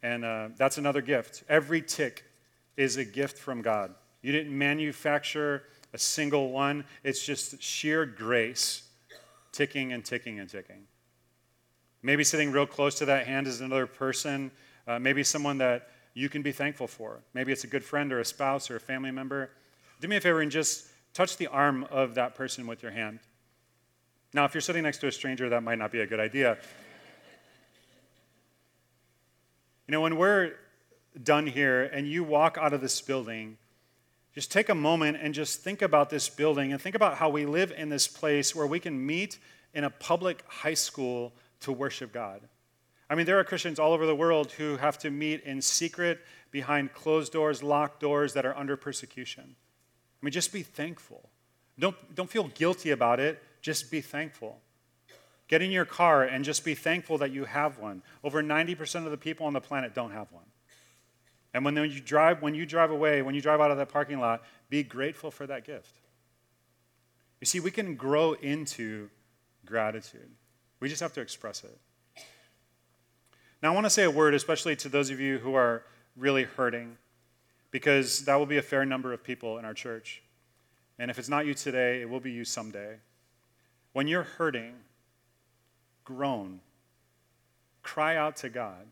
and 0.01 0.23
uh, 0.23 0.49
that's 0.57 0.77
another 0.77 1.01
gift. 1.01 1.43
Every 1.49 1.81
tick 1.81 2.23
is 2.77 2.97
a 2.97 3.05
gift 3.05 3.37
from 3.37 3.61
God. 3.61 3.93
You 4.21 4.31
didn't 4.31 4.57
manufacture 4.57 5.63
a 5.93 5.97
single 5.97 6.51
one, 6.51 6.85
it's 7.03 7.23
just 7.23 7.61
sheer 7.61 8.05
grace 8.05 8.83
ticking 9.51 9.93
and 9.93 10.03
ticking 10.03 10.39
and 10.39 10.49
ticking. 10.49 10.87
Maybe 12.01 12.23
sitting 12.23 12.51
real 12.51 12.65
close 12.65 12.95
to 12.95 13.05
that 13.05 13.27
hand 13.27 13.47
is 13.47 13.61
another 13.61 13.87
person, 13.87 14.51
uh, 14.87 14.99
maybe 14.99 15.23
someone 15.23 15.59
that 15.59 15.89
you 16.13 16.27
can 16.27 16.41
be 16.41 16.51
thankful 16.51 16.87
for. 16.87 17.21
Maybe 17.33 17.51
it's 17.51 17.63
a 17.63 17.67
good 17.67 17.83
friend 17.83 18.11
or 18.11 18.19
a 18.19 18.25
spouse 18.25 18.69
or 18.69 18.75
a 18.75 18.79
family 18.79 19.11
member. 19.11 19.51
Do 20.01 20.07
me 20.07 20.17
a 20.17 20.21
favor 20.21 20.41
and 20.41 20.51
just 20.51 20.87
touch 21.13 21.37
the 21.37 21.47
arm 21.47 21.85
of 21.89 22.15
that 22.15 22.35
person 22.35 22.67
with 22.67 22.83
your 22.83 22.91
hand. 22.91 23.19
Now, 24.33 24.45
if 24.45 24.53
you're 24.53 24.61
sitting 24.61 24.83
next 24.83 24.97
to 24.99 25.07
a 25.07 25.11
stranger, 25.11 25.47
that 25.49 25.61
might 25.61 25.77
not 25.77 25.91
be 25.91 26.01
a 26.01 26.07
good 26.07 26.19
idea. 26.19 26.57
You 29.87 29.91
know, 29.91 30.01
when 30.01 30.17
we're 30.17 30.53
done 31.21 31.45
here 31.45 31.83
and 31.83 32.07
you 32.07 32.23
walk 32.23 32.57
out 32.59 32.73
of 32.73 32.81
this 32.81 32.99
building, 32.99 33.57
just 34.33 34.51
take 34.51 34.69
a 34.69 34.75
moment 34.75 35.17
and 35.21 35.33
just 35.33 35.61
think 35.61 35.81
about 35.81 36.09
this 36.09 36.27
building 36.27 36.71
and 36.71 36.81
think 36.81 36.95
about 36.95 37.17
how 37.17 37.29
we 37.29 37.45
live 37.45 37.71
in 37.75 37.89
this 37.89 38.07
place 38.07 38.55
where 38.55 38.65
we 38.65 38.79
can 38.79 39.05
meet 39.05 39.37
in 39.73 39.83
a 39.83 39.89
public 39.89 40.43
high 40.47 40.73
school 40.73 41.33
to 41.61 41.71
worship 41.71 42.11
God. 42.11 42.41
I 43.09 43.15
mean, 43.15 43.25
there 43.25 43.39
are 43.39 43.43
Christians 43.43 43.79
all 43.79 43.93
over 43.93 44.05
the 44.05 44.15
world 44.15 44.51
who 44.53 44.77
have 44.77 44.97
to 44.99 45.11
meet 45.11 45.43
in 45.43 45.61
secret 45.61 46.19
behind 46.49 46.93
closed 46.93 47.31
doors, 47.31 47.61
locked 47.61 47.99
doors 47.99 48.33
that 48.33 48.45
are 48.45 48.57
under 48.57 48.75
persecution. 48.75 49.43
I 50.21 50.25
mean, 50.25 50.31
just 50.31 50.51
be 50.51 50.63
thankful. 50.63 51.29
Don't, 51.77 51.95
don't 52.15 52.29
feel 52.29 52.47
guilty 52.47 52.91
about 52.91 53.19
it, 53.19 53.41
just 53.61 53.91
be 53.91 54.01
thankful. 54.01 54.59
Get 55.47 55.61
in 55.61 55.71
your 55.71 55.85
car 55.85 56.23
and 56.23 56.43
just 56.43 56.63
be 56.63 56.73
thankful 56.73 57.17
that 57.19 57.31
you 57.31 57.45
have 57.45 57.77
one. 57.77 58.01
Over 58.23 58.41
90% 58.41 59.05
of 59.05 59.11
the 59.11 59.17
people 59.17 59.45
on 59.45 59.53
the 59.53 59.61
planet 59.61 59.93
don't 59.93 60.11
have 60.11 60.31
one. 60.31 60.45
And 61.53 61.63
when 61.63 61.75
you 61.75 61.99
drive, 61.99 62.41
when 62.41 62.55
you 62.55 62.65
drive 62.65 62.91
away, 62.91 63.21
when 63.21 63.35
you 63.35 63.41
drive 63.41 63.61
out 63.61 63.71
of 63.71 63.77
that 63.77 63.89
parking 63.89 64.19
lot, 64.19 64.43
be 64.69 64.81
grateful 64.83 65.29
for 65.29 65.45
that 65.47 65.65
gift. 65.65 65.99
You 67.39 67.45
see, 67.45 67.59
we 67.59 67.71
can 67.71 67.95
grow 67.95 68.33
into 68.33 69.09
gratitude. 69.65 70.31
We 70.79 70.89
just 70.89 71.01
have 71.01 71.13
to 71.13 71.21
express 71.21 71.63
it. 71.63 71.77
Now, 73.61 73.71
I 73.71 73.73
want 73.75 73.85
to 73.85 73.89
say 73.89 74.03
a 74.03 74.11
word, 74.11 74.33
especially 74.33 74.75
to 74.77 74.89
those 74.89 75.09
of 75.09 75.19
you 75.19 75.37
who 75.37 75.53
are 75.53 75.83
really 76.17 76.43
hurting, 76.43 76.97
because 77.71 78.25
that 78.25 78.35
will 78.35 78.45
be 78.45 78.57
a 78.57 78.61
fair 78.61 78.85
number 78.85 79.13
of 79.13 79.23
people 79.23 79.57
in 79.57 79.65
our 79.65 79.73
church. 79.73 80.21
And 80.99 81.09
if 81.09 81.17
it's 81.17 81.29
not 81.29 81.45
you 81.45 81.53
today, 81.53 82.01
it 82.01 82.09
will 82.09 82.19
be 82.19 82.31
you 82.31 82.45
someday. 82.45 82.97
When 83.93 84.07
you're 84.07 84.23
hurting, 84.23 84.73
groan, 86.03 86.59
cry 87.81 88.15
out 88.15 88.35
to 88.37 88.49
God. 88.49 88.87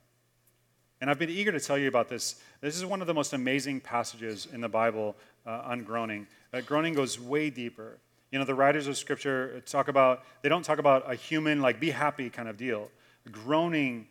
And 1.02 1.10
I've 1.10 1.18
been 1.18 1.32
eager 1.32 1.52
to 1.52 1.60
tell 1.60 1.80
you 1.80 1.88
about 1.88 2.10
this. 2.10 2.36
This 2.62 2.78
is 2.78 2.86
one 2.86 3.02
of 3.02 3.08
the 3.08 3.14
most 3.14 3.34
amazing 3.34 3.82
passages 3.82 4.48
in 4.54 4.62
the 4.62 4.70
Bible 4.70 5.16
uh, 5.48 5.64
on 5.66 5.84
groaning. 5.84 6.28
Uh, 6.54 6.62
groaning 6.62 6.94
goes 6.94 7.20
way 7.20 7.50
deeper. 7.50 7.98
You 8.32 8.38
know, 8.38 8.46
the 8.46 8.56
writers 8.56 8.88
of 8.88 8.96
Scripture 8.98 9.62
talk 9.66 9.88
about, 9.88 10.24
they 10.44 10.50
don't 10.50 10.64
talk 10.64 10.78
about 10.78 11.12
a 11.12 11.16
human, 11.16 11.60
like, 11.60 11.80
be 11.80 11.90
happy 11.90 12.30
kind 12.30 12.48
of 12.48 12.56
deal. 12.56 12.90
Groaning 13.32 14.08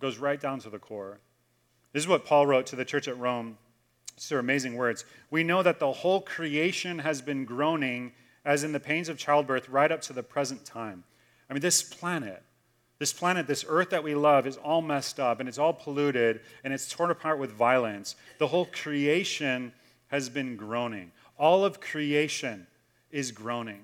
goes 0.00 0.18
right 0.18 0.40
down 0.40 0.58
to 0.60 0.70
the 0.70 0.78
core. 0.78 1.18
This 1.92 2.02
is 2.02 2.08
what 2.08 2.26
Paul 2.26 2.46
wrote 2.46 2.66
to 2.66 2.76
the 2.76 2.84
church 2.84 3.06
at 3.06 3.16
Rome. 3.16 3.56
These 4.16 4.32
are 4.32 4.40
amazing 4.40 4.74
words. 4.74 5.04
We 5.30 5.44
know 5.44 5.62
that 5.62 5.78
the 5.78 5.92
whole 5.92 6.20
creation 6.20 6.98
has 6.98 7.22
been 7.22 7.44
groaning 7.44 8.12
as 8.44 8.64
in 8.64 8.72
the 8.72 8.80
pains 8.80 9.08
of 9.08 9.16
childbirth 9.16 9.68
right 9.68 9.90
up 9.90 10.00
to 10.02 10.12
the 10.12 10.22
present 10.22 10.64
time. 10.64 11.04
I 11.48 11.52
mean, 11.52 11.62
this 11.62 11.82
planet, 11.82 12.42
this 12.98 13.12
planet, 13.12 13.46
this 13.46 13.64
earth 13.68 13.90
that 13.90 14.04
we 14.04 14.14
love, 14.14 14.46
is 14.46 14.56
all 14.56 14.80
messed 14.80 15.18
up 15.18 15.40
and 15.40 15.48
it's 15.48 15.58
all 15.58 15.72
polluted 15.72 16.40
and 16.62 16.72
it's 16.72 16.88
torn 16.88 17.10
apart 17.10 17.38
with 17.38 17.50
violence. 17.50 18.16
The 18.38 18.46
whole 18.46 18.66
creation 18.66 19.72
has 20.08 20.28
been 20.28 20.56
groaning. 20.56 21.10
All 21.36 21.64
of 21.64 21.80
creation 21.80 22.66
is 23.10 23.32
groaning. 23.32 23.82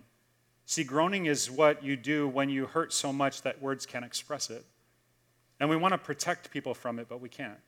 See, 0.67 0.85
groaning 0.85 1.27
is 1.27 1.51
what 1.51 1.83
you 1.83 1.97
do 1.97 2.29
when 2.29 2.49
you 2.49 2.67
hurt 2.67 2.93
so 2.93 3.13
much 3.13 3.43
that 3.43 3.61
words 3.61 3.87
can't 3.87 4.05
express 4.05 4.51
it. 4.51 4.65
And 5.59 5.69
we 5.69 5.77
want 5.77 5.93
to 5.93 5.99
protect 5.99 6.51
people 6.53 6.75
from 6.75 6.99
it, 7.01 7.09
but 7.09 7.21
we 7.21 7.29
can't. 7.29 7.59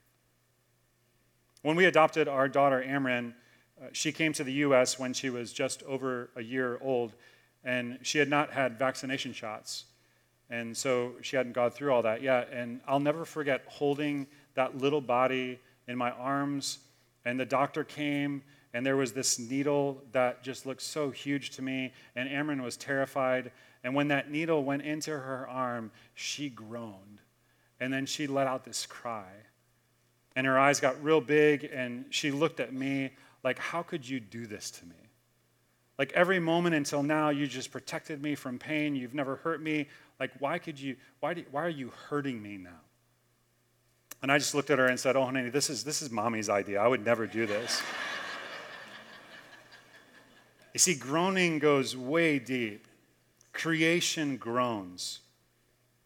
When 1.62 1.76
we 1.76 1.84
adopted 1.84 2.28
our 2.28 2.48
daughter, 2.48 2.82
Amran, 2.82 3.34
uh, 3.80 3.88
she 3.92 4.12
came 4.12 4.32
to 4.34 4.44
the 4.44 4.52
U.S. 4.52 4.98
when 4.98 5.12
she 5.12 5.30
was 5.30 5.52
just 5.52 5.82
over 5.82 6.30
a 6.36 6.42
year 6.42 6.78
old, 6.80 7.14
and 7.64 7.98
she 8.02 8.18
had 8.18 8.28
not 8.28 8.52
had 8.52 8.78
vaccination 8.78 9.32
shots. 9.32 9.84
And 10.52 10.76
so 10.76 11.14
she 11.22 11.34
hadn't 11.34 11.52
gone 11.52 11.70
through 11.70 11.92
all 11.92 12.02
that 12.02 12.20
yet. 12.20 12.50
And 12.52 12.82
I'll 12.86 13.00
never 13.00 13.24
forget 13.24 13.64
holding 13.66 14.26
that 14.54 14.76
little 14.76 15.00
body 15.00 15.58
in 15.88 15.96
my 15.96 16.10
arms. 16.10 16.78
And 17.24 17.40
the 17.40 17.46
doctor 17.46 17.84
came, 17.84 18.42
and 18.74 18.84
there 18.84 18.96
was 18.96 19.12
this 19.12 19.38
needle 19.38 20.02
that 20.12 20.42
just 20.42 20.66
looked 20.66 20.82
so 20.82 21.10
huge 21.10 21.50
to 21.52 21.62
me. 21.62 21.94
And 22.14 22.28
Amran 22.28 22.62
was 22.62 22.76
terrified. 22.76 23.50
And 23.82 23.94
when 23.94 24.08
that 24.08 24.30
needle 24.30 24.62
went 24.62 24.82
into 24.82 25.10
her 25.12 25.48
arm, 25.48 25.90
she 26.14 26.50
groaned. 26.50 27.22
And 27.80 27.90
then 27.90 28.04
she 28.04 28.26
let 28.26 28.46
out 28.46 28.62
this 28.62 28.84
cry. 28.84 29.32
And 30.36 30.46
her 30.46 30.58
eyes 30.58 30.80
got 30.80 31.02
real 31.02 31.22
big, 31.22 31.64
and 31.72 32.04
she 32.10 32.30
looked 32.30 32.60
at 32.60 32.74
me 32.74 33.12
like, 33.42 33.58
How 33.58 33.82
could 33.82 34.06
you 34.06 34.20
do 34.20 34.46
this 34.46 34.70
to 34.72 34.86
me? 34.86 35.02
Like 35.98 36.12
every 36.14 36.40
moment 36.40 36.74
until 36.74 37.02
now, 37.02 37.28
you 37.28 37.46
just 37.46 37.70
protected 37.70 38.22
me 38.22 38.34
from 38.34 38.58
pain. 38.58 38.96
You've 38.96 39.14
never 39.14 39.36
hurt 39.36 39.62
me. 39.62 39.88
Like, 40.20 40.32
why 40.38 40.58
could 40.58 40.78
you, 40.78 40.96
why, 41.20 41.34
do, 41.34 41.44
why 41.50 41.64
are 41.64 41.68
you 41.68 41.92
hurting 42.08 42.40
me 42.40 42.56
now? 42.56 42.80
And 44.22 44.30
I 44.30 44.38
just 44.38 44.54
looked 44.54 44.70
at 44.70 44.78
her 44.78 44.86
and 44.86 44.98
said, 44.98 45.16
Oh, 45.16 45.24
honey, 45.24 45.48
this 45.50 45.68
is, 45.68 45.82
this 45.82 46.00
is 46.00 46.10
mommy's 46.10 46.48
idea. 46.48 46.80
I 46.80 46.86
would 46.86 47.04
never 47.04 47.26
do 47.26 47.44
this. 47.44 47.82
you 50.72 50.78
see, 50.78 50.94
groaning 50.94 51.58
goes 51.58 51.96
way 51.96 52.38
deep. 52.38 52.86
Creation 53.52 54.36
groans. 54.36 55.20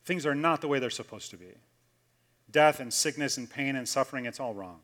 Things 0.04 0.24
are 0.24 0.34
not 0.34 0.60
the 0.60 0.68
way 0.68 0.78
they're 0.78 0.88
supposed 0.88 1.30
to 1.32 1.36
be. 1.36 1.54
Death 2.50 2.80
and 2.80 2.92
sickness 2.92 3.36
and 3.36 3.50
pain 3.50 3.76
and 3.76 3.88
suffering, 3.88 4.24
it's 4.24 4.40
all 4.40 4.54
wrong. 4.54 4.80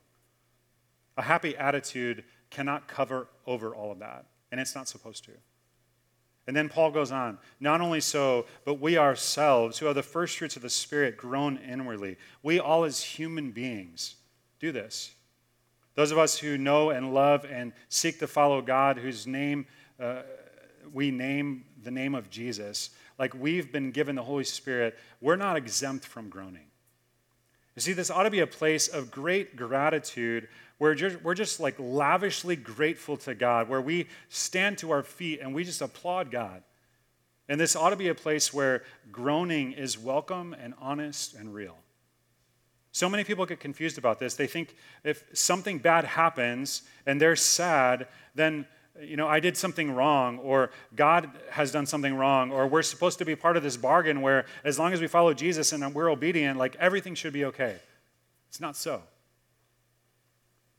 A 1.16 1.22
happy 1.22 1.56
attitude 1.56 2.24
cannot 2.50 2.86
cover 2.86 3.28
over 3.46 3.74
all 3.74 3.92
of 3.92 3.98
that, 4.00 4.26
and 4.50 4.60
it's 4.60 4.74
not 4.74 4.88
supposed 4.88 5.24
to. 5.24 5.32
And 6.46 6.56
then 6.56 6.68
Paul 6.68 6.90
goes 6.90 7.12
on, 7.12 7.38
not 7.60 7.80
only 7.80 8.00
so, 8.00 8.46
but 8.64 8.80
we 8.80 8.98
ourselves, 8.98 9.78
who 9.78 9.86
are 9.86 9.94
the 9.94 10.02
first 10.02 10.38
fruits 10.38 10.56
of 10.56 10.62
the 10.62 10.70
Spirit, 10.70 11.16
groan 11.16 11.56
inwardly. 11.58 12.16
We 12.42 12.58
all, 12.58 12.84
as 12.84 13.02
human 13.02 13.52
beings, 13.52 14.16
do 14.58 14.72
this. 14.72 15.12
Those 15.94 16.10
of 16.10 16.18
us 16.18 16.38
who 16.38 16.58
know 16.58 16.90
and 16.90 17.14
love 17.14 17.44
and 17.44 17.72
seek 17.88 18.18
to 18.18 18.26
follow 18.26 18.60
God, 18.60 18.98
whose 18.98 19.26
name 19.26 19.66
uh, 20.00 20.22
we 20.92 21.10
name 21.10 21.64
the 21.82 21.90
name 21.90 22.14
of 22.14 22.30
Jesus, 22.30 22.90
like 23.18 23.34
we've 23.34 23.70
been 23.70 23.90
given 23.92 24.16
the 24.16 24.22
Holy 24.22 24.44
Spirit, 24.44 24.98
we're 25.20 25.36
not 25.36 25.56
exempt 25.56 26.04
from 26.04 26.28
groaning. 26.28 26.66
You 27.76 27.82
see, 27.82 27.92
this 27.92 28.10
ought 28.10 28.24
to 28.24 28.30
be 28.30 28.40
a 28.40 28.46
place 28.46 28.88
of 28.88 29.10
great 29.10 29.56
gratitude 29.56 30.48
where 30.82 30.96
we're 31.22 31.32
just 31.32 31.60
like 31.60 31.76
lavishly 31.78 32.56
grateful 32.56 33.16
to 33.16 33.36
God, 33.36 33.68
where 33.68 33.80
we 33.80 34.08
stand 34.28 34.78
to 34.78 34.90
our 34.90 35.04
feet 35.04 35.38
and 35.40 35.54
we 35.54 35.62
just 35.62 35.80
applaud 35.80 36.32
God. 36.32 36.64
And 37.48 37.60
this 37.60 37.76
ought 37.76 37.90
to 37.90 37.96
be 37.96 38.08
a 38.08 38.16
place 38.16 38.52
where 38.52 38.82
groaning 39.12 39.70
is 39.74 39.96
welcome 39.96 40.56
and 40.60 40.74
honest 40.80 41.34
and 41.34 41.54
real. 41.54 41.76
So 42.90 43.08
many 43.08 43.22
people 43.22 43.46
get 43.46 43.60
confused 43.60 43.96
about 43.96 44.18
this. 44.18 44.34
They 44.34 44.48
think 44.48 44.74
if 45.04 45.24
something 45.34 45.78
bad 45.78 46.04
happens 46.04 46.82
and 47.06 47.20
they're 47.20 47.36
sad, 47.36 48.08
then 48.34 48.66
you 49.00 49.16
know, 49.16 49.28
I 49.28 49.38
did 49.38 49.56
something 49.56 49.94
wrong, 49.94 50.38
or 50.40 50.72
God 50.96 51.30
has 51.50 51.70
done 51.70 51.86
something 51.86 52.16
wrong, 52.16 52.50
or 52.50 52.66
we're 52.66 52.82
supposed 52.82 53.18
to 53.20 53.24
be 53.24 53.36
part 53.36 53.56
of 53.56 53.62
this 53.62 53.76
bargain 53.76 54.20
where 54.20 54.46
as 54.64 54.80
long 54.80 54.92
as 54.92 55.00
we 55.00 55.06
follow 55.06 55.32
Jesus 55.32 55.70
and 55.70 55.94
we're 55.94 56.10
obedient, 56.10 56.58
like 56.58 56.74
everything 56.80 57.14
should 57.14 57.32
be 57.32 57.44
okay. 57.44 57.76
It's 58.48 58.60
not 58.60 58.74
so. 58.74 59.02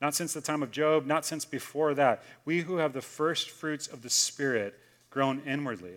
Not 0.04 0.14
since 0.14 0.34
the 0.34 0.42
time 0.42 0.62
of 0.62 0.70
Job, 0.70 1.06
not 1.06 1.26
since 1.26 1.46
before 1.46 1.94
that. 1.94 2.24
We 2.44 2.60
who 2.60 2.76
have 2.76 2.92
the 2.92 3.02
first 3.02 3.50
fruits 3.50 3.88
of 3.88 4.02
the 4.02 4.10
Spirit 4.10 4.78
groan 5.10 5.42
inwardly. 5.48 5.94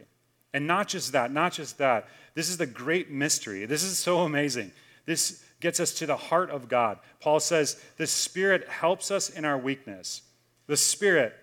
And 0.55 0.65
not 0.65 0.87
just 0.87 1.11
that, 1.11 1.33
not 1.33 1.53
just 1.53 1.79
that. 1.79 2.07
This 2.35 2.49
is 2.49 2.57
the 2.57 2.67
great 2.67 3.11
mystery. 3.11 3.67
This 3.67 3.83
is 3.83 3.99
so 3.99 4.21
amazing. 4.21 4.71
This 5.07 5.43
gets 5.61 5.81
us 5.81 5.93
to 5.95 6.07
the 6.07 6.17
heart 6.17 6.51
of 6.51 6.69
God. 6.69 7.01
Paul 7.19 7.41
says, 7.41 7.83
The 7.97 8.07
Spirit 8.07 8.69
helps 8.69 9.11
us 9.11 9.29
in 9.29 9.45
our 9.45 9.59
weakness. 9.59 10.23
The 10.69 10.77
Spirit 10.77 11.35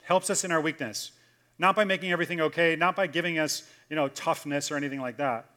helps 0.00 0.30
us 0.30 0.44
in 0.44 0.50
our 0.50 0.62
weakness, 0.62 1.10
not 1.58 1.76
by 1.76 1.84
making 1.84 2.10
everything 2.10 2.40
okay, 2.40 2.74
not 2.74 2.96
by 2.96 3.06
giving 3.06 3.38
us, 3.38 3.64
you 3.90 3.96
know, 3.96 4.08
toughness 4.08 4.70
or 4.70 4.78
anything 4.78 5.02
like 5.02 5.18
that. 5.18 5.50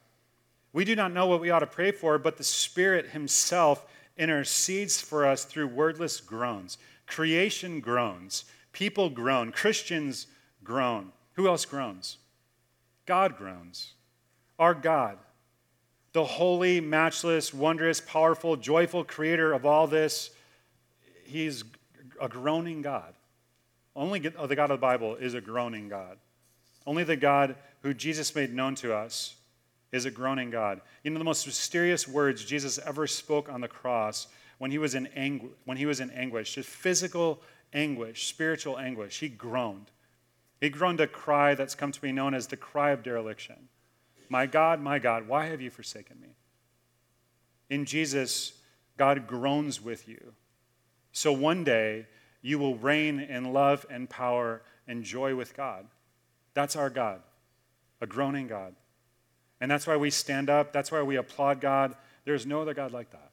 We 0.74 0.84
do 0.84 0.98
not 0.98 1.14
know 1.14 1.28
what 1.28 1.40
we 1.40 1.50
ought 1.50 1.60
to 1.60 1.66
pray 1.66 1.94
for, 1.94 2.18
but 2.18 2.36
the 2.36 2.44
Spirit 2.44 3.12
Himself 3.12 3.86
intercedes 4.18 5.02
for 5.02 5.26
us 5.26 5.46
through 5.46 5.68
wordless 5.68 6.20
groans. 6.20 6.78
Creation 7.08 7.80
groans, 7.80 8.46
people 8.72 9.10
groan, 9.10 9.52
Christians 9.52 10.28
groan. 10.64 11.12
Who 11.34 11.48
else 11.48 11.66
groans? 11.66 12.18
God 13.06 13.38
groans. 13.38 13.94
Our 14.60 14.74
God, 14.74 15.18
the 16.14 16.24
holy, 16.24 16.82
matchless, 16.82 17.54
wondrous, 17.54 18.00
powerful, 18.00 18.56
joyful 18.56 19.04
creator 19.04 19.54
of 19.54 19.66
all 19.66 19.88
this, 19.88 20.30
He's 21.26 21.64
a 22.20 22.30
groaning 22.30 22.82
God. 22.82 23.14
Only 23.96 24.32
oh, 24.38 24.48
the 24.48 24.56
God 24.56 24.66
of 24.66 24.80
the 24.80 24.82
Bible 24.82 25.16
is 25.16 25.34
a 25.34 25.42
groaning 25.42 25.90
God. 25.90 26.18
Only 26.86 27.04
the 27.04 27.16
God 27.16 27.56
who 27.82 27.94
Jesus 27.94 28.34
made 28.36 28.54
known 28.54 28.76
to 28.76 28.94
us 28.94 29.36
is 29.92 30.06
a 30.06 30.12
groaning 30.12 30.50
God. 30.50 30.82
You 31.04 31.12
know, 31.12 31.18
the 31.18 31.24
most 31.24 31.46
mysterious 31.46 32.08
words 32.08 32.46
Jesus 32.46 32.80
ever 32.80 33.08
spoke 33.08 33.50
on 33.50 33.62
the 33.62 33.68
cross 33.68 34.28
when 34.58 34.72
he 34.72 34.78
was 34.78 34.96
in, 34.96 35.08
angu- 35.18 35.50
when 35.66 35.78
he 35.78 35.86
was 35.86 36.00
in 36.00 36.12
anguish, 36.12 36.56
just 36.56 36.70
physical 36.70 37.42
anguish, 37.74 38.28
spiritual 38.28 38.78
anguish, 38.78 39.20
he 39.20 39.28
groaned. 39.28 39.92
He 40.60 40.70
groaned 40.70 41.02
a 41.02 41.08
cry 41.08 41.56
that's 41.56 41.76
come 41.76 41.92
to 41.92 42.02
be 42.02 42.12
known 42.12 42.34
as 42.34 42.48
the 42.48 42.58
cry 42.58 42.92
of 42.92 43.04
dereliction. 43.04 43.70
My 44.30 44.46
God, 44.46 44.80
my 44.80 45.00
God, 45.00 45.28
why 45.28 45.48
have 45.48 45.62
you 45.62 45.70
forsaken 45.70 46.22
me? 46.22 46.30
In 47.70 47.86
Jesus, 47.86 48.54
God 48.98 49.28
groans 49.28 49.82
with 49.82 50.08
you. 50.08 50.34
So 51.12 51.34
one 51.34 51.64
day, 51.64 52.06
you 52.42 52.60
will 52.60 52.76
reign 52.76 53.20
in 53.20 53.54
love 53.54 53.86
and 53.90 54.10
power 54.10 54.62
and 54.88 55.04
joy 55.04 55.36
with 55.36 55.56
God. 55.56 55.88
That's 56.54 56.76
our 56.76 56.90
God, 56.90 57.22
a 58.00 58.08
groaning 58.08 58.48
God. 58.48 58.76
And 59.62 59.72
that's 59.72 59.88
why 59.88 59.96
we 59.96 60.10
stand 60.10 60.50
up. 60.50 60.74
That's 60.74 60.92
why 60.92 61.04
we 61.04 61.16
applaud 61.16 61.62
God. 61.62 61.96
There's 62.26 62.46
no 62.46 62.62
other 62.62 62.74
God 62.74 62.92
like 62.92 63.12
that. 63.12 63.32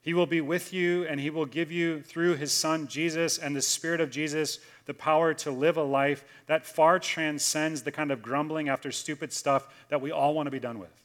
He 0.00 0.14
will 0.14 0.26
be 0.26 0.40
with 0.40 0.72
you 0.72 1.04
and 1.04 1.20
He 1.20 1.28
will 1.28 1.44
give 1.44 1.70
you, 1.70 2.00
through 2.00 2.36
His 2.36 2.52
Son 2.52 2.86
Jesus 2.86 3.36
and 3.36 3.54
the 3.54 3.60
Spirit 3.60 4.00
of 4.00 4.10
Jesus, 4.10 4.60
the 4.86 4.94
power 4.94 5.34
to 5.34 5.50
live 5.50 5.76
a 5.76 5.82
life 5.82 6.24
that 6.46 6.64
far 6.64 6.98
transcends 6.98 7.82
the 7.82 7.92
kind 7.92 8.10
of 8.10 8.22
grumbling 8.22 8.68
after 8.70 8.90
stupid 8.90 9.32
stuff 9.32 9.68
that 9.90 10.00
we 10.00 10.10
all 10.10 10.34
want 10.34 10.46
to 10.46 10.50
be 10.52 10.60
done 10.60 10.78
with. 10.78 11.04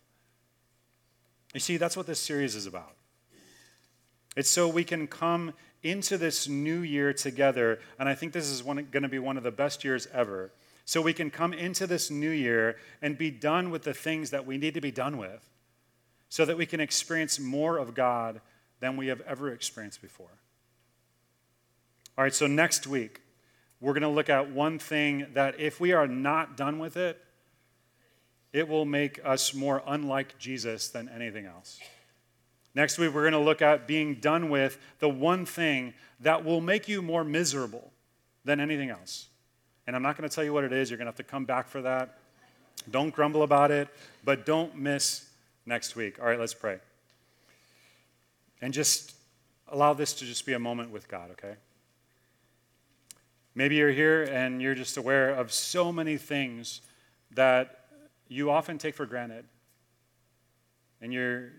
You 1.53 1.59
see, 1.59 1.77
that's 1.77 1.97
what 1.97 2.07
this 2.07 2.19
series 2.19 2.55
is 2.55 2.65
about. 2.65 2.95
It's 4.37 4.49
so 4.49 4.67
we 4.67 4.83
can 4.83 5.07
come 5.07 5.53
into 5.83 6.17
this 6.17 6.47
new 6.47 6.79
year 6.79 7.13
together. 7.13 7.79
And 7.99 8.07
I 8.07 8.15
think 8.15 8.31
this 8.31 8.49
is 8.49 8.61
going 8.61 8.87
to 8.89 9.09
be 9.09 9.19
one 9.19 9.37
of 9.37 9.43
the 9.43 9.51
best 9.51 9.83
years 9.83 10.07
ever. 10.13 10.51
So 10.85 11.01
we 11.01 11.13
can 11.13 11.29
come 11.29 11.53
into 11.53 11.87
this 11.87 12.11
new 12.11 12.29
year 12.29 12.77
and 13.01 13.17
be 13.17 13.31
done 13.31 13.69
with 13.69 13.83
the 13.83 13.93
things 13.93 14.31
that 14.31 14.45
we 14.45 14.57
need 14.57 14.73
to 14.73 14.81
be 14.81 14.91
done 14.91 15.17
with 15.17 15.49
so 16.29 16.45
that 16.45 16.57
we 16.57 16.65
can 16.65 16.79
experience 16.79 17.39
more 17.39 17.77
of 17.77 17.93
God 17.93 18.41
than 18.79 18.97
we 18.97 19.07
have 19.07 19.21
ever 19.21 19.51
experienced 19.51 20.01
before. 20.01 20.39
All 22.17 22.23
right, 22.23 22.33
so 22.33 22.47
next 22.47 22.85
week, 22.85 23.21
we're 23.79 23.93
going 23.93 24.01
to 24.01 24.09
look 24.09 24.29
at 24.29 24.51
one 24.51 24.77
thing 24.79 25.27
that 25.33 25.59
if 25.59 25.79
we 25.79 25.93
are 25.93 26.07
not 26.07 26.57
done 26.57 26.79
with 26.79 26.97
it, 26.97 27.21
it 28.51 28.67
will 28.67 28.85
make 28.85 29.19
us 29.23 29.53
more 29.53 29.81
unlike 29.87 30.37
Jesus 30.37 30.89
than 30.89 31.09
anything 31.09 31.45
else. 31.45 31.79
Next 32.75 32.97
week, 32.97 33.13
we're 33.13 33.29
going 33.29 33.33
to 33.33 33.39
look 33.39 33.61
at 33.61 33.87
being 33.87 34.15
done 34.15 34.49
with 34.49 34.77
the 34.99 35.09
one 35.09 35.45
thing 35.45 35.93
that 36.19 36.43
will 36.43 36.61
make 36.61 36.87
you 36.87 37.01
more 37.01 37.23
miserable 37.23 37.91
than 38.45 38.59
anything 38.59 38.89
else. 38.89 39.27
And 39.85 39.95
I'm 39.95 40.01
not 40.01 40.17
going 40.17 40.27
to 40.27 40.33
tell 40.33 40.43
you 40.43 40.53
what 40.53 40.63
it 40.63 40.71
is. 40.71 40.89
You're 40.89 40.97
going 40.97 41.05
to 41.05 41.09
have 41.09 41.17
to 41.17 41.23
come 41.23 41.45
back 41.45 41.67
for 41.67 41.81
that. 41.81 42.17
Don't 42.89 43.13
grumble 43.13 43.43
about 43.43 43.71
it, 43.71 43.87
but 44.23 44.45
don't 44.45 44.75
miss 44.77 45.25
next 45.65 45.95
week. 45.95 46.19
All 46.19 46.25
right, 46.25 46.39
let's 46.39 46.53
pray. 46.53 46.79
And 48.61 48.73
just 48.73 49.13
allow 49.67 49.93
this 49.93 50.13
to 50.13 50.25
just 50.25 50.45
be 50.45 50.53
a 50.53 50.59
moment 50.59 50.91
with 50.91 51.07
God, 51.07 51.31
okay? 51.31 51.55
Maybe 53.55 53.75
you're 53.75 53.91
here 53.91 54.23
and 54.23 54.61
you're 54.61 54.75
just 54.75 54.97
aware 54.97 55.29
of 55.29 55.51
so 55.51 55.91
many 55.91 56.17
things 56.17 56.81
that 57.31 57.85
you 58.27 58.49
often 58.49 58.77
take 58.77 58.95
for 58.95 59.05
granted. 59.05 59.45
And 61.01 61.13
you're 61.13 61.49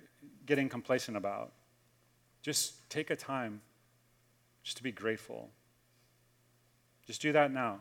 getting 0.47 0.69
complacent 0.69 1.17
about. 1.17 1.53
Just 2.43 2.89
take 2.91 3.11
a 3.11 3.17
time 3.17 3.61
just 4.63 4.77
to 4.79 4.83
be 4.83 4.93
grateful. 4.93 5.51
Just 7.07 7.21
do 7.21 7.33
that 7.33 7.53
now. 7.53 7.81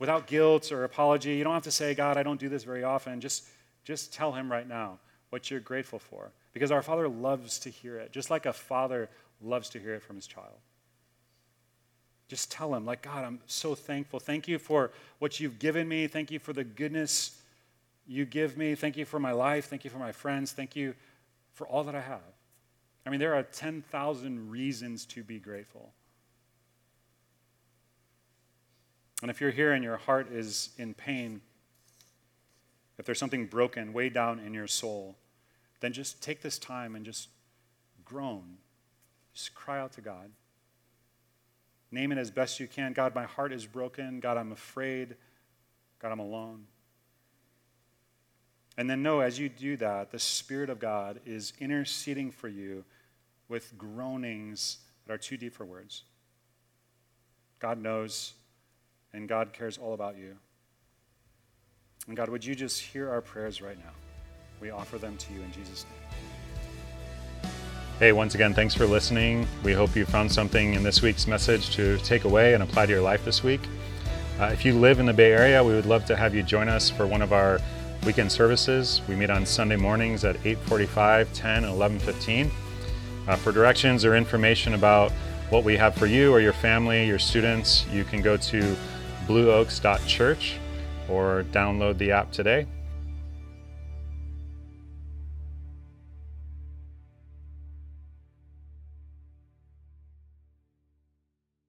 Without 0.00 0.26
guilt 0.26 0.72
or 0.72 0.82
apology. 0.82 1.36
You 1.36 1.44
don't 1.44 1.54
have 1.54 1.62
to 1.62 1.70
say, 1.70 1.94
God, 1.94 2.16
I 2.16 2.24
don't 2.24 2.40
do 2.40 2.48
this 2.48 2.64
very 2.64 2.82
often. 2.82 3.20
Just, 3.20 3.46
just 3.84 4.12
tell 4.12 4.32
Him 4.32 4.50
right 4.50 4.68
now 4.68 4.98
what 5.28 5.50
you're 5.50 5.60
grateful 5.60 6.00
for. 6.00 6.32
Because 6.52 6.72
our 6.72 6.82
Father 6.82 7.06
loves 7.08 7.60
to 7.60 7.70
hear 7.70 7.98
it, 7.98 8.10
just 8.10 8.30
like 8.30 8.46
a 8.46 8.52
father 8.52 9.08
loves 9.40 9.68
to 9.70 9.78
hear 9.78 9.94
it 9.94 10.02
from 10.02 10.16
his 10.16 10.26
child. 10.26 10.58
Just 12.28 12.50
tell 12.50 12.74
Him, 12.74 12.84
like, 12.84 13.02
God, 13.02 13.24
I'm 13.24 13.40
so 13.46 13.74
thankful. 13.74 14.18
Thank 14.18 14.48
you 14.48 14.58
for 14.58 14.90
what 15.18 15.38
you've 15.38 15.58
given 15.58 15.86
me. 15.86 16.06
Thank 16.06 16.30
you 16.30 16.38
for 16.38 16.52
the 16.52 16.64
goodness 16.64 17.40
you 18.06 18.24
give 18.24 18.56
me. 18.56 18.74
Thank 18.74 18.96
you 18.96 19.04
for 19.04 19.20
my 19.20 19.32
life. 19.32 19.66
Thank 19.66 19.84
you 19.84 19.90
for 19.90 19.98
my 19.98 20.12
friends. 20.12 20.52
Thank 20.52 20.74
you 20.74 20.94
for 21.52 21.66
all 21.66 21.84
that 21.84 21.94
I 21.94 22.00
have. 22.00 22.20
I 23.06 23.10
mean, 23.10 23.20
there 23.20 23.34
are 23.34 23.42
10,000 23.42 24.50
reasons 24.50 25.04
to 25.06 25.22
be 25.22 25.38
grateful. 25.38 25.92
And 29.22 29.30
if 29.30 29.40
you're 29.40 29.50
here 29.50 29.72
and 29.72 29.84
your 29.84 29.98
heart 29.98 30.32
is 30.32 30.70
in 30.78 30.94
pain, 30.94 31.42
if 32.98 33.06
there's 33.06 33.18
something 33.18 33.46
broken 33.46 33.92
way 33.92 34.08
down 34.08 34.38
in 34.38 34.54
your 34.54 34.66
soul, 34.66 35.16
then 35.80 35.92
just 35.92 36.22
take 36.22 36.42
this 36.42 36.58
time 36.58 36.94
and 36.94 37.04
just 37.04 37.28
groan. 38.04 38.58
Just 39.32 39.54
cry 39.54 39.78
out 39.78 39.92
to 39.92 40.00
God. 40.00 40.30
Name 41.90 42.12
it 42.12 42.18
as 42.18 42.30
best 42.30 42.60
you 42.60 42.68
can. 42.68 42.92
God, 42.92 43.14
my 43.14 43.24
heart 43.24 43.52
is 43.52 43.66
broken. 43.66 44.20
God, 44.20 44.36
I'm 44.36 44.52
afraid. 44.52 45.16
God, 46.00 46.12
I'm 46.12 46.20
alone. 46.20 46.66
And 48.76 48.88
then 48.88 49.02
know 49.02 49.20
as 49.20 49.38
you 49.38 49.48
do 49.48 49.76
that, 49.78 50.10
the 50.10 50.18
Spirit 50.18 50.70
of 50.70 50.78
God 50.78 51.20
is 51.26 51.52
interceding 51.58 52.30
for 52.30 52.48
you 52.48 52.84
with 53.48 53.76
groanings 53.76 54.78
that 55.06 55.12
are 55.12 55.18
too 55.18 55.36
deep 55.36 55.54
for 55.54 55.64
words. 55.64 56.04
God 57.58 57.78
knows, 57.78 58.32
and 59.12 59.28
God 59.28 59.52
cares 59.52 59.78
all 59.78 59.94
about 59.94 60.16
you. 60.16 60.36
And 62.06 62.16
God, 62.16 62.28
would 62.28 62.44
you 62.44 62.54
just 62.54 62.80
hear 62.80 63.10
our 63.10 63.20
prayers 63.20 63.60
right 63.60 63.78
now? 63.78 63.92
We 64.60 64.70
offer 64.70 64.98
them 64.98 65.16
to 65.16 65.32
you 65.32 65.40
in 65.42 65.52
Jesus' 65.52 65.84
name. 65.84 67.52
Hey, 67.98 68.12
once 68.12 68.34
again, 68.34 68.54
thanks 68.54 68.74
for 68.74 68.86
listening. 68.86 69.46
We 69.62 69.74
hope 69.74 69.94
you 69.94 70.06
found 70.06 70.32
something 70.32 70.74
in 70.74 70.82
this 70.82 71.02
week's 71.02 71.26
message 71.26 71.70
to 71.76 71.98
take 71.98 72.24
away 72.24 72.54
and 72.54 72.62
apply 72.62 72.86
to 72.86 72.92
your 72.92 73.02
life 73.02 73.24
this 73.24 73.42
week. 73.42 73.60
Uh, 74.40 74.46
if 74.46 74.64
you 74.64 74.72
live 74.72 75.00
in 75.00 75.06
the 75.06 75.12
Bay 75.12 75.32
Area, 75.32 75.62
we 75.62 75.74
would 75.74 75.84
love 75.84 76.06
to 76.06 76.16
have 76.16 76.34
you 76.34 76.42
join 76.42 76.68
us 76.68 76.88
for 76.88 77.06
one 77.06 77.20
of 77.20 77.34
our 77.34 77.60
weekend 78.06 78.32
services. 78.32 79.02
We 79.06 79.16
meet 79.16 79.28
on 79.28 79.44
Sunday 79.44 79.76
mornings 79.76 80.24
at 80.24 80.36
8:45, 80.46 81.30
10, 81.34 81.64
and 81.64 81.74
11:15. 81.74 82.50
Uh, 83.28 83.36
for 83.36 83.52
directions 83.52 84.04
or 84.04 84.16
information 84.16 84.72
about 84.72 85.12
what 85.50 85.62
we 85.62 85.76
have 85.76 85.94
for 85.94 86.06
you 86.06 86.32
or 86.32 86.40
your 86.40 86.54
family, 86.54 87.06
your 87.06 87.18
students, 87.18 87.84
you 87.92 88.04
can 88.04 88.22
go 88.22 88.38
to 88.38 88.76
blueoaks.church 89.30 90.58
or 91.08 91.44
download 91.52 91.98
the 91.98 92.10
app 92.10 92.32
today. 92.32 92.66